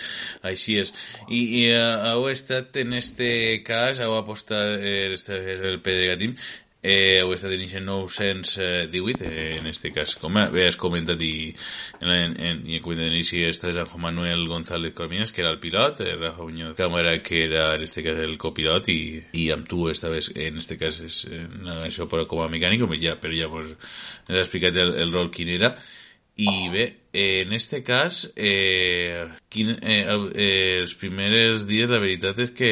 així 0.46 0.78
és. 0.80 0.90
I, 1.28 1.40
i 1.60 1.62
uh, 1.76 2.06
heu 2.10 2.28
estat 2.32 2.74
en 2.80 2.94
este 2.96 3.28
cas, 3.66 4.00
heu 4.02 4.16
apostat, 4.18 4.80
eh, 4.80 5.12
este 5.14 5.36
és 5.52 5.60
el 5.60 5.78
Team, 5.84 6.34
eh, 6.86 7.24
estat 7.34 7.52
en 7.52 7.64
aquest 7.64 7.84
918, 7.84 9.24
eh, 9.26 9.58
en 9.58 9.66
este 9.66 9.90
cas, 9.90 10.14
com 10.22 10.36
has 10.38 10.78
comentat 10.78 11.20
i 11.26 11.50
en, 12.00 12.12
en, 12.12 12.36
en, 12.38 12.62
i 12.70 12.78
en 12.78 12.84
comentat 12.84 13.08
d'inici 13.08 13.42
estàs 13.48 13.80
amb 13.82 13.90
Juan 13.90 14.04
Manuel 14.04 14.46
González 14.46 14.94
Corminas, 14.94 15.32
que 15.34 15.42
era 15.42 15.50
el 15.50 15.58
pilot, 15.58 16.00
eh, 16.04 16.14
Rafa 16.14 16.46
Muñoz 16.46 16.76
Cámara, 16.78 17.18
que 17.22 17.42
era 17.44 17.74
en 17.74 17.82
este 17.82 18.04
cas 18.06 18.22
el 18.22 18.38
copilot, 18.38 18.88
i, 18.94 19.18
i 19.34 19.50
amb 19.50 19.66
tu 19.66 19.88
estaves, 19.90 20.30
en 20.36 20.62
este 20.62 20.78
cas, 20.78 21.00
és, 21.02 21.24
en 21.34 21.70
això 21.82 22.06
però 22.10 22.26
com 22.30 22.44
a 22.44 22.50
mecànic, 22.52 22.86
però 22.86 23.02
ja, 23.02 23.16
però 23.18 23.34
ja 23.34 23.50
pues, 23.50 23.74
has 24.30 24.42
explicat 24.46 24.78
el, 24.78 24.94
el 25.02 25.14
rol 25.14 25.32
quin 25.34 25.50
era, 25.58 25.74
i 26.36 26.68
bé, 26.68 26.84
eh, 27.12 27.42
en 27.46 27.54
este 27.56 27.82
cas, 27.82 28.30
eh, 28.36 29.24
quin, 29.48 29.72
eh, 29.80 30.04
eh, 30.04 30.78
els 30.82 30.94
primers 31.00 31.66
dies, 31.66 31.90
la 31.90 31.98
veritat 32.02 32.44
és 32.44 32.52
que 32.54 32.70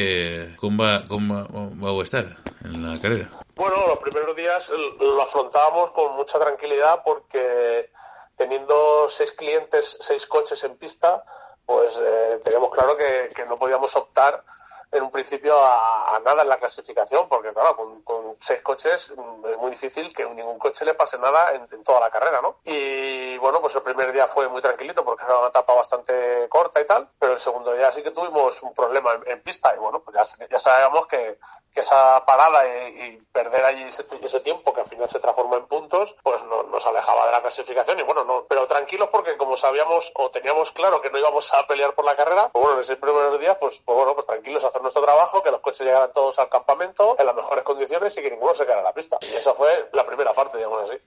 com, 0.60 0.76
va, 0.78 1.00
com 1.08 1.32
va, 1.32 1.42
vau 1.80 2.04
estar 2.04 2.26
en 2.62 2.78
la 2.84 2.94
carrera? 3.00 3.43
Bueno, 3.56 3.86
los 3.86 3.98
primeros 3.98 4.34
días 4.34 4.70
lo 4.98 5.22
afrontábamos 5.22 5.92
con 5.92 6.16
mucha 6.16 6.40
tranquilidad 6.40 7.02
porque 7.04 7.90
teniendo 8.36 9.08
seis 9.08 9.32
clientes, 9.32 9.96
seis 10.00 10.26
coches 10.26 10.64
en 10.64 10.76
pista, 10.76 11.24
pues 11.64 11.96
eh, 12.02 12.40
teníamos 12.42 12.70
claro 12.70 12.96
que, 12.96 13.30
que 13.34 13.46
no 13.46 13.56
podíamos 13.56 13.94
optar 13.94 14.44
en 14.90 15.02
un 15.02 15.10
principio 15.10 15.54
a, 15.56 16.20
nada 16.24 16.42
en 16.42 16.48
la 16.48 16.56
clasificación, 16.56 17.28
porque 17.28 17.52
claro, 17.52 17.76
con, 17.76 18.36
seis 18.38 18.62
coches 18.62 19.12
es 19.48 19.58
muy 19.58 19.70
difícil 19.70 20.12
que 20.14 20.24
ningún 20.26 20.58
coche 20.58 20.84
le 20.84 20.94
pase 20.94 21.18
nada 21.18 21.54
en, 21.54 21.66
en, 21.70 21.82
toda 21.82 22.00
la 22.00 22.10
carrera, 22.10 22.40
¿no? 22.40 22.58
Y 22.64 23.36
bueno, 23.38 23.60
pues 23.60 23.74
el 23.74 23.82
primer 23.82 24.12
día 24.12 24.26
fue 24.26 24.48
muy 24.48 24.60
tranquilito 24.60 25.04
porque 25.04 25.24
era 25.24 25.38
una 25.38 25.48
etapa 25.48 25.74
bastante 25.74 26.48
corta 26.48 26.80
y 26.80 26.86
tal, 26.86 27.08
pero 27.18 27.32
el 27.32 27.40
segundo 27.40 27.72
día 27.72 27.92
sí 27.92 28.02
que 28.02 28.10
tuvimos 28.10 28.62
un 28.62 28.74
problema 28.74 29.10
en, 29.26 29.40
pista 29.42 29.72
y 29.74 29.78
bueno, 29.78 30.02
pues 30.02 30.16
ya, 30.16 30.48
ya 30.48 30.58
sabíamos 30.58 31.06
que, 31.06 31.38
esa 31.74 32.24
parada 32.24 32.62
y, 32.88 33.18
perder 33.32 33.64
allí 33.64 33.82
ese, 33.82 34.40
tiempo 34.40 34.72
que 34.72 34.80
al 34.80 34.86
final 34.86 35.08
se 35.08 35.18
transformó 35.18 35.56
en 35.56 35.66
puntos, 35.66 36.16
pues 36.22 36.42
no, 36.44 36.62
nos 36.64 36.86
alejaba 36.86 37.26
de 37.26 37.32
la 37.32 37.42
clasificación 37.42 37.98
y 37.98 38.02
bueno, 38.02 38.24
no, 38.24 38.46
pero 38.48 38.66
tranquilos 38.66 39.08
porque 39.10 39.36
como 39.36 39.56
sabíamos 39.56 40.12
o 40.14 40.30
teníamos 40.30 40.70
claro 40.70 41.00
que 41.00 41.10
no 41.10 41.18
íbamos 41.18 41.52
a 41.52 41.66
pelear 41.66 41.92
por 41.94 42.04
la 42.04 42.14
carrera, 42.14 42.48
pues 42.52 42.62
bueno, 42.62 42.76
en 42.76 42.82
ese 42.84 42.96
primer 42.96 43.38
día, 43.38 43.58
pues, 43.58 43.82
pues 43.84 43.96
bueno, 43.96 44.14
pues 44.14 44.26
tranquilos 44.26 44.64
hacer 44.74 44.82
nuestro 44.82 45.02
trabajo, 45.02 45.42
que 45.42 45.50
los 45.50 45.60
coches 45.60 45.86
llegaran 45.86 46.10
todos 46.12 46.38
al 46.38 46.48
campamento 46.48 47.16
en 47.18 47.26
las 47.26 47.34
mejores 47.34 47.62
condiciones 47.62 48.16
y 48.18 48.22
que 48.22 48.30
ninguno 48.30 48.54
se 48.54 48.64
quedara 48.64 48.80
en 48.80 48.84
la 48.84 48.92
pista. 48.92 49.18
Y 49.22 49.36
esa 49.36 49.54
fue 49.54 49.68
la 49.92 50.04
primera 50.04 50.32
parte, 50.32 50.58
digamos 50.58 50.90
así. 50.90 50.98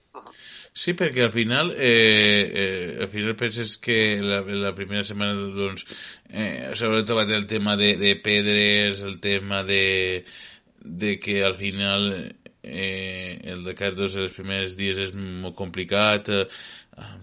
Sí, 0.78 0.93
perquè 0.93 1.24
al 1.26 1.34
final, 1.34 1.72
eh, 1.74 2.51
eh, 2.53 2.97
al 3.01 3.09
final 3.09 3.36
penses 3.36 3.80
que 3.82 4.20
la, 4.22 4.41
la 4.45 4.76
primera 4.78 5.03
setmana, 5.03 5.34
doncs, 5.34 5.88
eh, 6.30 6.70
sobretot 6.78 7.32
el 7.34 7.47
tema 7.47 7.76
de, 7.76 7.95
de 7.97 8.15
pedres, 8.15 9.01
el 9.01 9.20
tema 9.20 9.63
de, 9.63 10.24
de 10.80 11.18
que 11.20 11.41
al 11.41 11.55
final 11.55 12.36
eh, 12.68 13.39
el 13.51 13.63
Dakar 13.65 13.93
dos 13.95 14.15
els 14.20 14.36
primers 14.36 14.76
dies 14.80 14.99
és 15.07 15.13
molt 15.15 15.55
complicat, 15.55 16.30
eh, 16.30 16.45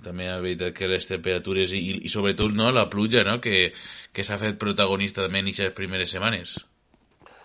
també 0.04 0.28
la 0.28 0.40
veritat 0.40 0.74
que 0.76 0.90
les 0.90 1.06
temperatures 1.08 1.74
i, 1.76 1.82
i 2.04 2.12
sobretot 2.12 2.54
no, 2.54 2.70
la 2.72 2.88
pluja 2.90 3.24
no? 3.26 3.40
que, 3.44 3.68
que 4.12 4.24
s'ha 4.24 4.40
fet 4.40 4.58
protagonista 4.60 5.24
també 5.24 5.42
en 5.42 5.50
aquestes 5.50 5.76
primeres 5.76 6.14
setmanes. 6.14 6.58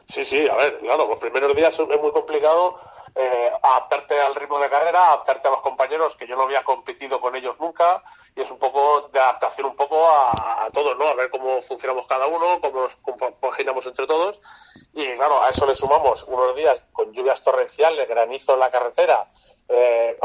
Sí, 0.09 0.25
sí, 0.25 0.47
a 0.47 0.55
ver, 0.55 0.79
claro, 0.79 1.07
los 1.07 1.19
primeros 1.19 1.55
días 1.55 1.77
es 1.79 1.87
muy 2.01 2.11
complicado 2.11 2.79
eh, 3.15 3.51
adaptarte 3.61 4.19
al 4.19 4.35
ritmo 4.35 4.59
de 4.59 4.69
carrera, 4.69 5.05
adaptarte 5.07 5.47
a 5.47 5.51
los 5.51 5.61
compañeros, 5.61 6.15
que 6.15 6.27
yo 6.27 6.35
no 6.35 6.43
había 6.43 6.63
competido 6.63 7.19
con 7.21 7.35
ellos 7.35 7.59
nunca, 7.59 8.01
y 8.35 8.41
es 8.41 8.51
un 8.51 8.57
poco 8.59 9.09
de 9.13 9.19
adaptación 9.19 9.67
un 9.67 9.75
poco 9.75 10.09
a, 10.09 10.65
a 10.65 10.69
todos, 10.71 10.97
¿no? 10.97 11.07
A 11.07 11.13
ver 11.13 11.29
cómo 11.29 11.61
funcionamos 11.61 12.07
cada 12.07 12.27
uno, 12.27 12.59
cómo 12.61 12.81
nos 12.81 12.95
compaginamos 12.95 13.85
entre 13.85 14.07
todos, 14.07 14.39
y 14.93 15.15
claro, 15.15 15.41
a 15.43 15.49
eso 15.49 15.65
le 15.65 15.75
sumamos 15.75 16.23
unos 16.25 16.55
días 16.55 16.87
con 16.91 17.11
lluvias 17.11 17.43
torrenciales, 17.43 18.07
granizo 18.07 18.53
en 18.53 18.59
la 18.59 18.69
carretera, 18.69 19.29
eh, 19.67 20.17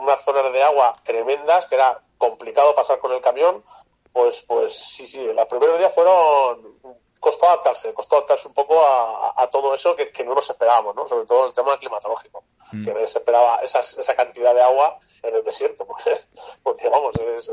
unas 0.00 0.24
zonas 0.24 0.52
de 0.52 0.62
agua 0.62 0.96
tremendas 1.02 1.66
que 1.66 1.76
era 1.76 2.02
complicado 2.18 2.74
pasar 2.74 2.98
con 2.98 3.12
el 3.12 3.20
camión, 3.20 3.64
pues, 4.12 4.44
pues 4.46 4.74
sí, 4.74 5.06
sí, 5.06 5.32
los 5.32 5.46
primeros 5.46 5.78
días 5.78 5.94
fueron 5.94 6.78
costó 7.22 7.46
adaptarse, 7.46 7.94
costó 7.94 8.16
adaptarse 8.16 8.48
un 8.48 8.54
poco 8.54 8.74
a, 8.84 9.48
todo 9.50 9.74
eso 9.74 9.94
que, 9.94 10.24
no 10.24 10.34
nos 10.34 10.50
esperábamos, 10.50 10.94
¿no? 10.96 11.06
Sobre 11.06 11.24
todo 11.24 11.46
el 11.46 11.52
tema 11.52 11.78
climatológico, 11.78 12.42
mm. 12.72 12.84
que 12.84 12.92
no 12.92 12.98
se 13.06 13.18
esperaba 13.18 13.60
esa, 13.62 13.78
esa 13.78 14.16
cantidad 14.16 14.52
de 14.52 14.62
agua 14.62 14.98
en 15.22 15.36
el 15.36 15.44
desierto, 15.44 15.86
pues, 16.04 16.26
porque 16.64 16.88
vamos, 16.88 17.14
es, 17.38 17.50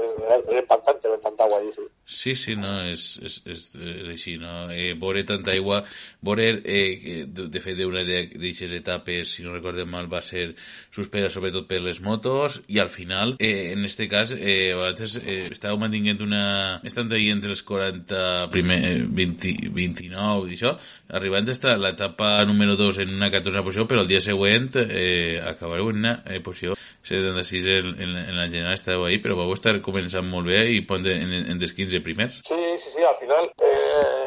impactante 0.51 1.07
ver 1.07 1.19
tanta 1.19 1.43
agua 1.43 1.59
allí. 1.59 1.69
Sí, 2.03 2.35
sí, 2.35 2.55
no, 2.55 2.83
es, 2.83 3.19
es, 3.23 3.45
es, 3.45 3.71
sí, 4.19 4.37
no, 4.37 4.71
eh, 4.71 4.95
veure 4.95 5.23
tanta 5.23 5.51
agua, 5.51 5.83
veure, 6.21 6.63
eh, 6.65 7.25
de 7.27 7.61
fet, 7.61 7.77
una 7.85 8.01
d'aquestes 8.01 8.73
etapes, 8.73 9.35
si 9.35 9.45
no 9.45 9.53
recuerdo 9.53 9.85
mal, 9.85 10.09
va 10.09 10.23
ser 10.25 10.55
suspera 10.89 11.29
sobretot 11.29 11.67
per 11.69 11.83
les 11.85 12.01
motos, 12.01 12.63
i 12.67 12.81
al 12.81 12.89
final, 12.89 13.35
eh, 13.37 13.73
en 13.73 13.85
este 13.85 14.09
cas, 14.09 14.33
eh, 14.33 14.73
vosaltres 14.73 15.19
eh, 15.21 15.45
estàveu 15.53 15.77
mantinguent 15.77 16.25
una... 16.25 16.81
estan 16.83 17.13
ahí 17.13 17.29
entre 17.29 17.53
els 17.53 17.61
40, 17.63 18.49
primer, 18.49 19.05
20, 19.13 19.53
29 19.67 20.49
i 20.49 20.57
això, 20.57 20.73
arribant 21.19 21.49
a 21.49 21.75
l'etapa 21.79 22.31
número 22.45 22.75
2 22.79 23.03
en 23.05 23.15
una 23.15 23.31
14 23.31 23.63
posició, 23.65 23.87
però 23.89 24.03
el 24.03 24.11
dia 24.11 24.21
següent 24.21 24.69
eh, 24.83 25.41
acabareu 25.43 25.89
en 25.91 26.01
una 26.03 26.15
eh, 26.25 26.39
posició 26.39 26.75
76 27.03 27.65
en, 27.65 27.93
en, 28.01 28.15
en 28.17 28.37
la 28.37 28.47
general 28.49 28.75
estàveu 28.77 29.07
ahí, 29.07 29.19
però 29.23 29.37
vau 29.39 29.53
estar 29.55 29.75
començant 29.85 30.27
molt 30.27 30.49
bé 30.51 30.65
i 30.75 30.83
en, 30.83 31.07
en, 31.15 31.35
en 31.53 31.59
15 31.59 32.03
primers. 32.05 32.41
Sí, 32.45 32.59
sí, 32.77 32.91
sí, 32.95 33.03
al 33.03 33.17
final 33.19 33.49
eh, 33.63 34.18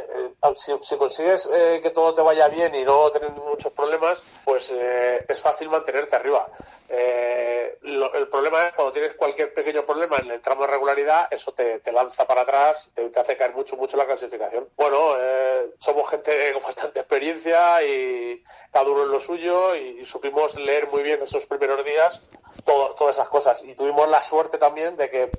si, 0.57 0.73
si, 0.83 0.97
consigues 0.97 1.49
eh, 1.53 1.81
que 1.83 1.91
todo 1.91 2.15
te 2.15 2.21
vaya 2.21 2.49
bien 2.49 2.75
y 2.75 2.85
no 2.85 3.11
tener 3.11 3.31
muchos 3.31 3.73
problemas, 3.73 4.41
pues 4.45 4.71
eh, 4.73 5.25
es 5.29 5.41
fácil 5.41 5.71
mantenerte 5.71 6.17
arriba. 6.17 6.49
Eh, 6.89 7.79
lo, 7.83 8.13
el 8.15 8.29
problema 8.29 8.67
es 8.67 8.73
cuando 8.75 8.93
tienes 8.93 9.15
cualquier 9.15 9.55
pequeño 9.55 9.87
problema 9.87 10.17
en 10.17 10.31
el 10.31 10.41
tramo 10.41 10.63
de 10.63 10.73
regularidad, 10.73 11.29
eso 11.31 11.53
te, 11.53 11.79
te 11.79 11.93
lanza 11.93 12.27
para 12.27 12.43
atrás, 12.43 12.91
te, 12.93 13.09
te, 13.09 13.21
hace 13.21 13.37
caer 13.37 13.55
mucho, 13.55 13.77
mucho 13.77 13.97
la 13.97 14.07
clasificación. 14.07 14.69
Bueno, 14.77 14.99
somos 15.79 16.11
gente 16.11 16.33
con 16.55 16.63
bastante 16.63 17.01
experiencia 17.01 17.83
y 17.85 18.43
cada 18.73 18.91
uno 18.91 19.05
en 19.05 19.13
lo 19.13 19.21
suyo 19.21 19.77
y, 19.77 20.01
y 20.01 20.05
supimos 20.05 20.57
leer 20.57 20.89
muy 20.89 21.05
bien 21.05 21.23
esos 21.23 21.47
primeros 21.47 21.85
días 21.85 22.21
todo, 22.65 22.95
todas 22.95 23.17
esas 23.17 23.29
cosas. 23.29 23.63
Y 23.63 23.75
tuvimos 23.75 24.09
la 24.09 24.21
suerte 24.21 24.59
también 24.59 24.97
de 24.97 25.09
que 25.09 25.31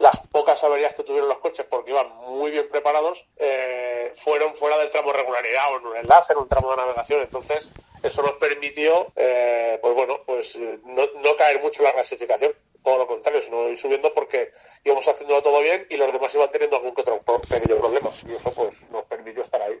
las 0.00 0.18
pocas 0.28 0.64
averías 0.64 0.94
que 0.94 1.02
tuvieron 1.02 1.28
los 1.28 1.38
coches 1.38 1.66
porque 1.68 1.90
iban 1.90 2.08
muy 2.16 2.50
bien 2.50 2.66
preparados 2.70 3.26
eh, 3.36 4.10
fueron 4.14 4.54
fuera 4.54 4.78
del 4.78 4.88
tramo 4.88 5.12
regularidad 5.12 5.74
o 5.74 5.78
en 5.78 5.86
un 5.86 5.96
enlace, 5.96 6.32
en 6.32 6.38
un 6.38 6.48
tramo 6.48 6.70
de 6.70 6.78
navegación. 6.78 7.20
Entonces, 7.20 7.68
eso 8.02 8.22
nos 8.22 8.32
permitió, 8.32 9.08
eh, 9.14 9.78
pues 9.82 9.94
bueno, 9.94 10.22
pues 10.24 10.56
no, 10.56 11.02
no, 11.22 11.36
caer 11.36 11.60
mucho 11.62 11.82
en 11.82 11.88
la 11.88 11.92
clasificación. 11.92 12.54
Todo 12.82 12.96
lo 12.96 13.06
contrario, 13.06 13.42
sino 13.42 13.68
ir 13.68 13.78
subiendo 13.78 14.12
porque 14.14 14.52
íbamos 14.84 15.06
haciéndolo 15.06 15.42
todo 15.42 15.60
bien 15.60 15.86
y 15.90 15.98
los 15.98 16.10
demás 16.10 16.34
iban 16.34 16.50
teniendo 16.50 16.76
algún 16.76 16.94
que 16.94 17.02
otro 17.02 17.20
pequeño 17.20 17.76
problema. 17.76 18.10
Y 18.26 18.32
eso 18.32 18.50
pues 18.54 18.88
nos 18.90 19.04
permitió 19.04 19.42
estar 19.42 19.60
ahí. 19.60 19.78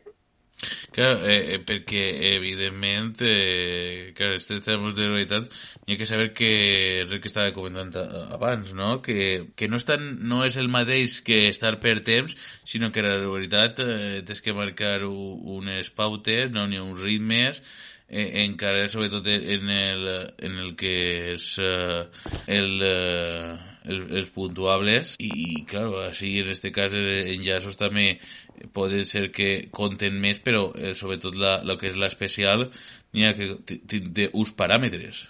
Claro, 0.92 1.20
eh, 1.24 1.60
perquè 1.64 2.02
evidentment 2.34 3.22
eh, 3.22 4.12
claro, 4.16 4.34
este 4.36 4.58
termes 4.60 4.96
de 4.98 5.06
realitat 5.06 5.46
hi 5.86 5.94
ha 5.94 5.98
que 6.00 6.08
saber 6.08 6.32
que 6.36 6.50
és 7.04 7.12
el 7.12 7.20
que 7.22 7.30
estava 7.30 7.54
comentant 7.56 7.94
abans, 8.34 8.74
no? 8.76 8.98
Que, 9.04 9.46
que 9.56 9.68
no, 9.70 9.78
estan, 9.80 10.02
no 10.28 10.42
és 10.44 10.58
el 10.60 10.68
mateix 10.72 11.20
que 11.26 11.46
estar 11.48 11.76
per 11.80 12.00
temps, 12.06 12.36
sinó 12.64 12.90
que 12.92 13.06
la 13.06 13.16
veritat 13.22 13.80
eh, 13.86 14.20
tens 14.26 14.42
que 14.44 14.56
marcar 14.56 14.98
unes 15.06 15.94
pautes, 15.96 16.50
no? 16.52 16.66
ni 16.66 16.82
uns 16.82 17.00
ritmes, 17.06 17.62
eh, 18.08 18.44
encara 18.44 18.88
sobretot 18.90 19.26
en 19.30 19.70
el, 19.70 20.06
en 20.38 20.60
el 20.66 20.76
que 20.76 20.94
és 21.38 21.50
eh, 21.62 22.06
el... 22.60 22.78
Eh, 22.82 23.58
el, 23.84 24.02
els 24.18 24.28
puntuables 24.34 25.14
i, 25.16 25.30
i 25.30 25.64
claro, 25.68 25.94
així 26.04 26.34
en 26.42 26.50
este 26.52 26.72
cas 26.74 26.92
eh, 26.96 27.32
enllaços 27.34 27.78
també 27.80 28.18
puede 28.72 29.04
ser 29.04 29.30
que 29.32 29.68
conten 29.74 30.16
més, 30.20 30.40
però 30.44 30.70
eh, 30.76 30.94
sobretot 30.94 31.36
la, 31.36 31.60
que 31.80 31.90
és 31.90 31.98
l'especial 32.00 32.68
n'hi 33.14 33.26
ha 33.26 33.34
que 33.36 33.54
té 33.66 34.30
uns 34.32 34.52
paràmetres. 34.56 35.26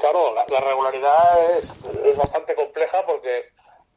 Claro, 0.00 0.30
la, 0.34 0.46
la 0.48 0.60
regularidad 0.64 1.58
es, 1.58 1.74
es 2.08 2.16
bastante 2.16 2.54
compleja 2.54 3.04
porque 3.06 3.50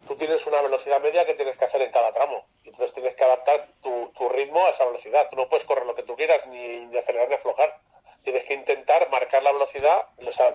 tú 0.07 0.15
tienes 0.15 0.45
una 0.47 0.61
velocidad 0.61 1.01
media 1.01 1.25
que 1.25 1.33
tienes 1.33 1.57
que 1.57 1.65
hacer 1.65 1.81
en 1.81 1.91
cada 1.91 2.11
tramo. 2.11 2.45
Entonces 2.65 2.93
tienes 2.93 3.15
que 3.15 3.23
adaptar 3.23 3.67
tu, 3.81 4.29
ritmo 4.29 4.65
a 4.65 4.69
esa 4.69 4.85
velocidad. 4.85 5.27
Tú 5.29 5.35
no 5.35 5.47
puedes 5.47 5.65
correr 5.65 5.85
lo 5.85 5.95
que 5.95 6.03
tú 6.03 6.15
quieras, 6.15 6.41
ni 6.47 6.97
acelerar 6.97 7.29
ni 7.29 7.35
aflojar 7.35 7.79
tienes 8.23 8.45
que 8.45 8.53
intentar 8.53 9.09
marcar 9.09 9.43
la 9.43 9.51
velocidad, 9.51 10.07
o 10.25 10.31
sea, 10.31 10.53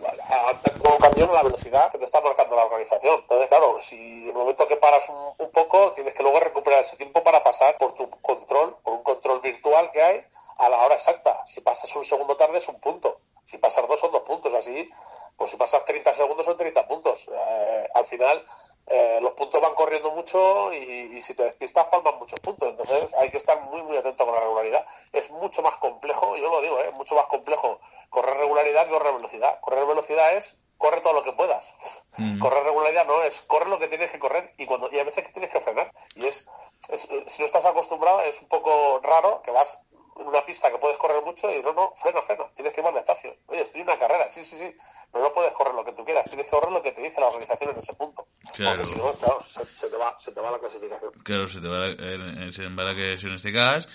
como 0.83 0.99
camión 0.99 1.33
la 1.33 1.43
velocidad 1.43 1.93
que 1.93 1.99
te 1.99 2.05
está 2.05 2.21
marcando 2.21 2.57
la 2.57 2.65
organización. 2.65 3.19
Entonces, 3.21 3.49
claro, 3.49 3.79
si 3.81 4.27
el 4.27 4.35
momento 4.35 4.67
que 4.67 4.77
paras 4.77 5.09
un, 5.09 5.51
poco, 5.51 5.93
tienes 5.93 6.15
que 6.15 6.23
luego 6.23 6.41
recuperar 6.41 6.81
ese 6.81 6.97
tiempo 6.97 7.23
para 7.23 7.45
pasar 7.45 7.77
por 7.77 7.93
tu 7.93 8.09
control, 8.23 8.77
por 8.83 8.95
un 8.95 9.03
control 9.03 9.41
virtual 9.41 9.91
que 9.91 10.03
hay 10.03 10.25
a 10.57 10.69
la 10.69 10.79
hora 10.79 10.95
exacta. 10.95 11.43
Si 11.47 11.61
pasas 11.61 11.95
un 11.95 12.05
segundo 12.05 12.35
tarde 12.37 12.59
es 12.59 12.69
un 12.69 12.81
punto. 12.81 13.21
Si 13.45 13.59
pasas 13.59 13.87
dos 13.87 14.01
son 14.01 14.13
dos 14.13 14.23
puntos. 14.23 14.53
Así, 14.55 14.91
pues 15.39 15.53
si 15.53 15.57
pasas 15.57 15.85
30 15.85 16.13
segundos 16.15 16.45
son 16.45 16.57
30 16.57 16.89
puntos. 16.89 17.31
Eh, 17.33 17.89
al 17.95 18.05
final, 18.05 18.45
eh, 18.89 19.21
los 19.23 19.35
puntos 19.35 19.61
van 19.61 19.73
corriendo 19.75 20.11
mucho 20.11 20.73
y, 20.75 21.23
si 21.23 21.35
te 21.35 21.45
despistas 21.45 21.87
palmas 21.87 22.15
muchos 22.19 22.41
puntos. 22.41 22.69
Entonces 22.69 23.15
hay 23.15 23.31
que 23.31 23.37
estar 23.37 23.61
muy, 23.71 23.83
muy 23.85 23.97
atento 23.97 24.27
con 24.27 24.35
la 24.35 24.41
regularidad. 24.41 24.85
Es 25.13 25.31
mucho 25.31 25.63
más 25.63 25.77
complejo, 25.77 26.37
yo 26.37 26.51
lo 26.51 26.61
digo, 26.61 26.81
es 26.81 26.89
¿eh? 26.89 26.91
mucho 26.91 27.15
más 27.15 27.27
complejo 27.27 27.81
correr 28.11 28.37
regularidad 28.37 28.87
que 28.87 28.91
correr 28.91 29.15
velocidad. 29.15 29.61
Correr 29.61 29.87
velocidad 29.87 30.35
es 30.35 30.59
corre 30.77 31.01
todo 31.01 31.13
lo 31.13 31.23
que 31.23 31.33
puedas. 31.33 31.77
Mm. 32.17 32.41
Correr 32.41 32.65
regularidad 32.65 33.07
no 33.07 33.23
es 33.23 33.43
correr 33.43 33.69
lo 33.69 33.79
que 33.79 33.87
tienes 33.87 34.11
que 34.11 34.19
correr 34.19 34.51
y 34.57 34.67
cuando 34.67 34.91
y 34.91 34.99
a 34.99 35.05
veces 35.05 35.25
que 35.25 35.33
tienes 35.33 35.51
que 35.51 35.61
frenar. 35.61 35.93
Y 36.17 36.27
es, 36.27 36.49
es 36.89 37.09
si 37.29 37.43
no 37.43 37.47
estás 37.47 37.65
acostumbrado 37.65 38.23
es 38.23 38.43
un 38.43 38.49
poco 38.49 38.99
raro 39.05 39.41
que 39.43 39.53
vas 39.53 39.79
una 40.27 40.45
pista 40.45 40.71
que 40.71 40.79
puedes 40.79 40.99
correr 40.99 41.23
mucho 41.25 41.51
y 41.51 41.63
no, 41.63 41.73
no, 41.73 41.93
freno, 41.95 42.23
freno, 42.23 42.51
tienes 42.55 42.73
que 42.73 42.81
ir 42.81 42.85
más 42.85 42.95
despacio. 42.95 43.37
Oye, 43.47 43.63
estoy 43.63 43.83
en 43.83 43.89
una 43.89 43.99
carrera, 43.99 44.31
sí, 44.31 44.45
sí, 44.45 44.59
sí, 44.59 44.75
pero 45.13 45.25
no 45.25 45.33
puedes 45.33 45.53
correr 45.53 45.75
lo 45.75 45.85
que 45.85 45.93
tú 45.93 46.05
quieras, 46.05 46.29
tienes 46.29 46.47
que 46.47 46.57
correr 46.57 46.73
lo 46.73 46.83
que 46.83 46.93
te 46.93 47.03
dice 47.03 47.21
la 47.21 47.27
organización 47.27 47.71
en 47.71 47.79
ese 47.79 47.95
punto. 47.95 48.27
Claro. 48.55 48.83
Porque 48.83 48.93
si 48.93 48.99
no, 48.99 49.13
claro, 49.13 49.43
se, 49.43 49.67
se, 49.67 49.89
te 49.89 49.97
va, 49.97 50.17
se 50.19 50.33
te 50.33 50.41
va 50.41 50.51
la 50.51 50.59
clasificación. 50.59 51.13
Claro, 51.23 51.49
se 51.49 51.61
te 51.61 51.69
va 51.69 51.79
la, 51.79 52.53
se 52.53 52.63
te 52.63 52.69
va 52.69 52.85
la 52.85 52.95
clasificación 52.95 53.31
en 53.31 53.37
este 53.37 53.53
caso. 53.53 53.89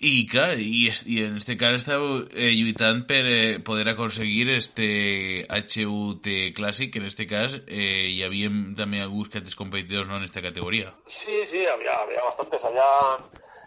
I, 0.00 0.28
clar, 0.30 0.60
i, 0.62 0.86
i 1.10 1.16
en 1.26 1.40
este 1.40 1.56
cas 1.58 1.74
esteu 1.74 2.20
eh, 2.30 2.52
lluitant 2.54 3.00
per 3.10 3.24
eh, 3.26 3.58
poder 3.66 3.88
aconseguir 3.90 4.46
este 4.54 5.42
HUT 5.50 6.28
clàssic, 6.54 6.92
que 6.92 7.02
en 7.02 7.08
este 7.10 7.26
cas 7.26 7.56
eh, 7.66 8.06
hi 8.06 8.22
havia 8.22 8.52
també 8.78 9.02
alguns 9.02 9.32
que 9.34 9.42
competidors 9.58 10.06
no, 10.06 10.18
en 10.18 10.28
esta 10.28 10.40
categoria. 10.40 10.94
Sí, 11.08 11.42
sí, 11.50 11.66
había, 11.66 11.98
había 11.98 12.22
bastantes. 12.22 12.62
Había 12.62 12.86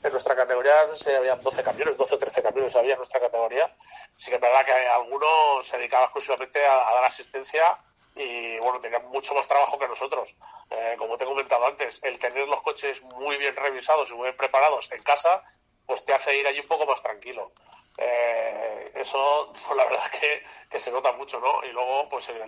en 0.03 0.11
nuestra 0.11 0.35
categoría 0.35 0.87
no 0.87 0.95
sé, 0.95 1.15
había 1.15 1.35
12 1.35 1.63
camiones, 1.63 1.97
12 1.97 2.15
o 2.15 2.17
13 2.17 2.41
camiones 2.41 2.75
había 2.75 2.93
en 2.93 2.97
nuestra 2.97 3.19
categoría. 3.19 3.69
Sí 4.15 4.29
que 4.29 4.35
es 4.35 4.41
verdad 4.41 4.65
que 4.65 4.71
algunos 4.71 5.67
se 5.67 5.77
dedicaba 5.77 6.05
exclusivamente 6.05 6.65
a, 6.65 6.75
dar 6.75 7.05
asistencia 7.05 7.63
y 8.15 8.57
bueno, 8.59 8.79
tenían 8.79 9.07
mucho 9.09 9.33
más 9.33 9.47
trabajo 9.47 9.79
que 9.79 9.87
nosotros. 9.87 10.35
Eh, 10.69 10.95
como 10.97 11.17
te 11.17 11.23
he 11.23 11.27
comentado 11.27 11.65
antes, 11.65 12.03
el 12.03 12.17
tener 12.19 12.47
los 12.47 12.61
coches 12.61 13.01
muy 13.03 13.37
bien 13.37 13.55
revisados 13.55 14.09
y 14.09 14.13
muy 14.13 14.23
bien 14.23 14.37
preparados 14.37 14.91
en 14.91 15.01
casa, 15.03 15.43
pues 15.85 16.03
te 16.05 16.13
hace 16.13 16.37
ir 16.37 16.47
allí 16.47 16.59
un 16.59 16.67
poco 16.67 16.85
más 16.85 17.01
tranquilo. 17.01 17.51
Eh, 17.97 18.91
eso, 18.95 19.53
la 19.75 19.85
verdad 19.85 20.11
que, 20.19 20.43
que, 20.69 20.79
se 20.79 20.91
nota 20.91 21.11
mucho, 21.13 21.39
¿no? 21.39 21.63
Y 21.63 21.71
luego, 21.71 22.09
pues 22.09 22.29
el, 22.29 22.41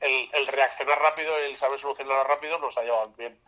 el, 0.00 0.46
reaccionar 0.46 0.98
rápido 1.00 1.32
y 1.40 1.50
el 1.50 1.56
saber 1.56 1.80
solucionar 1.80 2.26
rápido 2.26 2.58
nos 2.58 2.76
ha 2.78 2.82
llevado 2.82 3.08
bien 3.16 3.40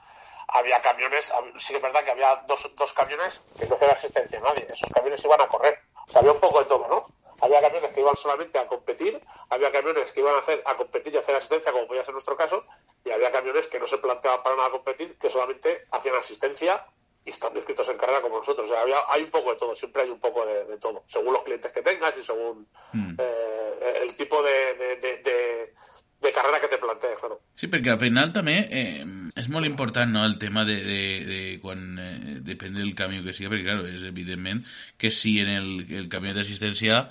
había 0.49 0.81
camiones, 0.81 1.33
sí 1.59 1.73
que 1.73 1.77
es 1.77 1.83
verdad 1.83 2.05
que 2.05 2.11
había 2.11 2.37
dos, 2.47 2.71
dos 2.77 2.93
camiones 2.93 3.41
que 3.59 3.67
no 3.67 3.75
hacían 3.75 3.91
asistencia 3.91 4.39
a 4.39 4.43
nadie, 4.43 4.67
esos 4.69 4.93
camiones 4.93 5.25
iban 5.25 5.41
a 5.41 5.49
correr, 5.49 5.79
o 6.07 6.11
sea, 6.11 6.21
había 6.21 6.33
un 6.33 6.41
poco 6.41 6.61
de 6.61 6.67
todo, 6.67 6.89
¿no? 6.89 7.07
Había 7.43 7.61
camiones 7.61 7.91
que 7.91 8.01
iban 8.01 8.17
solamente 8.17 8.59
a 8.59 8.69
competir, 8.69 9.21
había 9.51 9.73
camiones 9.73 10.13
que 10.13 10.21
iban 10.21 10.35
a 10.35 10.39
hacer 10.39 10.63
a 10.65 10.77
competir 10.77 11.13
y 11.13 11.17
hacer 11.17 11.35
asistencia, 11.35 11.73
como 11.73 11.89
podía 11.89 12.05
ser 12.05 12.15
nuestro 12.15 12.37
caso, 12.37 12.65
y 13.05 13.11
había 13.11 13.33
camiones 13.33 13.67
que 13.67 13.81
no 13.81 13.87
se 13.89 13.99
planteaban 13.99 14.45
para 14.45 14.55
nada 14.55 14.71
competir, 14.71 15.19
que 15.19 15.29
solamente 15.29 15.81
hacían 15.91 16.15
asistencia 16.15 16.87
y 17.25 17.31
están 17.31 17.57
inscritos 17.57 17.89
en 17.89 17.97
carrera 17.97 18.21
como 18.21 18.39
nosotros. 18.39 18.71
O 18.71 18.73
sea, 18.73 18.83
había, 18.83 18.97
hay 19.09 19.23
un 19.25 19.31
poco 19.31 19.51
de 19.51 19.57
todo, 19.57 19.75
siempre 19.75 20.03
hay 20.03 20.11
un 20.11 20.21
poco 20.21 20.47
de, 20.47 20.67
de 20.67 20.79
todo, 20.79 21.03
según 21.07 21.33
los 21.33 21.43
clientes 21.43 21.73
que 21.73 21.83
tengas 21.83 22.17
y 22.17 22.23
según 22.23 22.69
mm. 22.93 23.15
eh, 23.19 23.99
el 24.03 24.15
tipo 24.15 24.43
de, 24.43 24.75
de, 24.97 25.75
de 26.23 26.33
carrera 26.33 26.61
que 26.61 26.69
te 26.69 26.79
plantees, 26.79 27.19
claro. 27.21 27.41
Sí, 27.59 27.69
perquè 27.73 27.93
al 27.93 28.01
final 28.01 28.33
també 28.35 28.55
eh, 28.71 29.05
és 29.39 29.49
molt 29.53 29.69
important 29.69 30.11
no, 30.13 30.25
el 30.27 30.39
tema 30.43 30.65
de, 30.69 30.79
de, 30.87 31.01
de 31.27 31.41
quan 31.63 31.83
eh, 31.99 32.39
depèn 32.47 32.79
del 32.79 32.95
camió 32.99 33.25
que 33.27 33.35
sigui, 33.35 33.51
perquè 33.53 33.69
claro, 33.71 33.89
és 33.91 34.07
evidentment 34.09 34.63
que 34.99 35.11
si 35.11 35.39
en 35.43 35.51
el, 35.53 35.73
el 35.99 36.09
camió 36.13 36.35
d'assistència 36.37 37.03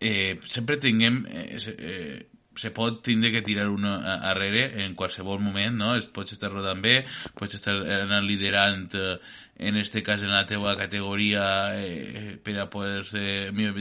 eh, 0.00 0.38
sempre 0.42 0.80
tinguem 0.80 1.22
eh, 1.28 1.60
eh, 1.76 2.26
se 2.56 2.70
pot 2.72 3.02
tindre 3.04 3.30
que 3.32 3.42
tirar 3.44 3.68
un 3.68 3.84
arrere 3.84 4.84
en 4.86 4.94
qualsevol 4.96 5.42
moment, 5.44 5.76
no? 5.76 5.90
Es 5.94 6.08
pots 6.08 6.32
estar 6.32 6.48
rodant 6.48 6.80
bé, 6.80 7.02
pots 7.36 7.58
estar 7.58 7.74
anant 8.00 8.24
liderant 8.24 8.96
eh, 8.96 9.18
en 9.68 9.76
este 9.76 10.02
cas 10.02 10.24
en 10.24 10.32
la 10.32 10.46
teua 10.48 10.76
categoria 10.76 11.44
eh, 11.76 12.36
per 12.42 12.56
a 12.60 12.70
poder 12.72 13.04
ser 13.04 13.52
millor 13.52 13.76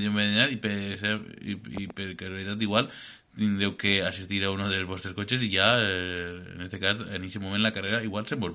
i 0.52 0.60
per 0.60 0.76
i, 0.76 1.56
i 1.56 1.88
perquè 1.88 2.28
en 2.28 2.36
realitat 2.36 2.62
igual 2.68 2.92
tendreu 3.36 3.76
que 3.78 4.02
asistir 4.04 4.44
a 4.46 4.52
uno 4.52 4.70
de 4.70 4.84
vuestros 4.84 5.14
coches 5.14 5.42
y 5.42 5.52
ya, 5.52 5.76
eh, 5.80 6.30
en 6.56 6.62
este 6.62 6.80
caso, 6.80 7.04
en 7.12 7.24
ese 7.24 7.40
momento 7.40 7.64
la 7.64 7.74
carrera 7.74 8.02
igual 8.04 8.26
se 8.28 8.36
vos. 8.36 8.52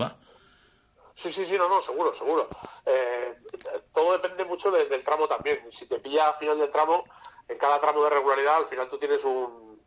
Sí, 1.15 1.31
sí, 1.31 1.45
sí, 1.45 1.57
no, 1.59 1.69
no, 1.69 1.83
seguro, 1.83 2.15
seguro. 2.17 2.49
Eh, 2.87 3.37
todo 3.93 4.13
depende 4.13 4.45
mucho 4.47 4.71
de- 4.71 4.87
del 4.87 5.03
tramo 5.03 5.29
también. 5.29 5.61
Si 5.71 5.87
te 5.87 5.99
pilla 6.01 6.29
al 6.29 6.35
final 6.37 6.59
del 6.59 6.71
tramo, 6.71 7.05
en 7.49 7.59
cada 7.59 7.79
tramo 7.79 8.03
de 8.05 8.11
regularidad, 8.11 8.57
al 8.57 8.67
final 8.67 8.89
tú 8.89 8.97
tienes 8.97 9.23
un- 9.25 9.83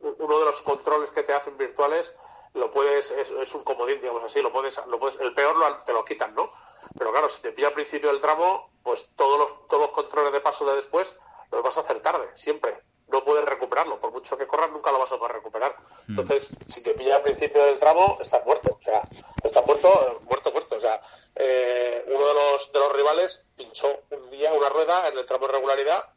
uno 0.00 0.38
de 0.38 0.44
los 0.44 0.60
controles 0.62 1.10
que 1.10 1.22
te 1.22 1.32
hacen 1.32 1.56
virtuales, 1.56 2.12
lo 2.52 2.70
puedes, 2.70 3.10
es, 3.12 3.30
es 3.30 3.54
un 3.54 3.64
comodín, 3.64 3.98
digamos 4.00 4.22
así, 4.24 4.42
lo 4.42 4.52
puedes, 4.52 4.78
lo 4.88 4.98
puedes, 4.98 5.18
el 5.20 5.32
peor 5.32 5.56
lo- 5.56 5.78
te 5.84 5.92
lo 5.94 6.04
quitan, 6.04 6.34
¿no? 6.34 6.50
Pero 6.98 7.10
claro, 7.12 7.28
si 7.30 7.40
te 7.40 7.52
pilla 7.52 7.68
al 7.68 7.74
principio 7.74 8.10
del 8.10 8.20
tramo, 8.20 8.70
pues 8.82 9.12
todos 9.16 9.38
los, 9.38 9.66
todos 9.68 9.84
los 9.84 9.90
controles 9.92 10.32
de 10.32 10.40
paso 10.42 10.66
de 10.66 10.76
después 10.76 11.16
los 11.50 11.62
vas 11.62 11.78
a 11.78 11.80
hacer 11.80 12.00
tarde, 12.00 12.28
siempre. 12.34 12.78
No 13.14 13.22
puedes 13.22 13.44
recuperarlo, 13.44 14.00
por 14.00 14.10
mucho 14.10 14.36
que 14.36 14.44
corras 14.44 14.72
nunca 14.72 14.90
lo 14.90 14.98
vas 14.98 15.12
a 15.12 15.18
poder 15.18 15.36
recuperar. 15.36 15.76
Entonces, 16.08 16.50
si 16.66 16.82
te 16.82 16.94
pilla 16.94 17.14
al 17.14 17.22
principio 17.22 17.64
del 17.64 17.78
tramo, 17.78 18.18
estás 18.20 18.44
muerto. 18.44 18.76
O 18.76 18.82
sea, 18.82 19.00
estás 19.44 19.64
muerto, 19.64 20.20
muerto, 20.28 20.50
muerto. 20.50 20.74
O 20.74 20.80
sea, 20.80 21.00
eh, 21.36 22.04
uno 22.08 22.26
de 22.26 22.34
los, 22.34 22.72
de 22.72 22.78
los 22.80 22.92
rivales 22.92 23.42
pinchó 23.56 23.86
un 24.10 24.30
día 24.32 24.52
una 24.52 24.68
rueda 24.68 25.06
en 25.06 25.16
el 25.16 25.24
tramo 25.26 25.46
de 25.46 25.52
regularidad, 25.52 26.12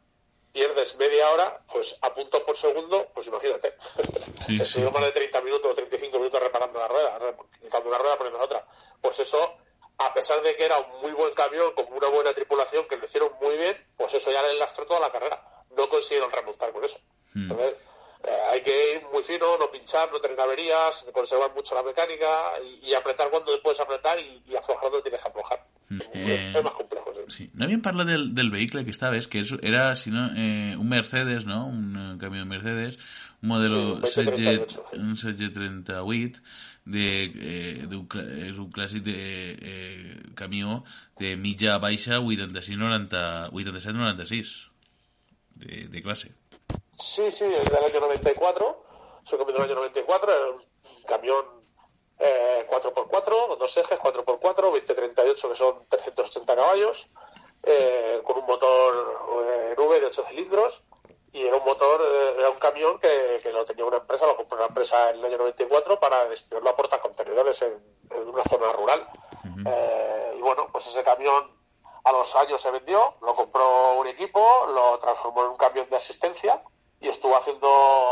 pierdes 0.52 0.98
media 0.98 1.30
hora, 1.30 1.62
pues 1.72 2.00
a 2.02 2.12
puntos 2.16 2.42
por 2.42 2.58
segundo, 2.58 3.08
pues 3.14 3.28
imagínate. 3.28 3.76
Sí, 4.48 4.60
Estuvimos 4.60 4.94
sí. 4.94 5.00
más 5.00 5.04
de 5.04 5.12
30 5.12 5.42
minutos, 5.42 5.76
35 5.76 6.18
minutos 6.18 6.42
reparando 6.42 6.80
la 6.80 6.88
rueda, 6.88 7.18
o 7.38 7.50
quitando 7.62 7.90
una 7.90 7.98
rueda, 8.00 8.18
poniendo 8.18 8.40
la 8.40 8.46
otra. 8.46 8.66
Pues 9.02 9.20
eso, 9.20 9.56
a 10.00 10.14
pesar 10.16 10.42
de 10.42 10.56
que 10.56 10.66
era 10.66 10.80
un 10.80 11.02
muy 11.02 11.12
buen 11.12 11.34
camión, 11.36 11.74
con 11.74 11.86
una 11.92 12.08
buena 12.08 12.34
tripulación, 12.34 12.88
que 12.88 12.96
lo 12.96 13.06
hicieron 13.06 13.30
muy 13.40 13.56
bien, 13.58 13.78
pues 13.98 14.16
eso 14.16 14.32
ya 14.32 14.42
le 14.42 14.56
lastró 14.56 14.86
toda 14.86 15.02
la 15.02 15.12
carrera. 15.12 15.57
No 15.78 15.88
consiguieron 15.90 16.32
remontar 16.32 16.72
con 16.74 16.84
eso. 16.84 17.00
Entonces, 17.36 17.74
eh, 18.24 18.30
hay 18.52 18.62
que 18.62 18.96
ir 18.96 19.02
muy 19.14 19.22
fino, 19.24 19.46
no 19.60 19.70
pinchar, 19.72 20.12
no 20.12 20.20
tener 20.20 20.40
averías, 20.40 21.06
conservar 21.14 21.54
mucho 21.56 21.76
la 21.76 21.84
mecánica 21.84 22.28
y, 22.84 22.90
y 22.90 22.94
apretar 22.96 23.30
cuando 23.30 23.52
puedes 23.62 23.80
apretar 23.80 24.18
y, 24.20 24.52
y 24.52 24.56
aflojar 24.56 24.90
donde 24.90 25.04
tienes 25.04 25.22
que 25.22 25.28
aflojar. 25.30 25.66
Eh, 26.14 26.54
Es, 26.56 26.64
más 26.64 26.74
complejo, 26.74 27.14
sí. 27.14 27.22
Sí, 27.30 27.52
no 27.54 27.64
habían 27.66 27.82
parlat 27.82 28.08
del, 28.08 28.34
del 28.36 28.50
vehicle 28.50 28.84
que 28.84 28.92
esta 28.92 29.10
vez, 29.10 29.28
que 29.28 29.46
era 29.62 29.96
si 29.96 30.10
no, 30.12 30.30
eh, 30.36 30.76
un 30.78 30.90
Mercedes, 30.90 31.46
no? 31.46 31.68
Un 31.68 32.16
eh, 32.16 32.18
camió 32.20 32.46
Mercedes, 32.46 32.98
un 33.42 33.50
modelo 33.50 34.02
Sí, 34.06 34.20
un 34.22 34.26
CG, 34.26 34.34
38. 34.34 34.86
un 34.94 35.16
CG38, 35.16 36.42
de, 36.88 37.24
eh, 37.36 37.86
d'un 37.92 38.08
cla- 38.08 38.24
és 38.48 38.56
un 38.58 38.70
clàssic 38.72 39.04
de 39.04 39.14
eh, 39.60 40.20
camió 40.36 40.84
de 41.20 41.36
mitja 41.36 41.78
baixa 41.84 42.20
86-90 42.20 43.52
87-96 43.52 44.67
de, 45.60 45.88
de 45.88 46.02
clase. 46.02 46.32
Sí, 46.98 47.32
sí, 47.32 47.46
es 47.46 47.70
del 47.70 47.84
año 47.84 48.00
94. 48.00 48.84
Es 49.24 49.34
un 49.34 49.40
camión 49.40 49.58
del 49.58 49.66
año 49.66 49.76
94, 49.76 50.32
era 50.32 50.52
un 50.52 50.62
camión 51.06 51.46
eh, 52.20 52.68
4x4, 52.70 53.48
con 53.48 53.60
dos 53.60 53.78
ejes, 53.78 54.00
4x4, 54.00 54.56
2038 54.56 55.50
que 55.50 55.56
son 55.56 55.86
380 55.90 56.56
caballos, 56.56 57.08
eh, 57.64 58.22
con 58.24 58.38
un 58.38 58.46
motor 58.46 59.20
eh, 59.48 59.76
V 59.78 60.00
de 60.00 60.06
8 60.06 60.24
cilindros. 60.30 60.84
Y 61.34 61.42
era 61.42 61.58
un 61.58 61.66
motor, 61.66 62.02
eh, 62.02 62.34
era 62.40 62.50
un 62.50 62.58
camión 62.58 62.98
que, 63.00 63.40
que 63.44 63.52
lo 63.52 63.66
tenía 63.66 63.86
una 63.86 63.98
empresa, 63.98 64.26
lo 64.26 64.38
compró 64.38 64.58
una 64.58 64.68
empresa 64.68 65.10
en 65.12 65.20
el 65.20 65.26
año 65.26 65.38
94 65.40 66.00
para 66.00 66.26
destinarlo 66.30 66.70
a 66.70 66.76
portacontenedores 66.76 67.62
en, 67.64 67.74
en 68.10 68.28
una 68.30 68.44
zona 68.44 68.72
rural. 68.72 69.06
Eh, 69.66 70.36
y 70.38 70.42
bueno, 70.42 70.70
pues 70.72 70.88
ese 70.88 71.04
camión 71.04 71.52
a 72.08 72.12
los 72.14 72.36
años 72.38 72.62
se 72.62 72.72
vendió, 72.72 73.14
lo 73.22 73.36
compró 73.36 73.94
un 73.96 74.08
equipo, 74.08 74.40
lo 74.74 74.98
transformó 75.00 75.44
en 75.44 75.52
un 75.52 75.58
camión 75.58 75.90
de 75.90 75.98
asistencia 75.98 76.62
y 77.00 77.10
estuvo 77.10 77.36
haciendo 77.36 77.68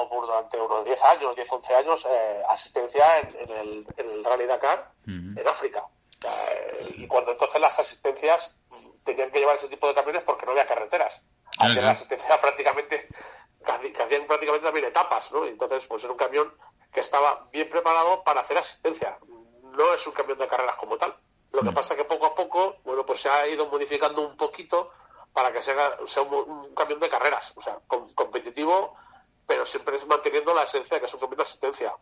por 0.10 0.26
durante 0.26 0.60
unos 0.60 0.84
10 0.86 1.04
años, 1.06 1.36
10, 1.36 1.52
11 1.52 1.76
años, 1.76 2.06
eh, 2.10 2.43
asistencia 2.50 3.20
en, 3.20 3.39
en 3.39 3.58
el, 3.58 3.88
en 3.98 4.10
el 4.12 4.24
Rally 4.24 4.46
Dakar 4.46 4.91
en 5.08 5.48
África. 5.48 5.88
Eh, 6.24 6.93
y 6.98 7.08
cuando 7.08 7.32
entonces 7.32 7.60
las 7.62 7.80
asistencias 7.80 8.58
tenían 9.04 9.32
que 9.32 9.39
llevar 9.39 9.56
ese 9.56 9.70
tipo 9.70 9.88
de 9.88 9.93
camiones 9.93 10.24
porque 10.24 10.46
no 10.46 10.52
había 10.52 10.66
carreteras. 10.66 11.22
Claro, 11.22 11.52
Hacían 11.52 11.72
claro. 11.74 11.86
la 11.86 11.91
asistencia 11.91 12.41
prácticamente, 12.41 13.08
que 13.66 14.04
hacían 14.04 14.28
prácticamente 14.28 14.66
también 14.66 14.86
etapas, 14.86 15.32
¿no? 15.32 15.46
Y 15.46 15.50
entonces, 15.50 15.86
pues 15.88 16.04
era 16.04 16.12
un 16.12 16.20
camión 16.20 16.54
que 16.91 17.00
estaba 17.00 17.48
bien 17.52 17.70
preparado 17.70 18.24
para 18.24 18.41
hacer 18.41 18.58
asistencia. 18.58 19.18
No 19.28 19.93
es 19.93 20.06
un 20.06 20.14
camión 20.14 20.38
de 20.38 20.48
carreras 20.48 20.76
como 20.76 20.98
tal. 20.98 21.16
Lo 21.56 21.62
que 21.64 21.72
pasa 21.72 21.93
es 21.93 21.99
que 21.99 22.06
poco 22.06 22.26
a 22.28 22.36
poco, 22.36 22.78
bueno, 22.84 23.06
pues 23.06 23.22
se 23.22 23.30
ha 23.30 23.47
ido 23.47 23.68
modificando 23.68 24.22
un 24.22 24.36
poquito 24.38 24.91
para 25.34 25.51
que 25.51 25.62
sea, 25.62 25.97
sea 26.08 26.24
un, 26.24 26.34
un 26.49 26.76
camión 26.76 26.99
de 26.99 27.10
carreras, 27.10 27.53
o 27.56 27.62
sea, 27.62 27.78
com- 27.88 28.12
competitivo, 28.14 28.95
pero 29.47 29.66
siempre 29.66 29.97
es 29.97 30.06
manteniendo 30.08 30.53
la 30.53 30.64
esencia 30.64 30.99
que 30.99 31.06
es 31.08 31.14
un 31.14 31.20
camión 31.20 31.38
de 31.38 31.43
asistencia. 31.43 31.93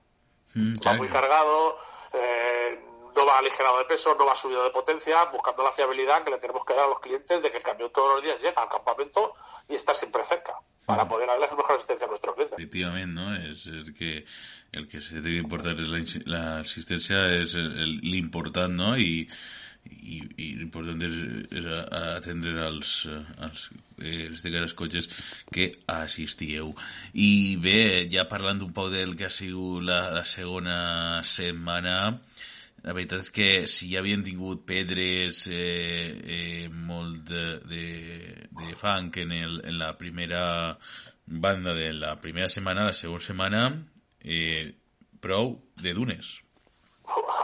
Mm, 0.56 0.76
Va 0.86 0.93
muy 0.93 1.08
cargado, 1.10 1.78
eh, 2.14 2.86
no 3.16 3.26
va 3.26 3.39
aligerado 3.39 3.78
de 3.80 3.86
peso, 3.86 4.16
no 4.18 4.26
va 4.26 4.36
subido 4.36 4.64
de 4.64 4.70
potencia, 4.72 5.24
buscando 5.32 5.64
la 5.64 5.72
fiabilidad 5.72 6.24
que 6.24 6.32
le 6.32 6.38
tenemos 6.38 6.64
que 6.66 6.74
dar 6.74 6.86
a 6.86 6.88
los 6.89 6.99
clientes 6.99 7.41
de 7.41 7.51
que 7.51 7.57
el 7.57 7.64
camión 7.64 7.91
todos 7.93 8.16
los 8.16 8.24
días 8.24 8.41
llega 8.41 8.61
al 8.61 8.70
campamento 8.70 9.34
y 9.70 9.76
está 9.76 9.93
siempre 9.95 10.24
cerca, 10.24 10.53
para 10.86 11.07
poder 11.07 11.28
darle 11.28 11.47
la 11.47 11.55
mejor 11.55 11.76
asistencia 11.78 12.05
a 12.05 12.09
nuestros 12.09 12.36
clientes. 12.36 12.57
Efectivament, 12.59 13.14
no? 13.14 13.34
És 13.36 13.66
el 13.68 13.93
que, 13.93 14.26
el 14.74 14.88
que 14.88 15.01
se 15.01 15.22
que 15.22 15.38
importar 15.38 15.74
és 15.80 15.89
la 15.89 15.99
insi- 15.99 16.24
l'assistència, 16.28 17.20
és 17.41 17.55
el- 17.55 17.78
el- 17.86 17.99
l'important, 18.03 18.74
no? 18.76 18.97
I, 18.97 19.28
i, 19.84 20.18
i 20.39 20.45
l'important 20.55 21.01
és, 21.03 21.16
és 21.51 21.66
a- 21.68 21.86
a 21.91 22.01
atendre 22.18 22.53
els, 22.68 23.05
els, 23.43 23.66
eh, 23.99 24.30
cas, 24.32 24.45
els 24.61 24.74
cotxes 24.80 25.09
que 25.51 25.70
assistieu. 25.88 26.74
I 27.14 27.57
bé, 27.64 28.07
ja 28.11 28.24
parlant 28.30 28.61
un 28.64 28.72
poc 28.76 28.91
del 28.91 29.16
que 29.20 29.26
ha 29.28 29.34
sigut 29.34 29.84
la, 29.84 30.09
la 30.11 30.24
segona 30.24 31.22
setmana, 31.24 32.18
la 32.84 32.92
veritat 32.92 33.22
és 33.24 33.32
que 33.32 33.50
si 33.72 33.90
ja 33.94 34.02
havien 34.02 34.24
tingut 34.28 34.66
pedres 34.68 35.46
eh, 35.48 36.12
eh, 36.36 36.70
de, 37.30 37.44
de, 37.72 39.22
en, 39.22 39.32
el, 39.32 39.62
en 39.66 39.80
la 39.80 39.98
primera 39.98 40.78
banda 41.26 41.74
de 41.74 41.94
la 41.94 42.18
primera 42.20 42.50
setmana, 42.50 42.86
la 42.86 42.94
segona 42.94 43.24
setmana, 43.24 43.62
eh, 44.20 44.76
prou 45.22 45.56
de 45.80 45.94
dunes. 45.94 46.44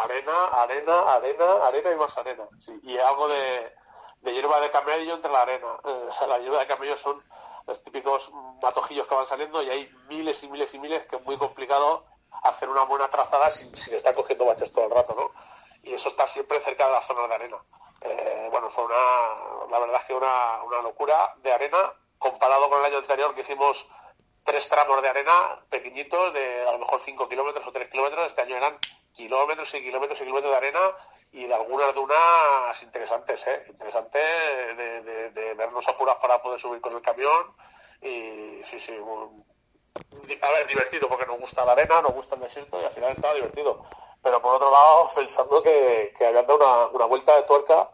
Arena, 0.04 0.38
arena, 0.64 0.98
arena, 1.16 1.50
arena 1.68 1.92
y 1.94 1.96
más 1.96 2.18
arena. 2.18 2.44
Sí, 2.60 2.74
y 2.84 2.98
algo 2.98 3.28
de, 3.30 3.74
de 4.22 4.34
hierba 4.34 4.60
de 4.60 4.72
camello 4.72 5.16
entre 5.16 5.32
la 5.32 5.42
arena. 5.42 5.72
Eh, 5.86 6.08
o 6.10 6.12
sea, 6.12 6.28
la 6.28 6.40
hierba 6.40 6.60
de 6.60 6.68
camello 6.68 6.98
son 6.98 7.24
los 7.66 7.84
típicos 7.84 8.32
matojillos 8.62 9.08
que 9.08 9.16
van 9.16 9.28
saliendo 9.28 9.64
y 9.64 9.70
hay 9.70 9.92
miles 10.10 10.44
y 10.44 10.50
miles 10.50 10.74
y 10.74 10.80
miles 10.80 11.08
que 11.08 11.16
es 11.16 11.24
muy 11.24 11.38
complicado 11.38 12.06
hacer 12.44 12.70
una 12.70 12.84
buena 12.84 13.08
trazada 13.10 13.50
sin, 13.52 13.76
sin 13.76 13.96
estar 13.96 14.14
cogiendo 14.16 14.46
baches 14.46 14.72
todo 14.74 14.86
el 14.86 14.92
rato, 14.92 15.14
¿no? 15.16 15.32
Y 15.84 15.94
eso 15.94 16.10
está 16.10 16.28
siempre 16.28 16.60
cerca 16.60 16.86
de 16.88 16.92
la 16.92 17.02
zona 17.02 17.28
de 17.28 17.36
arena. 17.36 17.58
Eh, 18.02 18.48
bueno, 18.52 18.70
fue 18.70 18.86
una, 18.86 18.96
la 19.70 19.80
verdad 19.80 19.98
es 20.02 20.08
que 20.08 20.14
una, 20.14 20.64
una 20.64 20.82
locura 20.82 21.34
de 21.38 21.52
arena 21.54 21.78
comparado 22.18 22.70
con 22.70 22.80
el 22.80 22.86
año 22.86 22.98
anterior 22.98 23.34
que 23.36 23.42
hicimos 23.42 23.88
tres 24.44 24.68
tramos 24.68 25.02
de 25.02 25.10
arena 25.10 25.66
pequeñitos 25.70 26.34
de 26.34 26.68
a 26.68 26.72
lo 26.72 26.80
mejor 26.80 27.00
5 27.00 27.28
kilómetros 27.30 27.66
o 27.68 27.72
3 27.72 27.90
kilómetros. 27.90 28.28
Este 28.28 28.42
año 28.42 28.56
eran 28.58 28.78
kilómetros 29.14 29.74
y 29.76 29.82
kilómetros 29.84 30.20
y 30.20 30.24
kilómetros 30.24 30.52
de 30.52 30.58
arena 30.58 30.80
y 31.32 31.46
de 31.46 31.54
algunas 31.54 31.94
dunas 31.94 32.82
interesantes, 32.84 33.46
¿eh? 33.48 33.66
Interesantes 33.70 34.24
de, 34.78 35.02
de- 35.02 35.30
de 35.32 35.54
vernos 35.56 35.88
apurados 35.88 36.22
para 36.22 36.42
poder 36.42 36.60
subir 36.60 36.82
con 36.82 36.94
el 36.96 37.02
camión 37.02 37.54
y 38.02 38.62
sí, 38.66 38.80
sí, 38.80 38.98
a 40.42 40.52
ver, 40.52 40.68
divertido 40.68 41.08
porque 41.10 41.26
nos 41.26 41.40
gusta 41.40 41.66
la 41.66 41.74
arena, 41.74 42.02
nos 42.02 42.14
gusta 42.14 42.36
el 42.36 42.42
desierto 42.42 42.80
y 42.82 42.86
al 42.86 42.92
final 42.92 43.12
estaba 43.12 43.34
divertido. 43.34 43.84
Pero 44.22 44.42
por 44.42 44.56
otro 44.56 44.72
lado, 44.72 45.10
pensando 45.16 45.64
que, 45.64 46.14
que 46.18 46.26
habían 46.26 46.46
dado 46.46 46.58
una, 46.58 46.88
una 46.88 47.06
vuelta 47.06 47.36
de 47.36 47.44
tuerca 47.44 47.90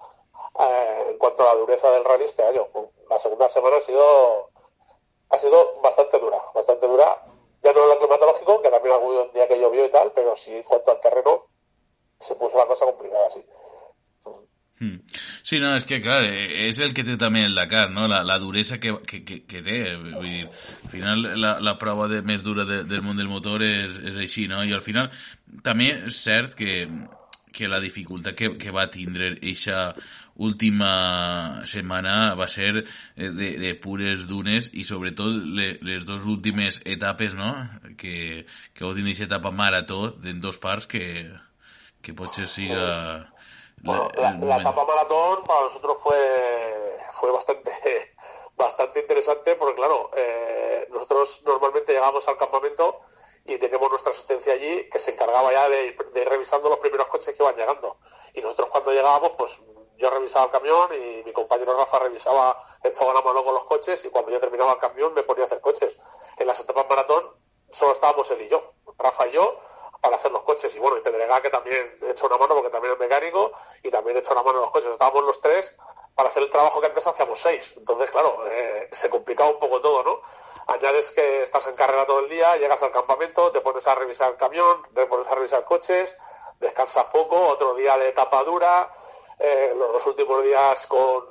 eh, 0.60 1.08
en 1.12 1.18
cuanto 1.18 1.44
a 1.44 1.54
la 1.54 1.60
dureza 1.60 1.90
del 1.92 2.04
rally 2.04 2.26
este 2.26 2.44
año. 2.44 2.68
La 3.10 3.20
segunda 3.20 3.50
semana 3.50 3.78
ha 3.78 3.82
sido 3.82 4.50
ha 5.30 5.38
sido 5.38 5.82
bastante 5.82 6.20
dura, 6.20 6.42
bastante 6.54 6.88
dura. 6.88 7.06
Ya 7.64 7.74
no 7.74 7.84
en 7.84 7.90
lo 7.90 8.00
climatológico, 8.00 8.62
que 8.62 8.70
también 8.70 8.94
algún 8.96 9.32
día 9.34 9.48
que 9.48 9.60
llovió 9.60 9.86
y 9.86 9.90
tal, 9.90 10.12
pero 10.14 10.36
sí 10.36 10.56
en 10.56 10.64
cuanto 10.64 10.92
al 10.92 11.00
terreno 11.00 11.48
se 12.20 12.36
puso 12.36 12.58
la 12.58 12.68
cosa 12.68 12.86
complicada, 12.86 13.30
sí. 13.30 13.46
Mm. 14.80 15.00
Sí, 15.46 15.60
no, 15.62 15.76
és 15.78 15.84
que, 15.86 16.00
clar, 16.02 16.24
és 16.26 16.80
el 16.82 16.96
que 16.98 17.04
té 17.06 17.20
també 17.22 17.44
el 17.46 17.54
Dakar, 17.54 17.92
no? 17.94 18.08
La, 18.10 18.24
la 18.26 18.40
duresa 18.42 18.80
que, 18.82 18.96
que, 19.06 19.20
que, 19.22 19.44
que 19.46 19.60
té. 19.62 19.76
Vull 20.02 20.26
dir, 20.26 20.48
al 20.50 20.90
final, 20.90 21.28
la, 21.38 21.52
la 21.62 21.76
prova 21.78 22.08
de, 22.10 22.24
més 22.26 22.42
dura 22.42 22.66
de, 22.66 22.80
del 22.90 23.04
món 23.06 23.20
del 23.20 23.30
motor 23.30 23.62
és, 23.62 24.00
és 24.10 24.18
així, 24.26 24.48
no? 24.50 24.64
I 24.66 24.74
al 24.74 24.82
final, 24.82 25.12
també 25.68 25.92
és 25.94 26.18
cert 26.18 26.58
que, 26.58 26.88
que 27.54 27.70
la 27.70 27.78
dificultat 27.84 28.34
que, 28.34 28.56
que 28.58 28.74
va 28.74 28.88
tindre 28.90 29.36
eixa 29.38 29.92
última 30.48 31.62
setmana 31.70 32.34
va 32.36 32.50
ser 32.50 32.72
eh, 32.82 33.30
de, 33.30 33.52
de 33.62 33.76
pures 33.86 34.26
dunes 34.28 34.72
i 34.74 34.84
sobretot 34.84 35.46
le, 35.46 35.76
les 35.86 36.10
dues 36.10 36.26
últimes 36.26 36.82
etapes, 36.90 37.38
no? 37.38 37.54
Que, 38.02 38.48
que 38.74 38.82
vau 38.82 38.98
tindre 38.98 39.14
aquesta 39.14 39.30
etapa 39.30 39.54
marató 39.54 40.08
en 40.26 40.42
dos 40.42 40.58
parts 40.58 40.90
que, 40.90 41.06
que 42.02 42.18
potser 42.18 42.50
siga... 42.50 42.90
Bueno, 43.86 44.10
la, 44.16 44.58
etapa 44.58 44.84
maratón 44.84 45.44
para 45.44 45.62
nosotros 45.62 46.00
fue 46.02 46.18
fue 47.12 47.32
bastante 47.32 47.72
bastante 48.56 49.02
interesante 49.02 49.56
porque, 49.56 49.76
claro, 49.76 50.10
eh, 50.16 50.88
nosotros 50.90 51.44
normalmente 51.46 51.94
llegamos 51.94 52.28
al 52.28 52.38
campamento 52.38 53.02
y 53.46 53.60
teníamos 53.60 53.90
nuestra 53.92 54.12
asistencia 54.12 54.54
allí 54.54 54.90
que 54.90 54.98
se 54.98 55.12
encargaba 55.12 55.52
ya 55.52 55.70
de, 55.70 55.88
ir 55.88 56.30
revisando 56.30 56.68
los 56.68 56.80
primeros 56.80 57.08
coches 57.08 57.36
que 57.36 57.44
iban 57.44 57.56
llegando. 57.56 57.98
Y 58.34 58.42
nosotros 58.42 58.70
cuando 58.70 58.92
llegábamos, 58.92 59.32
pues 59.38 59.64
yo 59.98 60.10
revisaba 60.10 60.46
el 60.46 60.52
camión 60.52 60.90
y 60.94 61.24
mi 61.24 61.32
compañero 61.32 61.78
Rafa 61.78 62.00
revisaba, 62.00 62.58
echaba 62.84 63.14
la 63.14 63.22
mano 63.22 63.44
con 63.44 63.54
los 63.54 63.66
coches 63.66 64.04
y 64.06 64.10
cuando 64.10 64.32
yo 64.32 64.40
terminaba 64.40 64.74
el 64.74 64.80
camión 64.80 65.14
me 65.14 65.22
ponía 65.22 65.44
a 65.44 65.46
hacer 65.46 65.62
coches. 65.62 66.00
En 66.38 66.48
las 66.48 66.60
etapas 66.60 66.88
maratón 66.90 67.24
solo 67.70 67.94
estábamos 67.94 68.30
él 68.32 68.42
y 68.42 68.50
yo, 68.50 68.74
Rafa 68.98 69.28
y 69.28 69.32
yo, 69.34 69.60
para 70.06 70.18
hacer 70.18 70.32
los 70.32 70.44
coches. 70.44 70.74
Y 70.76 70.80
bueno, 70.80 70.98
y 70.98 71.02
Pedregá 71.02 71.42
que 71.42 71.50
también 71.50 71.98
echó 72.08 72.28
una 72.28 72.38
mano 72.38 72.54
porque 72.54 72.70
también 72.70 72.94
es 72.94 73.00
mecánico 73.00 73.52
y 73.82 73.90
también 73.90 74.16
echó 74.18 74.34
una 74.34 74.44
mano 74.44 74.60
en 74.60 74.62
los 74.62 74.72
coches. 74.72 74.92
Estábamos 74.92 75.24
los 75.24 75.42
tres 75.42 75.76
para 76.14 76.30
hacer 76.30 76.44
el 76.44 76.52
trabajo 76.52 76.80
que 76.80 76.86
antes 76.86 77.08
hacíamos 77.08 77.40
seis. 77.40 77.74
Entonces, 77.78 78.12
claro, 78.12 78.46
eh, 78.48 78.88
se 78.92 79.10
complicaba 79.10 79.50
un 79.50 79.58
poco 79.58 79.82
todo, 79.82 80.04
¿no? 80.04 80.22
Añades 80.68 81.12
que 81.12 81.42
estás 81.42 81.66
en 81.68 81.76
carrera 81.76 82.06
todo 82.06 82.20
el 82.20 82.30
día, 82.30 82.56
llegas 82.58 82.84
al 82.84 82.92
campamento, 82.92 83.52
te 83.52 83.62
pones 83.62 83.88
a 83.88 83.96
revisar 83.96 84.32
el 84.32 84.38
camión, 84.38 84.84
te 84.94 85.08
pones 85.08 85.28
a 85.28 85.36
revisar 85.36 85.66
coches, 85.66 86.16
descansas 86.60 87.06
poco, 87.06 87.40
otro 87.48 87.74
día 87.74 87.98
de 87.98 88.10
etapa 88.10 88.44
dura, 88.44 88.92
eh, 89.40 89.74
los 89.76 89.92
dos 89.92 90.08
últimos 90.08 90.44
días 90.44 90.86
con, 90.88 91.26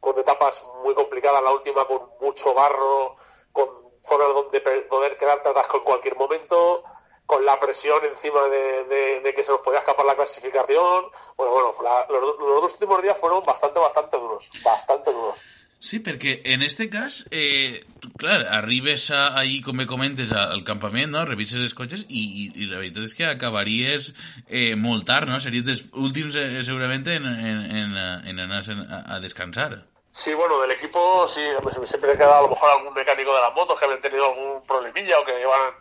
con 0.00 0.18
etapas 0.18 0.64
muy 0.82 0.94
complicadas, 0.94 1.42
la 1.42 1.52
última 1.52 1.86
con 1.86 2.10
mucho 2.20 2.52
barro, 2.52 3.16
con 3.52 3.68
zonas 4.02 4.28
donde 4.34 4.60
poder 4.82 5.16
quedarte 5.16 5.48
atasco 5.48 5.78
en 5.78 5.84
cualquier 5.84 6.16
momento, 6.16 6.84
con 7.28 7.44
la 7.44 7.60
presión 7.60 8.02
encima 8.06 8.40
de, 8.48 9.34
que 9.36 9.44
se 9.44 9.52
nos 9.52 9.60
podía 9.60 9.80
escapar 9.80 10.06
la 10.06 10.16
clasificación. 10.16 11.04
Bueno, 11.36 11.52
bueno, 11.52 12.06
los, 12.08 12.62
dos 12.62 12.72
últimos 12.72 13.02
días 13.02 13.18
fueron 13.18 13.44
bastante, 13.44 13.78
bastante 13.78 14.16
duros, 14.16 14.48
bastante 14.64 15.12
duros. 15.12 15.36
Sí, 15.78 15.98
porque 15.98 16.40
en 16.46 16.62
este 16.62 16.88
caso, 16.88 17.24
eh, 17.30 17.84
claro, 18.16 18.46
arribes 18.50 19.10
a, 19.10 19.38
ahí, 19.38 19.60
como 19.60 19.76
me 19.76 19.86
comentes, 19.86 20.32
al 20.32 20.64
campamento, 20.64 21.18
no? 21.18 21.26
revises 21.26 21.58
los 21.60 21.74
coches 21.74 22.06
y, 22.08 22.48
la 22.64 22.78
verdad 22.78 23.04
es 23.04 23.14
que 23.14 23.26
acabarías 23.26 24.14
eh, 24.48 24.74
molt 24.74 25.06
¿no? 25.26 25.38
Serías 25.38 25.66
los 25.66 25.88
últimos 25.92 26.34
eh, 26.34 26.64
seguramente 26.64 27.14
en, 27.14 27.26
en, 27.26 27.94
en, 27.94 28.40
a, 28.40 29.20
descansar. 29.20 29.84
Sí, 30.12 30.32
bueno, 30.32 30.62
del 30.62 30.70
equipo 30.70 31.28
sí, 31.28 31.42
siempre 31.84 32.16
queda 32.16 32.38
a 32.38 32.42
lo 32.42 32.48
mejor 32.48 32.70
algún 32.70 32.94
mecánico 32.94 33.34
de 33.34 33.40
las 33.42 33.54
motos 33.54 33.78
que 33.78 33.84
habían 33.84 34.00
tenido 34.00 34.24
algún 34.24 34.66
problemilla 34.66 35.20
o 35.20 35.26
que 35.26 35.32
llevan 35.32 35.74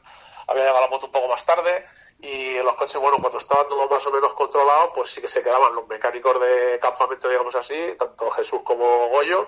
había 0.48 0.64
llegado 0.64 0.82
la 0.82 0.88
moto 0.88 1.06
un 1.08 1.12
poco 1.12 1.28
más 1.28 1.45
tarde 1.45 1.86
y 2.20 2.56
los 2.64 2.74
coches, 2.76 3.00
bueno, 3.00 3.18
cuando 3.20 3.38
estaba 3.38 3.68
todo 3.68 3.88
más 3.88 4.06
o 4.08 4.12
menos 4.12 4.34
controlado, 4.34 4.91
pues 4.93 5.10
sí 5.10 5.22
que 5.22 5.28
se 5.28 5.43
quedaban 5.43 5.76
los 5.76 5.88
mecánicos 5.88 6.39
de 6.39 6.80
campamento, 6.82 7.30
digamos 7.30 7.54
así, 7.56 7.95
tanto 7.98 8.30
Jesús 8.32 8.62
como 8.64 9.10
Goyo, 9.10 9.48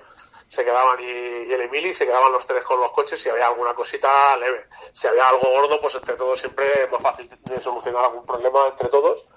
se 0.49 0.63
quedaban 0.63 0.99
y, 0.99 1.51
el 1.51 1.61
Emili, 1.61 1.93
se 1.93 2.05
quedaban 2.05 2.31
los 2.31 2.45
tres 2.45 2.63
con 2.63 2.79
los 2.79 2.91
coches 2.91 3.21
si 3.21 3.29
había 3.29 3.47
alguna 3.47 3.73
cosita 3.75 4.35
leve. 4.37 4.65
Si 4.93 5.07
había 5.07 5.29
algo 5.29 5.47
gordo, 5.47 5.79
pues 5.79 5.95
entre 5.95 6.15
todos 6.15 6.39
siempre 6.39 6.85
es 6.85 6.91
más 6.91 7.01
fácil 7.01 7.29
de 7.29 7.61
solucionar 7.61 8.05
algún 8.05 8.25
problema 8.25 8.67
entre 8.67 8.89
todos 8.89 9.27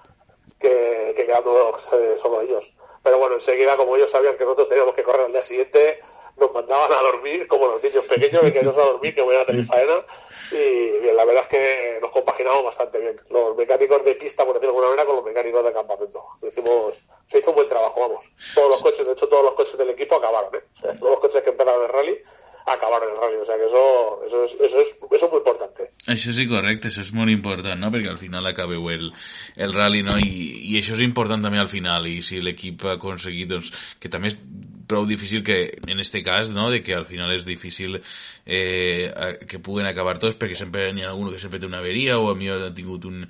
que, 0.59 1.13
que 1.15 1.25
quedando 1.25 1.77
eh, 1.93 2.17
solo 2.17 2.41
ellos. 2.41 2.75
Pero 3.03 3.19
bueno, 3.19 3.35
enseguida, 3.35 3.77
como 3.77 3.95
ellos 3.95 4.09
sabían 4.09 4.37
que 4.37 4.43
nosotros 4.43 4.69
teníamos 4.69 4.95
que 4.95 5.03
correr 5.03 5.25
al 5.25 5.31
día 5.31 5.43
siguiente, 5.43 5.99
nos 6.37 6.51
mandaban 6.53 6.91
a 6.91 7.01
dormir, 7.01 7.47
como 7.47 7.67
los 7.67 7.83
niños 7.83 8.05
pequeños, 8.05 8.41
que 8.41 8.53
queríamos 8.53 8.77
a 8.77 8.85
dormir, 8.85 9.15
que 9.15 9.21
voy 9.21 9.35
a 9.35 9.45
tener 9.45 9.65
faena, 9.65 10.05
y 10.51 11.15
la 11.15 11.25
verdad 11.25 11.43
es 11.43 11.49
que 11.49 11.99
nos 12.01 12.11
compaginamos 12.11 12.63
bastante 12.63 12.99
bien. 12.99 13.19
Los 13.29 13.55
mecánicos 13.55 14.03
de 14.03 14.15
pista, 14.15 14.45
por 14.45 14.55
decirlo 14.55 14.73
de 14.73 14.77
alguna 14.77 14.89
manera, 14.89 15.05
con 15.05 15.15
los 15.17 15.25
mecánicos 15.25 15.63
de 15.63 15.73
campamento. 15.73 16.23
Hicimos, 16.41 17.03
se 17.27 17.39
hizo 17.39 17.51
un 17.51 17.55
buen 17.55 17.67
trabajo, 17.67 17.99
vamos. 17.99 18.25
Todos 18.55 18.69
los 18.69 18.81
coches, 18.81 19.05
de 19.05 19.13
hecho, 19.13 19.27
todos 19.27 19.43
los 19.43 19.53
coches 19.53 19.77
del 19.77 19.89
equipo 19.89 20.15
acabaron, 20.15 20.55
¿eh? 20.55 20.63
todos 20.81 21.11
los 21.11 21.19
coches 21.19 21.43
que 21.43 21.51
empezaron 21.51 21.83
el 21.83 21.89
rally 21.89 22.19
acabar 22.65 23.01
el 23.03 23.17
rally. 23.17 23.37
O 23.41 23.45
sea 23.45 23.55
que 23.57 23.65
eso, 23.65 24.21
eso, 24.25 24.43
es, 24.45 24.53
eso, 24.53 24.79
es, 24.79 24.95
eso 25.11 25.25
es 25.25 25.31
muy 25.31 25.39
importante. 25.39 25.91
Això 26.07 26.33
sí, 26.35 26.47
correcte, 26.49 26.89
això 26.89 27.03
és 27.03 27.11
molt 27.15 27.31
important, 27.31 27.79
no? 27.79 27.91
Perquè 27.93 28.11
al 28.11 28.19
final 28.19 28.47
acabeu 28.47 28.89
el, 28.93 29.09
el 29.55 29.75
rally, 29.75 30.03
no? 30.05 30.17
I, 30.19 30.33
I 30.71 30.77
això 30.79 30.97
és 30.97 31.03
important 31.05 31.43
també 31.43 31.61
al 31.61 31.71
final, 31.71 32.07
i 32.07 32.21
si 32.25 32.41
l'equip 32.43 32.85
ha 32.87 32.97
aconseguit, 32.97 33.49
doncs, 33.51 33.71
que 33.99 34.11
també 34.11 34.31
prou 34.93 35.07
difícil 35.09 35.41
que, 35.43 35.73
en 35.89 35.99
este 35.99 36.21
cas, 36.21 36.53
no?, 36.53 36.69
de 36.69 36.83
que 36.85 36.93
al 36.93 37.07
final 37.09 37.33
és 37.33 37.47
difícil 37.49 37.97
eh, 38.45 39.09
que 39.49 39.57
puguen 39.57 39.87
acabar 39.89 40.19
tots 40.21 40.37
perquè 40.37 40.57
sempre 40.59 40.91
n'hi 40.93 41.01
ha 41.01 41.09
algú 41.09 41.31
que 41.33 41.41
sempre 41.41 41.57
té 41.59 41.65
una 41.65 41.81
averia 41.81 42.19
o 42.21 42.29
a 42.29 42.35
mi 42.37 42.51
ha 42.53 42.69
tingut 42.75 43.07
un, 43.09 43.23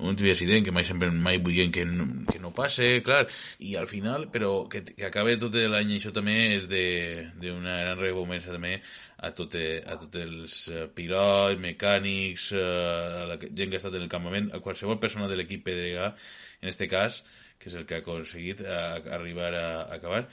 un 0.00 0.16
accident 0.16 0.64
que 0.64 0.72
mai 0.72 0.86
sempre 0.88 1.10
mai 1.12 1.36
vull 1.44 1.68
que, 1.74 1.84
no, 1.84 2.06
que 2.30 2.40
no 2.40 2.54
passe, 2.56 3.02
clar, 3.04 3.26
i 3.60 3.74
al 3.76 3.88
final, 3.90 4.30
però 4.32 4.64
que, 4.70 4.80
que 4.88 5.08
acabe 5.10 5.36
tot 5.40 5.58
l'any 5.60 5.96
això 5.98 6.14
també 6.16 6.54
és 6.54 6.68
d'una 6.70 7.76
gran 7.82 8.00
recompensa 8.00 8.54
també 8.54 8.78
a, 9.18 9.32
tot, 9.36 9.58
a 9.60 9.98
tots 10.00 10.22
els 10.22 10.56
eh, 10.72 10.86
pilots, 10.96 11.60
mecànics, 11.60 12.52
eh, 12.56 12.64
a 12.64 13.26
la 13.28 13.36
gent 13.42 13.68
que 13.68 13.76
ha 13.76 13.82
estat 13.82 13.98
en 13.98 14.06
el 14.06 14.12
campament, 14.12 14.48
a 14.54 14.62
qualsevol 14.64 15.00
persona 15.02 15.28
de 15.28 15.36
l'equip 15.36 15.66
Pedrega, 15.66 16.14
en 16.62 16.72
este 16.72 16.88
cas, 16.88 17.20
que 17.60 17.68
és 17.68 17.76
el 17.76 17.84
que 17.84 17.98
ha 17.98 18.04
aconseguit 18.04 18.64
a, 18.64 18.80
a 18.96 19.18
arribar 19.18 19.52
a, 19.52 19.66
a 19.82 19.98
acabar, 19.98 20.24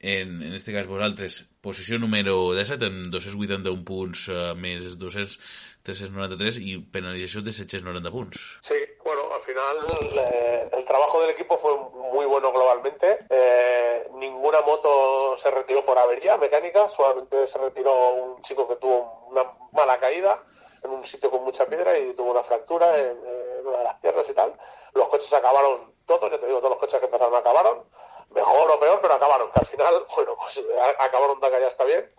en, 0.00 0.42
en 0.42 0.54
este 0.54 0.72
cas 0.72 0.86
vosaltres, 0.86 1.50
posició 1.60 1.98
número 1.98 2.54
17 2.54 2.86
amb 2.86 3.08
281 3.10 3.82
punts 3.82 4.28
uh, 4.30 4.54
més 4.54 4.94
200, 4.94 5.38
393 5.82 6.60
y 6.62 6.78
penalización 6.78 7.42
de 7.42 7.52
790 7.52 8.10
puntos. 8.14 8.60
Sí, 8.62 8.78
bueno, 9.04 9.22
al 9.34 9.42
final 9.42 9.76
eh, 10.14 10.70
el 10.72 10.84
trabajo 10.84 11.20
del 11.22 11.30
equipo 11.30 11.58
fue 11.58 11.74
muy 12.12 12.26
bueno 12.26 12.52
globalmente. 12.52 13.26
Eh, 13.28 14.08
ninguna 14.14 14.60
moto 14.62 15.36
se 15.36 15.50
retiró 15.50 15.84
por 15.84 15.98
avería 15.98 16.36
mecánica, 16.36 16.88
solamente 16.88 17.48
se 17.48 17.58
retiró 17.58 17.92
un 18.14 18.40
chico 18.42 18.68
que 18.68 18.76
tuvo 18.76 19.26
una 19.30 19.42
mala 19.72 19.98
caída 19.98 20.40
en 20.84 20.90
un 20.90 21.04
sitio 21.04 21.30
con 21.30 21.42
mucha 21.42 21.66
piedra 21.66 21.98
y 21.98 22.14
tuvo 22.14 22.30
una 22.30 22.42
fractura 22.42 22.96
en, 22.96 23.18
en 23.18 23.66
una 23.66 23.78
de 23.78 23.84
las 23.84 23.94
piernas 23.94 24.30
y 24.30 24.34
tal. 24.34 24.54
Los 24.94 25.08
coches 25.08 25.32
acabaron 25.34 25.92
todos, 26.06 26.30
ya 26.30 26.38
te 26.38 26.46
digo, 26.46 26.58
todos 26.58 26.70
los 26.70 26.78
coches 26.78 27.00
que 27.00 27.06
empezaron 27.06 27.34
acabaron 27.34 27.87
mejor 28.30 28.70
o 28.70 28.80
peor, 28.80 28.98
pero 29.00 29.14
acabaron, 29.14 29.50
al 29.54 29.66
final, 29.66 30.06
bueno, 30.16 30.36
pues 30.36 30.62
acabaron 30.98 31.40
de 31.40 31.50
ya 31.50 31.68
está 31.68 31.84
bien. 31.84 32.12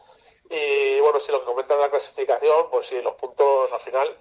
Y 0.49 0.99
bueno, 1.01 1.19
si 1.19 1.31
lo 1.31 1.41
que 1.41 1.45
comentan 1.45 1.77
de 1.77 1.83
la 1.83 1.89
clasificación, 1.91 2.69
pues 2.71 2.87
sí, 2.87 3.01
los 3.01 3.13
puntos 3.13 3.71
al 3.71 3.79
final, 3.79 4.17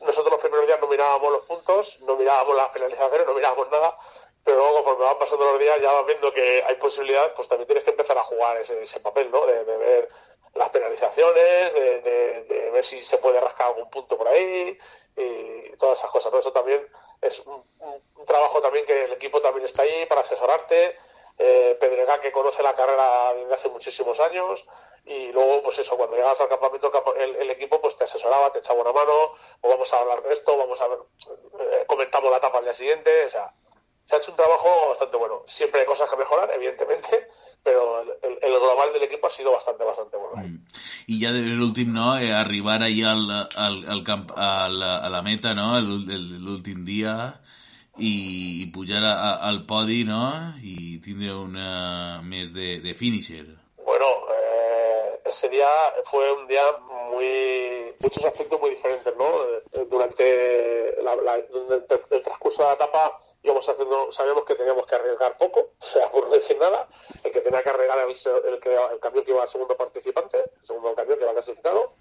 nosotros 0.00 0.32
los 0.32 0.40
primeros 0.40 0.66
días 0.66 0.80
no 0.80 0.88
mirábamos 0.88 1.32
los 1.32 1.42
puntos, 1.42 2.00
no 2.00 2.16
mirábamos 2.16 2.56
las 2.56 2.68
penalizaciones, 2.70 3.26
no 3.26 3.34
mirábamos 3.34 3.70
nada, 3.70 3.94
pero 4.42 4.56
luego 4.56 4.76
conforme 4.76 5.04
van 5.04 5.18
pasando 5.18 5.44
los 5.44 5.58
días 5.58 5.80
ya 5.82 5.92
vas 5.92 6.06
viendo 6.06 6.32
que 6.32 6.64
hay 6.66 6.76
posibilidades, 6.76 7.32
pues 7.36 7.48
también 7.48 7.66
tienes 7.66 7.84
que 7.84 7.90
empezar 7.90 8.16
a 8.16 8.24
jugar 8.24 8.56
ese, 8.56 9.00
papel, 9.00 9.30
¿no? 9.30 9.44
De, 9.44 9.64
ver 9.64 10.08
las 10.54 10.70
penalizaciones, 10.70 11.74
de, 11.74 12.70
ver 12.72 12.84
si 12.84 13.02
se 13.02 13.18
puede 13.18 13.38
rascar 13.40 13.68
algún 13.68 13.90
punto 13.90 14.16
por 14.16 14.28
ahí 14.28 14.78
y 15.16 15.76
todas 15.76 15.98
esas 15.98 16.10
cosas. 16.10 16.32
Eso 16.32 16.52
también 16.52 16.88
es 17.20 17.40
un, 17.40 17.62
un 18.16 18.26
trabajo 18.26 18.62
también 18.62 18.86
que 18.86 19.04
el 19.04 19.12
equipo 19.12 19.42
también 19.42 19.66
está 19.66 19.82
ahí 19.82 20.06
para 20.06 20.22
asesorarte 20.22 20.96
eh, 21.38 21.76
Pedrega 21.80 22.20
que 22.20 22.32
conoce 22.32 22.62
la 22.62 22.74
carrera 22.74 23.34
desde 23.34 23.54
hace 23.54 23.68
muchísimos 23.68 24.18
años 24.20 24.66
y 25.06 25.32
luego 25.32 25.62
pues 25.62 25.78
eso, 25.78 25.96
cuando 25.96 26.16
llegas 26.16 26.40
al 26.40 26.48
campamento 26.48 26.92
el, 27.16 27.50
equipo 27.50 27.80
pues 27.80 27.96
te 27.96 28.04
asesoraba, 28.04 28.52
te 28.52 28.58
echaba 28.58 28.80
una 28.80 28.92
mano, 28.92 29.12
o 29.60 29.68
vamos 29.68 29.92
a 29.92 30.00
hablar 30.00 30.22
de 30.22 30.34
esto, 30.34 30.56
vamos 30.56 30.80
a 30.80 30.88
ver, 30.88 30.98
eh, 31.60 31.84
comentamos 31.86 32.30
la 32.30 32.36
etapa 32.36 32.58
al 32.58 32.64
día 32.64 32.74
siguiente, 32.74 33.10
o 33.26 33.30
sea, 33.30 33.52
se 34.04 34.16
ha 34.16 34.18
hecho 34.18 34.30
un 34.30 34.36
trabajo 34.36 34.88
bastante 34.90 35.16
bueno. 35.16 35.42
Siempre 35.46 35.80
hay 35.80 35.86
cosas 35.86 36.08
que 36.10 36.16
mejorar, 36.16 36.50
evidentemente, 36.54 37.28
pero 37.62 38.02
el, 38.02 38.38
global 38.40 38.92
del 38.92 39.04
equipo 39.04 39.26
ha 39.26 39.30
sido 39.30 39.52
bastante, 39.52 39.84
bastante 39.84 40.16
bueno. 40.16 40.36
Mm. 40.36 40.66
Y 41.06 41.20
ya 41.20 41.32
del 41.32 41.60
último, 41.60 41.92
no? 41.92 42.18
Eh, 42.18 42.32
arribar 42.32 42.82
ahí 42.82 43.02
al, 43.02 43.30
al, 43.30 43.88
al 43.88 44.04
camp, 44.04 44.30
a, 44.36 44.68
la, 44.68 44.98
a 44.98 45.10
la 45.10 45.22
meta, 45.22 45.54
no? 45.54 45.76
El 45.78 45.88
último 46.46 46.84
día 46.84 47.40
y 48.00 48.66
pujar 48.66 49.04
a, 49.04 49.34
al 49.34 49.66
podi, 49.66 50.04
¿no? 50.04 50.32
Y 50.62 50.98
tiene 51.00 51.34
una 51.34 52.22
mes 52.24 52.54
de, 52.54 52.80
de 52.80 52.94
finisher. 52.94 53.46
Bueno, 53.84 54.06
eh, 54.34 55.20
ese 55.26 55.48
día 55.50 55.68
fue 56.04 56.32
un 56.32 56.48
día 56.48 56.62
muy 57.10 57.94
muchos 58.00 58.24
aspectos 58.24 58.60
muy 58.60 58.70
diferentes, 58.70 59.14
¿no? 59.16 59.24
Eh, 59.74 59.86
durante 59.90 60.96
la, 61.02 61.34
el, 61.34 62.22
transcurso 62.22 62.62
de 62.62 62.68
la 62.68 62.74
etapa 62.74 63.20
íbamos 63.42 63.68
haciendo, 63.68 64.10
sabíamos 64.10 64.44
que 64.44 64.54
teníamos 64.54 64.86
que 64.86 64.94
arriesgar 64.94 65.36
poco, 65.36 65.60
o 65.80 65.84
sea, 65.84 66.10
por 66.10 66.28
decir 66.30 66.58
nada, 66.58 66.88
el 67.24 67.32
que 67.32 67.40
tenía 67.40 67.62
que 67.62 67.70
arriesgar 67.70 67.98
el, 67.98 68.14
el, 68.48 68.92
el 68.92 69.00
cambio 69.00 69.24
que 69.24 69.30
iba 69.30 69.42
al 69.42 69.48
segundo 69.48 69.76
participante, 69.76 70.38
el 70.38 70.66
segundo 70.66 70.94
cambio 70.94 71.16
que 71.16 71.24
iba 71.24 71.32
clasificado, 71.32 71.92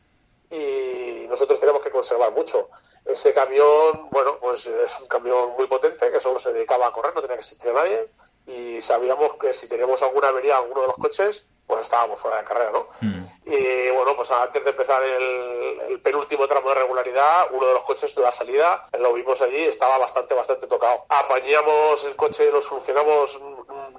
y 0.50 1.28
nosotros 1.28 1.60
tenemos 1.60 1.82
que 1.82 1.92
conservar 1.92 2.32
mucho. 2.34 2.70
Ese 3.06 3.34
camión, 3.34 4.10
bueno, 4.12 4.40
pues 4.40 4.66
es 4.66 5.00
un 5.00 5.08
camión 5.08 5.54
muy 5.58 5.68
potente 5.68 6.12
que 6.12 6.20
solo 6.20 6.40
se 6.40 6.54
dedicaba 6.54 6.88
a 6.88 6.92
correr, 6.92 7.14
no 7.14 7.22
tenía 7.22 7.38
que 7.38 7.42
existir 7.42 7.72
nadie 7.74 8.08
y 8.50 8.82
sabíamos 8.82 9.38
que 9.38 9.54
si 9.54 9.70
teníamos 9.70 10.02
alguna 10.02 10.30
avería 10.30 10.58
en 10.58 10.64
alguno 10.64 10.82
de 10.82 10.88
los 10.88 10.98
coches, 10.98 11.46
pues 11.68 11.82
estábamos 11.82 12.20
fuera 12.20 12.38
de 12.38 12.46
carrera, 12.46 12.72
¿no? 12.72 12.88
Hmm. 13.02 13.26
Y 13.46 13.90
bueno, 13.92 14.16
pues 14.16 14.32
antes 14.32 14.64
de 14.64 14.72
empezar 14.72 15.02
el, 15.04 16.02
penúltimo 16.02 16.48
tramo 16.48 16.70
de 16.70 16.76
regularidad, 16.76 17.48
uno 17.52 17.68
de 17.68 17.74
los 17.74 17.84
coches 17.84 18.16
de 18.16 18.22
la 18.22 18.32
salida, 18.32 18.88
lo 18.98 19.14
vimos 19.14 19.42
allí, 19.42 19.64
estaba 19.64 19.98
bastante, 19.98 20.34
bastante 20.34 20.66
tocado. 20.66 21.06
Apañamos 21.10 22.04
el 22.06 22.16
coche, 22.16 22.52
lo 22.52 22.62
solucionamos 22.62 23.40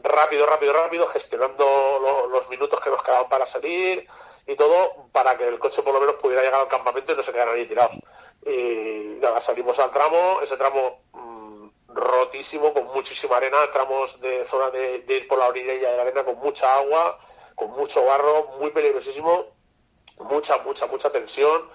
rápido, 0.03 0.47
rápido, 0.47 0.73
rápido, 0.73 1.07
gestionando 1.07 2.29
los 2.31 2.49
minutos 2.49 2.81
que 2.81 2.91
nos 2.91 3.03
quedaban 3.03 3.29
para 3.29 3.47
salir, 3.47 4.07
y 4.51 4.57
todo 4.57 5.07
para 5.13 5.39
que 5.39 5.47
el 5.47 5.61
coche 5.61 5.83
por 5.83 5.95
lo 5.95 6.01
menos 6.01 6.17
pudiera 6.17 6.43
llegar 6.43 6.61
al 6.61 6.69
campamento 6.69 7.13
y 7.13 7.17
no 7.17 7.23
se 7.23 7.33
quedaran 7.33 7.55
ahí 7.55 7.67
tirados. 7.67 7.97
Y 8.45 9.19
nada, 9.21 9.41
salimos 9.41 9.79
al 9.79 9.93
tramo, 9.93 10.41
ese 10.43 10.57
tramo 10.57 11.03
mm, 11.13 11.69
rotísimo, 11.89 12.73
con 12.73 12.87
muchísima 12.89 13.37
arena, 13.37 13.59
tramos 13.73 14.21
de 14.21 14.45
zona 14.47 14.71
de, 14.71 15.05
ir 15.07 15.29
por 15.29 15.39
la 15.39 15.47
orilla 15.47 15.73
de 15.73 15.97
la 15.97 16.03
arena 16.03 16.25
con 16.25 16.39
mucha 16.39 16.75
agua, 16.75 17.19
con 17.55 17.71
mucho 17.73 18.05
barro, 18.05 18.49
muy 18.59 18.71
peligrosísimo, 18.73 19.47
mucha, 20.19 20.59
mucha, 20.59 20.87
mucha 20.89 21.11
tensión, 21.11 21.71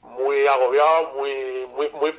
muy 0.00 0.46
agobiado, 0.46 1.12
muy, 1.16 1.66
muy, 1.74 1.90
muy, 1.90 2.14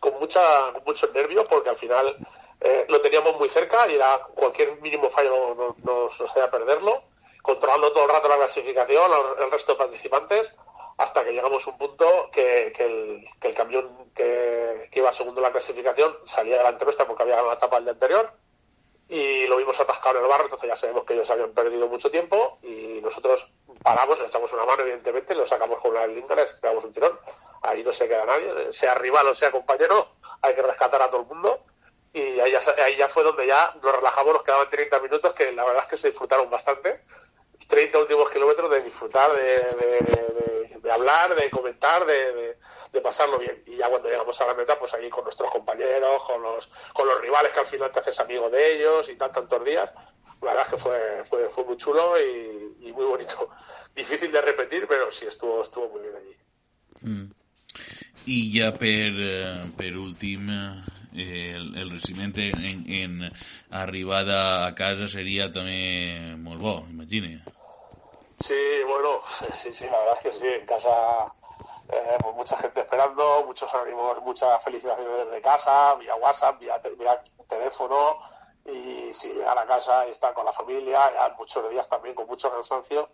con 0.00 0.20
mucha, 0.20 0.40
con 0.72 0.84
muchos 0.84 1.12
nervios, 1.12 1.46
porque 1.48 1.70
al 1.70 1.76
final 1.76 2.14
eh, 2.60 2.86
lo 2.88 3.00
teníamos 3.00 3.36
muy 3.36 3.48
cerca 3.48 3.88
y 3.88 3.96
era 3.96 4.18
cualquier 4.36 4.80
mínimo 4.82 5.10
fallo 5.10 5.74
nos 5.82 6.20
hacía 6.20 6.48
perderlo 6.48 7.02
controlando 7.48 7.90
todo 7.92 8.04
el 8.04 8.10
rato 8.10 8.28
la 8.28 8.36
clasificación, 8.36 9.10
el 9.40 9.50
resto 9.50 9.72
de 9.72 9.78
participantes, 9.78 10.54
hasta 10.98 11.24
que 11.24 11.32
llegamos 11.32 11.66
a 11.66 11.70
un 11.70 11.78
punto 11.78 12.28
que, 12.30 12.74
el, 12.78 13.54
camión 13.54 14.12
que, 14.14 14.90
iba 14.92 15.10
segundo 15.14 15.40
en 15.40 15.44
la 15.44 15.52
clasificación 15.52 16.14
salía 16.26 16.58
delante 16.58 16.84
nuestra 16.84 17.06
porque 17.06 17.22
había 17.22 17.36
ganado 17.36 17.52
la 17.52 17.56
etapa 17.56 17.76
del 17.76 17.84
día 17.86 17.92
anterior 17.92 18.32
y 19.08 19.46
lo 19.46 19.56
vimos 19.56 19.80
atascado 19.80 20.18
en 20.18 20.24
el 20.24 20.28
barro, 20.28 20.44
entonces 20.44 20.68
ya 20.68 20.76
sabemos 20.76 21.04
que 21.04 21.14
ellos 21.14 21.30
habían 21.30 21.52
perdido 21.52 21.88
mucho 21.88 22.10
tiempo 22.10 22.58
y 22.62 23.00
nosotros 23.00 23.50
paramos, 23.82 24.18
le 24.18 24.26
echamos 24.26 24.52
una 24.52 24.66
mano 24.66 24.82
evidentemente, 24.82 25.34
lo 25.34 25.46
sacamos 25.46 25.80
con 25.80 25.92
una 25.92 26.06
linda, 26.06 26.34
le 26.34 26.44
tiramos 26.44 26.84
un 26.84 26.92
tirón, 26.92 27.18
ahí 27.62 27.82
no 27.82 27.94
se 27.94 28.08
queda 28.08 28.26
nadie, 28.26 28.74
sea 28.74 28.94
rival 28.94 29.26
o 29.26 29.34
sea 29.34 29.50
compañero, 29.50 30.16
hay 30.42 30.54
que 30.54 30.60
rescatar 30.60 31.00
a 31.00 31.08
todo 31.08 31.22
el 31.22 31.28
mundo. 31.28 31.64
Y 32.10 32.40
ahí 32.40 32.50
ya, 32.50 32.60
ahí 32.84 32.96
ya 32.96 33.06
fue 33.06 33.22
donde 33.22 33.46
ya 33.46 33.74
nos 33.82 33.94
relajamos, 33.94 34.32
nos 34.32 34.42
quedaban 34.42 34.68
30 34.70 34.98
minutos 35.00 35.34
que 35.34 35.52
la 35.52 35.62
verdad 35.62 35.82
es 35.84 35.90
que 35.90 35.96
se 35.98 36.08
disfrutaron 36.08 36.50
bastante 36.50 37.02
30 37.68 37.98
últimos 37.98 38.30
kilómetros 38.30 38.70
de 38.70 38.82
disfrutar, 38.82 39.30
de, 39.30 40.90
hablar, 40.90 41.34
de 41.34 41.50
comentar, 41.50 42.04
de, 42.04 42.56
pasarlo 43.02 43.38
bien. 43.38 43.62
Y 43.66 43.76
ya 43.76 43.88
cuando 43.88 44.08
llegamos 44.08 44.40
a 44.40 44.46
la 44.46 44.54
meta, 44.54 44.78
pues 44.78 44.92
ahí 44.94 45.08
con 45.08 45.22
nuestros 45.22 45.50
compañeros, 45.50 46.22
con 46.26 46.42
los, 46.42 46.68
con 46.92 47.06
los 47.06 47.20
rivales 47.20 47.52
que 47.52 47.60
al 47.60 47.66
final 47.66 47.92
te 47.92 48.00
haces 48.00 48.18
amigo 48.20 48.50
de 48.50 48.74
ellos 48.74 49.08
y 49.08 49.16
tal, 49.16 49.30
tantos 49.30 49.64
días. 49.64 49.88
La 50.42 50.54
verdad 50.54 50.70
que 50.70 50.78
fue, 50.78 51.24
fue, 51.28 51.48
fue 51.48 51.64
muy 51.64 51.76
chulo 51.76 52.14
y, 52.20 52.92
muy 52.92 53.04
bonito. 53.04 53.50
Difícil 53.94 54.32
de 54.32 54.40
repetir, 54.40 54.86
pero 54.88 55.12
sí 55.12 55.26
estuvo, 55.26 55.62
estuvo 55.62 55.88
muy 55.90 56.02
bien 56.02 56.16
allí. 56.16 56.36
Mm. 57.02 57.32
Y 58.26 58.52
ya 58.52 58.72
per, 58.72 59.12
eh, 59.16 59.64
per 59.76 59.94
eh, 59.94 61.52
el, 61.54 61.76
el 61.76 62.00
en, 62.36 62.92
en 62.92 63.32
arribada 63.70 64.66
a 64.66 64.74
casa 64.74 65.06
sería 65.06 65.50
también 65.50 66.42
muy 66.42 66.56
bo. 66.56 66.86
Sí, 68.40 68.82
bueno, 68.86 69.20
sí, 69.26 69.74
sí, 69.74 69.84
la 69.86 69.98
verdad 69.98 70.14
es 70.14 70.20
que 70.20 70.32
sí, 70.32 70.46
en 70.46 70.66
casa 70.66 70.90
eh, 71.90 72.18
pues 72.22 72.34
mucha 72.34 72.56
gente 72.56 72.80
esperando, 72.80 73.44
muchos 73.46 73.72
ánimos, 73.74 74.20
muchas 74.22 74.62
felicitaciones 74.62 75.26
desde 75.26 75.42
casa, 75.42 75.94
vía 75.96 76.14
WhatsApp, 76.16 76.58
vía, 76.58 76.80
teléfono, 77.48 78.20
y 78.66 79.12
sí, 79.14 79.32
llegar 79.32 79.58
a 79.58 79.66
casa 79.66 80.06
y 80.06 80.10
estar 80.10 80.34
con 80.34 80.44
la 80.44 80.52
familia, 80.52 80.98
ya 81.12 81.34
muchos 81.38 81.68
días 81.70 81.88
también 81.88 82.14
con 82.14 82.26
mucho 82.26 82.52
cansancio, 82.52 83.08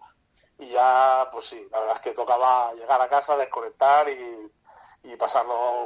y 0.59 0.71
ya, 0.71 1.29
pues 1.33 1.47
sí, 1.47 1.69
la 1.71 1.81
verdad 1.81 1.97
es 1.97 2.03
que 2.03 2.13
tocaba 2.13 2.73
llegar 2.75 3.01
a 3.01 3.09
casa, 3.09 3.37
desconectar 3.37 4.09
y, 4.09 4.53
y 5.05 5.17
pasarlo 5.17 5.85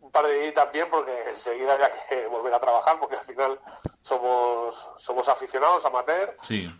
un, 0.00 0.10
par 0.10 0.26
de 0.26 0.40
días 0.40 0.54
también 0.54 0.88
porque 0.88 1.28
enseguida 1.28 1.74
había 1.74 1.90
que 1.90 2.26
volver 2.30 2.54
a 2.54 2.60
trabajar 2.60 2.98
porque 2.98 3.16
al 3.16 3.24
final 3.24 3.60
somos 4.06 4.88
somos 4.98 5.28
aficionados, 5.28 5.84
amateur, 5.84 6.36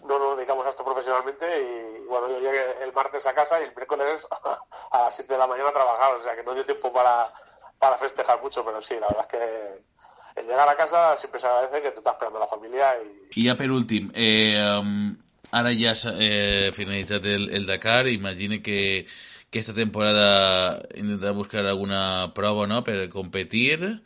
no 0.07 0.19
nos 0.19 0.37
dedicamos 0.37 0.65
a 0.65 0.71
esto 0.71 0.85
profesionalmente 0.85 1.45
y 1.45 2.05
bueno, 2.07 2.29
yo 2.29 2.39
llegué 2.39 2.85
el 2.85 2.93
martes 2.93 3.27
a 3.27 3.35
casa 3.35 3.61
y 3.61 3.65
el 3.65 3.75
miércoles 3.75 4.27
a 4.93 5.03
las 5.03 5.17
7 5.17 5.33
de 5.33 5.39
la 5.39 5.49
mañana 5.49 5.71
a 5.71 5.73
trabajar, 5.73 6.15
o 6.15 6.23
sea 6.23 6.37
que 6.37 6.45
no 6.45 6.55
dio 6.55 6.65
tiempo 6.65 6.93
para, 6.93 7.33
para 7.81 7.99
festejar 7.99 8.41
mucho, 8.41 8.65
pero 8.65 8.81
sí, 8.81 8.95
la 9.01 9.09
verdad 9.09 9.27
es 9.29 9.39
que 9.39 10.41
el 10.41 10.47
llegar 10.47 10.69
a 10.69 10.77
casa 10.77 11.17
siempre 11.19 11.41
se 11.41 11.49
agradece 11.49 11.83
que 11.83 11.91
te 11.91 11.99
está 11.99 12.11
esperando 12.11 12.39
la 12.39 12.47
familia 12.47 12.87
y... 13.03 13.41
Y 13.41 13.45
ya 13.47 13.57
per 13.57 13.71
últim, 13.71 14.13
eh, 14.15 14.61
um, 14.79 15.17
ara 15.51 15.71
ja 15.75 15.95
eh, 16.19 16.71
finalitzat 16.73 17.25
el, 17.25 17.51
el 17.51 17.67
Dakar, 17.67 18.07
imagine 18.07 18.63
que 18.63 19.07
que 19.51 19.61
esta 19.61 19.75
temporada 19.75 20.83
intentar 20.95 21.33
buscar 21.33 21.65
alguna 21.67 22.33
prova 22.35 22.67
no, 22.67 22.83
per 22.85 23.09
competir 23.09 24.03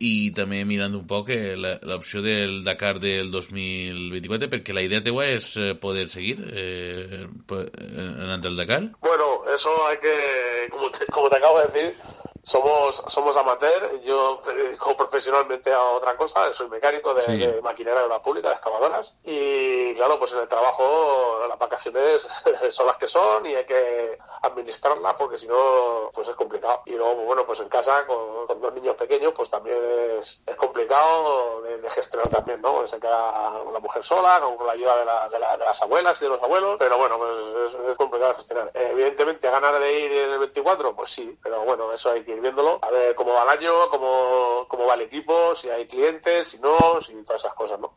i 0.00 0.32
també 0.32 0.62
mirant 0.64 0.94
un 0.96 1.04
poc 1.08 1.28
eh, 1.34 1.56
l'opció 1.60 2.22
del 2.24 2.62
Dakar 2.64 2.94
del 3.02 3.30
2024 3.30 4.48
perquè 4.52 4.72
la 4.76 4.84
idea 4.86 5.04
teua 5.04 5.26
és 5.28 5.52
eh, 5.60 5.74
poder 5.76 6.08
seguir 6.08 6.38
eh, 6.40 7.26
anant 7.52 8.48
al 8.48 8.56
Dakar. 8.56 8.82
Bueno, 9.04 9.28
eso 9.54 9.70
hay 9.88 9.98
que, 9.98 10.16
como 10.70 10.90
te, 10.90 11.04
como 11.12 11.28
te 11.28 11.36
acabo 11.36 11.60
de 11.60 11.66
decir 11.66 12.29
somos, 12.42 12.96
somos 13.08 13.36
amateur, 13.36 14.00
yo 14.02 14.40
me 14.46 14.54
dedico 14.54 14.96
profesionalmente 14.96 15.72
a 15.72 15.82
otra 15.82 16.16
cosa, 16.16 16.52
soy 16.52 16.68
mecánico 16.68 17.14
de, 17.14 17.36
de 17.36 17.62
maquinaria 17.62 18.02
de 18.02 18.08
la 18.08 18.22
pública, 18.22 18.48
de 18.48 18.54
excavadoras, 18.54 19.14
y 19.24 19.94
claro, 19.94 20.18
pues 20.18 20.32
en 20.32 20.40
el 20.40 20.48
trabajo 20.48 21.46
las 21.48 21.58
vacaciones 21.58 22.44
son 22.70 22.86
las 22.86 22.96
que 22.96 23.06
son 23.06 23.44
y 23.46 23.54
hay 23.54 23.64
que 23.64 24.18
administrarlas 24.42 25.14
porque 25.14 25.38
si 25.38 25.48
no, 25.48 26.10
pues 26.12 26.28
es 26.28 26.34
complicado. 26.34 26.82
Y 26.86 26.94
luego, 26.94 27.16
bueno, 27.24 27.44
pues 27.46 27.60
en 27.60 27.68
casa 27.68 28.06
con, 28.06 28.60
dos 28.60 28.74
niños 28.74 28.96
pequeños, 28.96 29.32
pues 29.34 29.50
también 29.50 29.78
es, 30.20 30.42
complicado 30.56 31.62
de, 31.62 31.90
gestionar 31.90 32.28
también, 32.28 32.60
¿no? 32.60 32.86
Se 32.86 33.00
queda 33.00 33.62
una 33.62 33.78
mujer 33.80 34.04
sola, 34.04 34.40
con, 34.40 34.66
la 34.66 34.72
ayuda 34.72 34.96
de, 34.98 35.04
la, 35.04 35.28
de, 35.28 35.38
la, 35.38 35.56
de, 35.56 35.64
las 35.64 35.82
abuelas 35.82 36.20
y 36.20 36.24
de 36.24 36.30
los 36.30 36.42
abuelos, 36.42 36.76
pero 36.78 36.96
bueno, 36.98 37.18
pues 37.18 37.74
es, 37.88 37.96
complicado 37.96 38.32
de 38.32 38.36
gestionar. 38.36 38.70
evidentemente, 38.74 39.50
ganar 39.50 39.78
de 39.78 40.00
ir 40.00 40.12
en 40.12 40.32
el 40.32 40.38
24, 40.38 40.94
pues 40.94 41.10
sí, 41.10 41.38
pero 41.42 41.62
bueno, 41.62 41.92
eso 41.92 42.10
hay 42.10 42.24
que 42.24 42.29
ir 42.30 42.40
viéndolo, 42.40 42.78
a 42.82 42.90
ver 42.90 43.14
cómo 43.14 43.32
va 43.32 43.42
el 43.42 43.58
año, 43.58 43.72
cómo, 43.90 44.66
cómo 44.68 44.86
va 44.86 44.94
el 44.94 45.02
equipo, 45.02 45.54
si 45.54 45.68
hay 45.70 45.86
clientes, 45.86 46.48
si 46.48 46.58
no, 46.58 47.00
si 47.00 47.14
todas 47.24 47.42
esas 47.42 47.54
cosas, 47.54 47.78
¿no? 47.78 47.94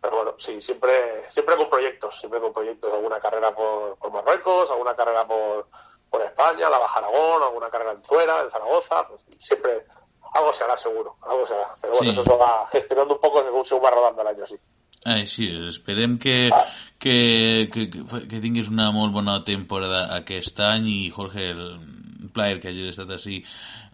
Pero 0.00 0.16
bueno, 0.16 0.34
sí, 0.38 0.60
siempre, 0.60 0.92
siempre 1.28 1.56
con 1.56 1.68
proyectos, 1.68 2.18
siempre 2.18 2.40
con 2.40 2.52
proyectos, 2.52 2.92
alguna 2.92 3.18
carrera 3.18 3.54
por, 3.54 3.96
por 3.96 4.12
Marruecos, 4.12 4.70
alguna 4.70 4.94
carrera 4.94 5.26
por, 5.26 5.68
por 6.10 6.22
España, 6.22 6.70
la 6.70 6.78
Baja 6.78 6.98
Aragón, 7.00 7.42
alguna 7.42 7.68
carrera 7.68 7.92
en 7.92 8.04
Fuera, 8.04 8.40
en 8.42 8.50
Zaragoza, 8.50 9.06
pues 9.08 9.26
siempre 9.38 9.86
algo 10.34 10.52
se 10.52 10.64
hará 10.64 10.76
seguro, 10.76 11.16
algo 11.22 11.46
se 11.46 11.54
hará. 11.54 11.74
Pero 11.80 11.94
bueno, 11.94 12.12
eso 12.12 12.24
se 12.24 12.36
va 12.36 12.66
gestionando 12.70 13.14
un 13.14 13.20
poco 13.20 13.42
según 13.42 13.64
se 13.64 13.80
va 13.80 13.90
rodando 13.90 14.22
el 14.22 14.28
año, 14.28 14.46
sí. 14.46 14.56
Ai, 15.04 15.24
sí, 15.26 15.46
esperem 15.68 16.18
que, 16.18 16.50
que, 16.98 17.70
que, 17.72 17.90
que 18.26 18.40
tinguis 18.42 18.66
una 18.72 18.88
molt 18.90 19.12
bona 19.14 19.36
temporada 19.46 20.00
aquest 20.16 20.58
any 20.66 20.88
i 20.90 21.10
Jorge, 21.14 21.44
el, 21.52 21.62
plaer 22.36 22.60
que 22.60 22.70
hagis 22.70 22.92
estat 22.92 23.10
així 23.16 23.40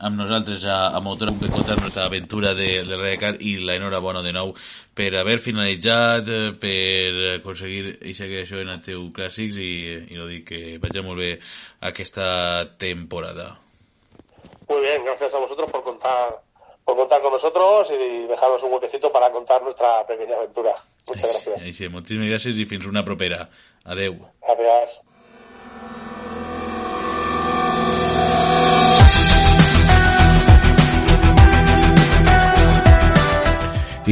amb 0.02 0.18
nosaltres 0.18 0.66
a, 0.66 0.78
a 0.96 1.00
Motor 1.04 1.32
de 1.40 1.50
contar 1.54 1.78
nostra 1.80 2.06
aventura 2.10 2.52
de, 2.58 2.68
de 2.88 2.98
Redecar 2.98 3.36
i 3.40 3.56
la 3.62 3.78
enhorabona 3.78 4.22
de 4.26 4.34
nou 4.34 4.52
per 4.98 5.10
haver 5.20 5.38
finalitzat, 5.40 6.28
per 6.62 7.34
aconseguir 7.38 7.96
això 8.02 8.28
que 8.30 8.44
això 8.44 8.62
en 8.62 8.74
el 8.74 8.84
teu 8.84 9.08
clàssics 9.14 9.58
i, 9.62 9.72
i 10.12 10.20
no 10.20 10.28
dic 10.30 10.48
que 10.52 10.62
vagi 10.82 11.04
molt 11.06 11.22
bé 11.22 11.34
aquesta 11.92 12.28
temporada. 12.78 13.52
Muy 14.68 14.80
bien, 14.80 15.04
gracias 15.04 15.34
a 15.34 15.38
vosotros 15.38 15.70
por 15.70 15.84
contar 15.84 16.42
por 16.84 16.96
contar 16.96 17.22
con 17.22 17.32
nosotros 17.32 17.90
y 17.90 18.26
dejarnos 18.26 18.62
un 18.64 18.72
huequecito 18.72 19.12
para 19.12 19.30
contar 19.30 19.62
nuestra 19.62 20.04
pequeña 20.06 20.34
aventura. 20.36 20.74
Muchas 21.06 21.30
gracias. 21.30 21.62
Sí, 21.62 21.72
sí, 21.72 21.88
moltíssimes 21.88 22.30
gràcies 22.30 22.58
i 22.58 22.66
fins 22.66 22.86
una 22.90 23.04
propera. 23.06 23.48
Adeu. 23.84 24.18
Gracias. 24.42 25.02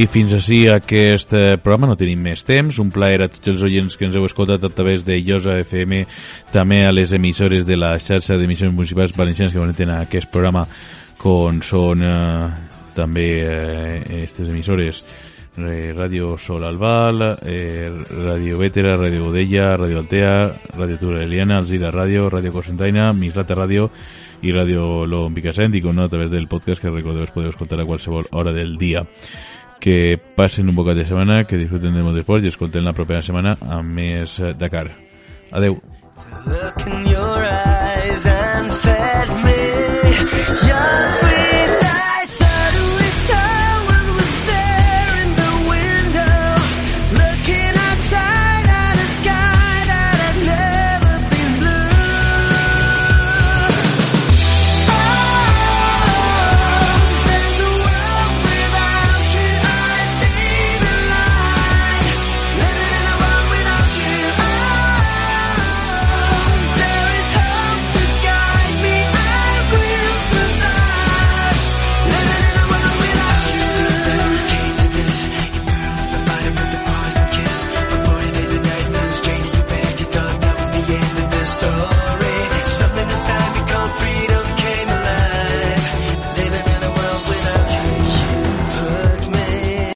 I 0.01 0.07
fins 0.09 0.31
així 0.33 0.63
aquest 0.71 1.33
eh, 1.37 1.57
programa, 1.61 1.91
no 1.91 1.95
tenim 1.99 2.23
més 2.25 2.41
temps. 2.41 2.79
Un 2.81 2.89
plaer 2.89 3.19
a 3.21 3.27
tots 3.29 3.51
els 3.51 3.61
oients 3.67 3.93
que 3.93 4.07
ens 4.07 4.15
heu 4.17 4.23
escoltat 4.25 4.63
a 4.65 4.71
través 4.73 5.03
de 5.05 5.19
Llosa 5.21 5.59
FM, 5.61 5.99
també 6.49 6.79
a 6.87 6.93
les 6.95 7.11
emissores 7.13 7.67
de 7.67 7.77
la 7.77 7.91
xarxa 8.01 8.39
d'emissions 8.39 8.73
municipals 8.73 9.13
valencianes 9.19 9.53
que 9.53 9.59
connecten 9.61 9.91
a 9.93 9.99
aquest 10.07 10.31
programa, 10.33 10.63
com 11.21 11.59
són 11.61 12.01
eh, 12.07 12.47
també 12.97 13.27
aquestes 13.45 14.47
eh, 14.47 14.49
emissores 14.49 15.03
eh, 15.03 15.93
Ràdio 15.93 16.33
Sol 16.41 16.65
Albal, 16.65 17.21
eh, 17.45 17.85
Ràdio 18.09 18.57
Vétera, 18.63 18.97
Ràdio 18.97 19.27
Godella, 19.27 19.69
Ràdio 19.83 20.01
Altea, 20.01 20.33
Ràdio 20.79 20.97
Tura 21.03 21.21
Eliana, 21.27 21.61
Alzida 21.61 21.93
Ràdio, 21.93 22.25
Ràdio 22.31 22.55
Cosentaina, 22.57 23.11
Misrata 23.13 23.59
Ràdio 23.59 23.91
i 24.41 24.49
Ràdio 24.55 25.05
Lom 25.05 25.37
Picassent 25.37 25.77
i 25.77 25.85
com 25.85 25.93
no, 25.93 26.09
a 26.09 26.09
través 26.09 26.33
del 26.33 26.49
podcast 26.49 26.81
que 26.81 26.89
recordeu 26.89 27.29
es 27.29 27.37
podeu 27.37 27.53
escoltar 27.53 27.83
a 27.83 27.85
qualsevol 27.85 28.31
hora 28.31 28.55
del 28.55 28.79
dia 28.81 29.05
que 29.81 30.19
pasen 30.37 30.69
un 30.69 30.77
bocat 30.77 30.95
de 30.95 31.07
setmana, 31.09 31.43
que 31.49 31.59
disfruten 31.59 31.97
del 31.97 32.07
motorsport 32.07 32.45
i 32.45 32.53
escolten 32.53 32.87
la 32.87 32.95
propera 32.95 33.25
setmana 33.25 33.57
amb 33.59 33.97
més 33.97 34.37
Dakar. 34.61 34.87
Adeu. 35.51 35.81
Look 36.45 36.87
in 36.87 37.11
your 37.11 37.43
eyes. 37.43 37.70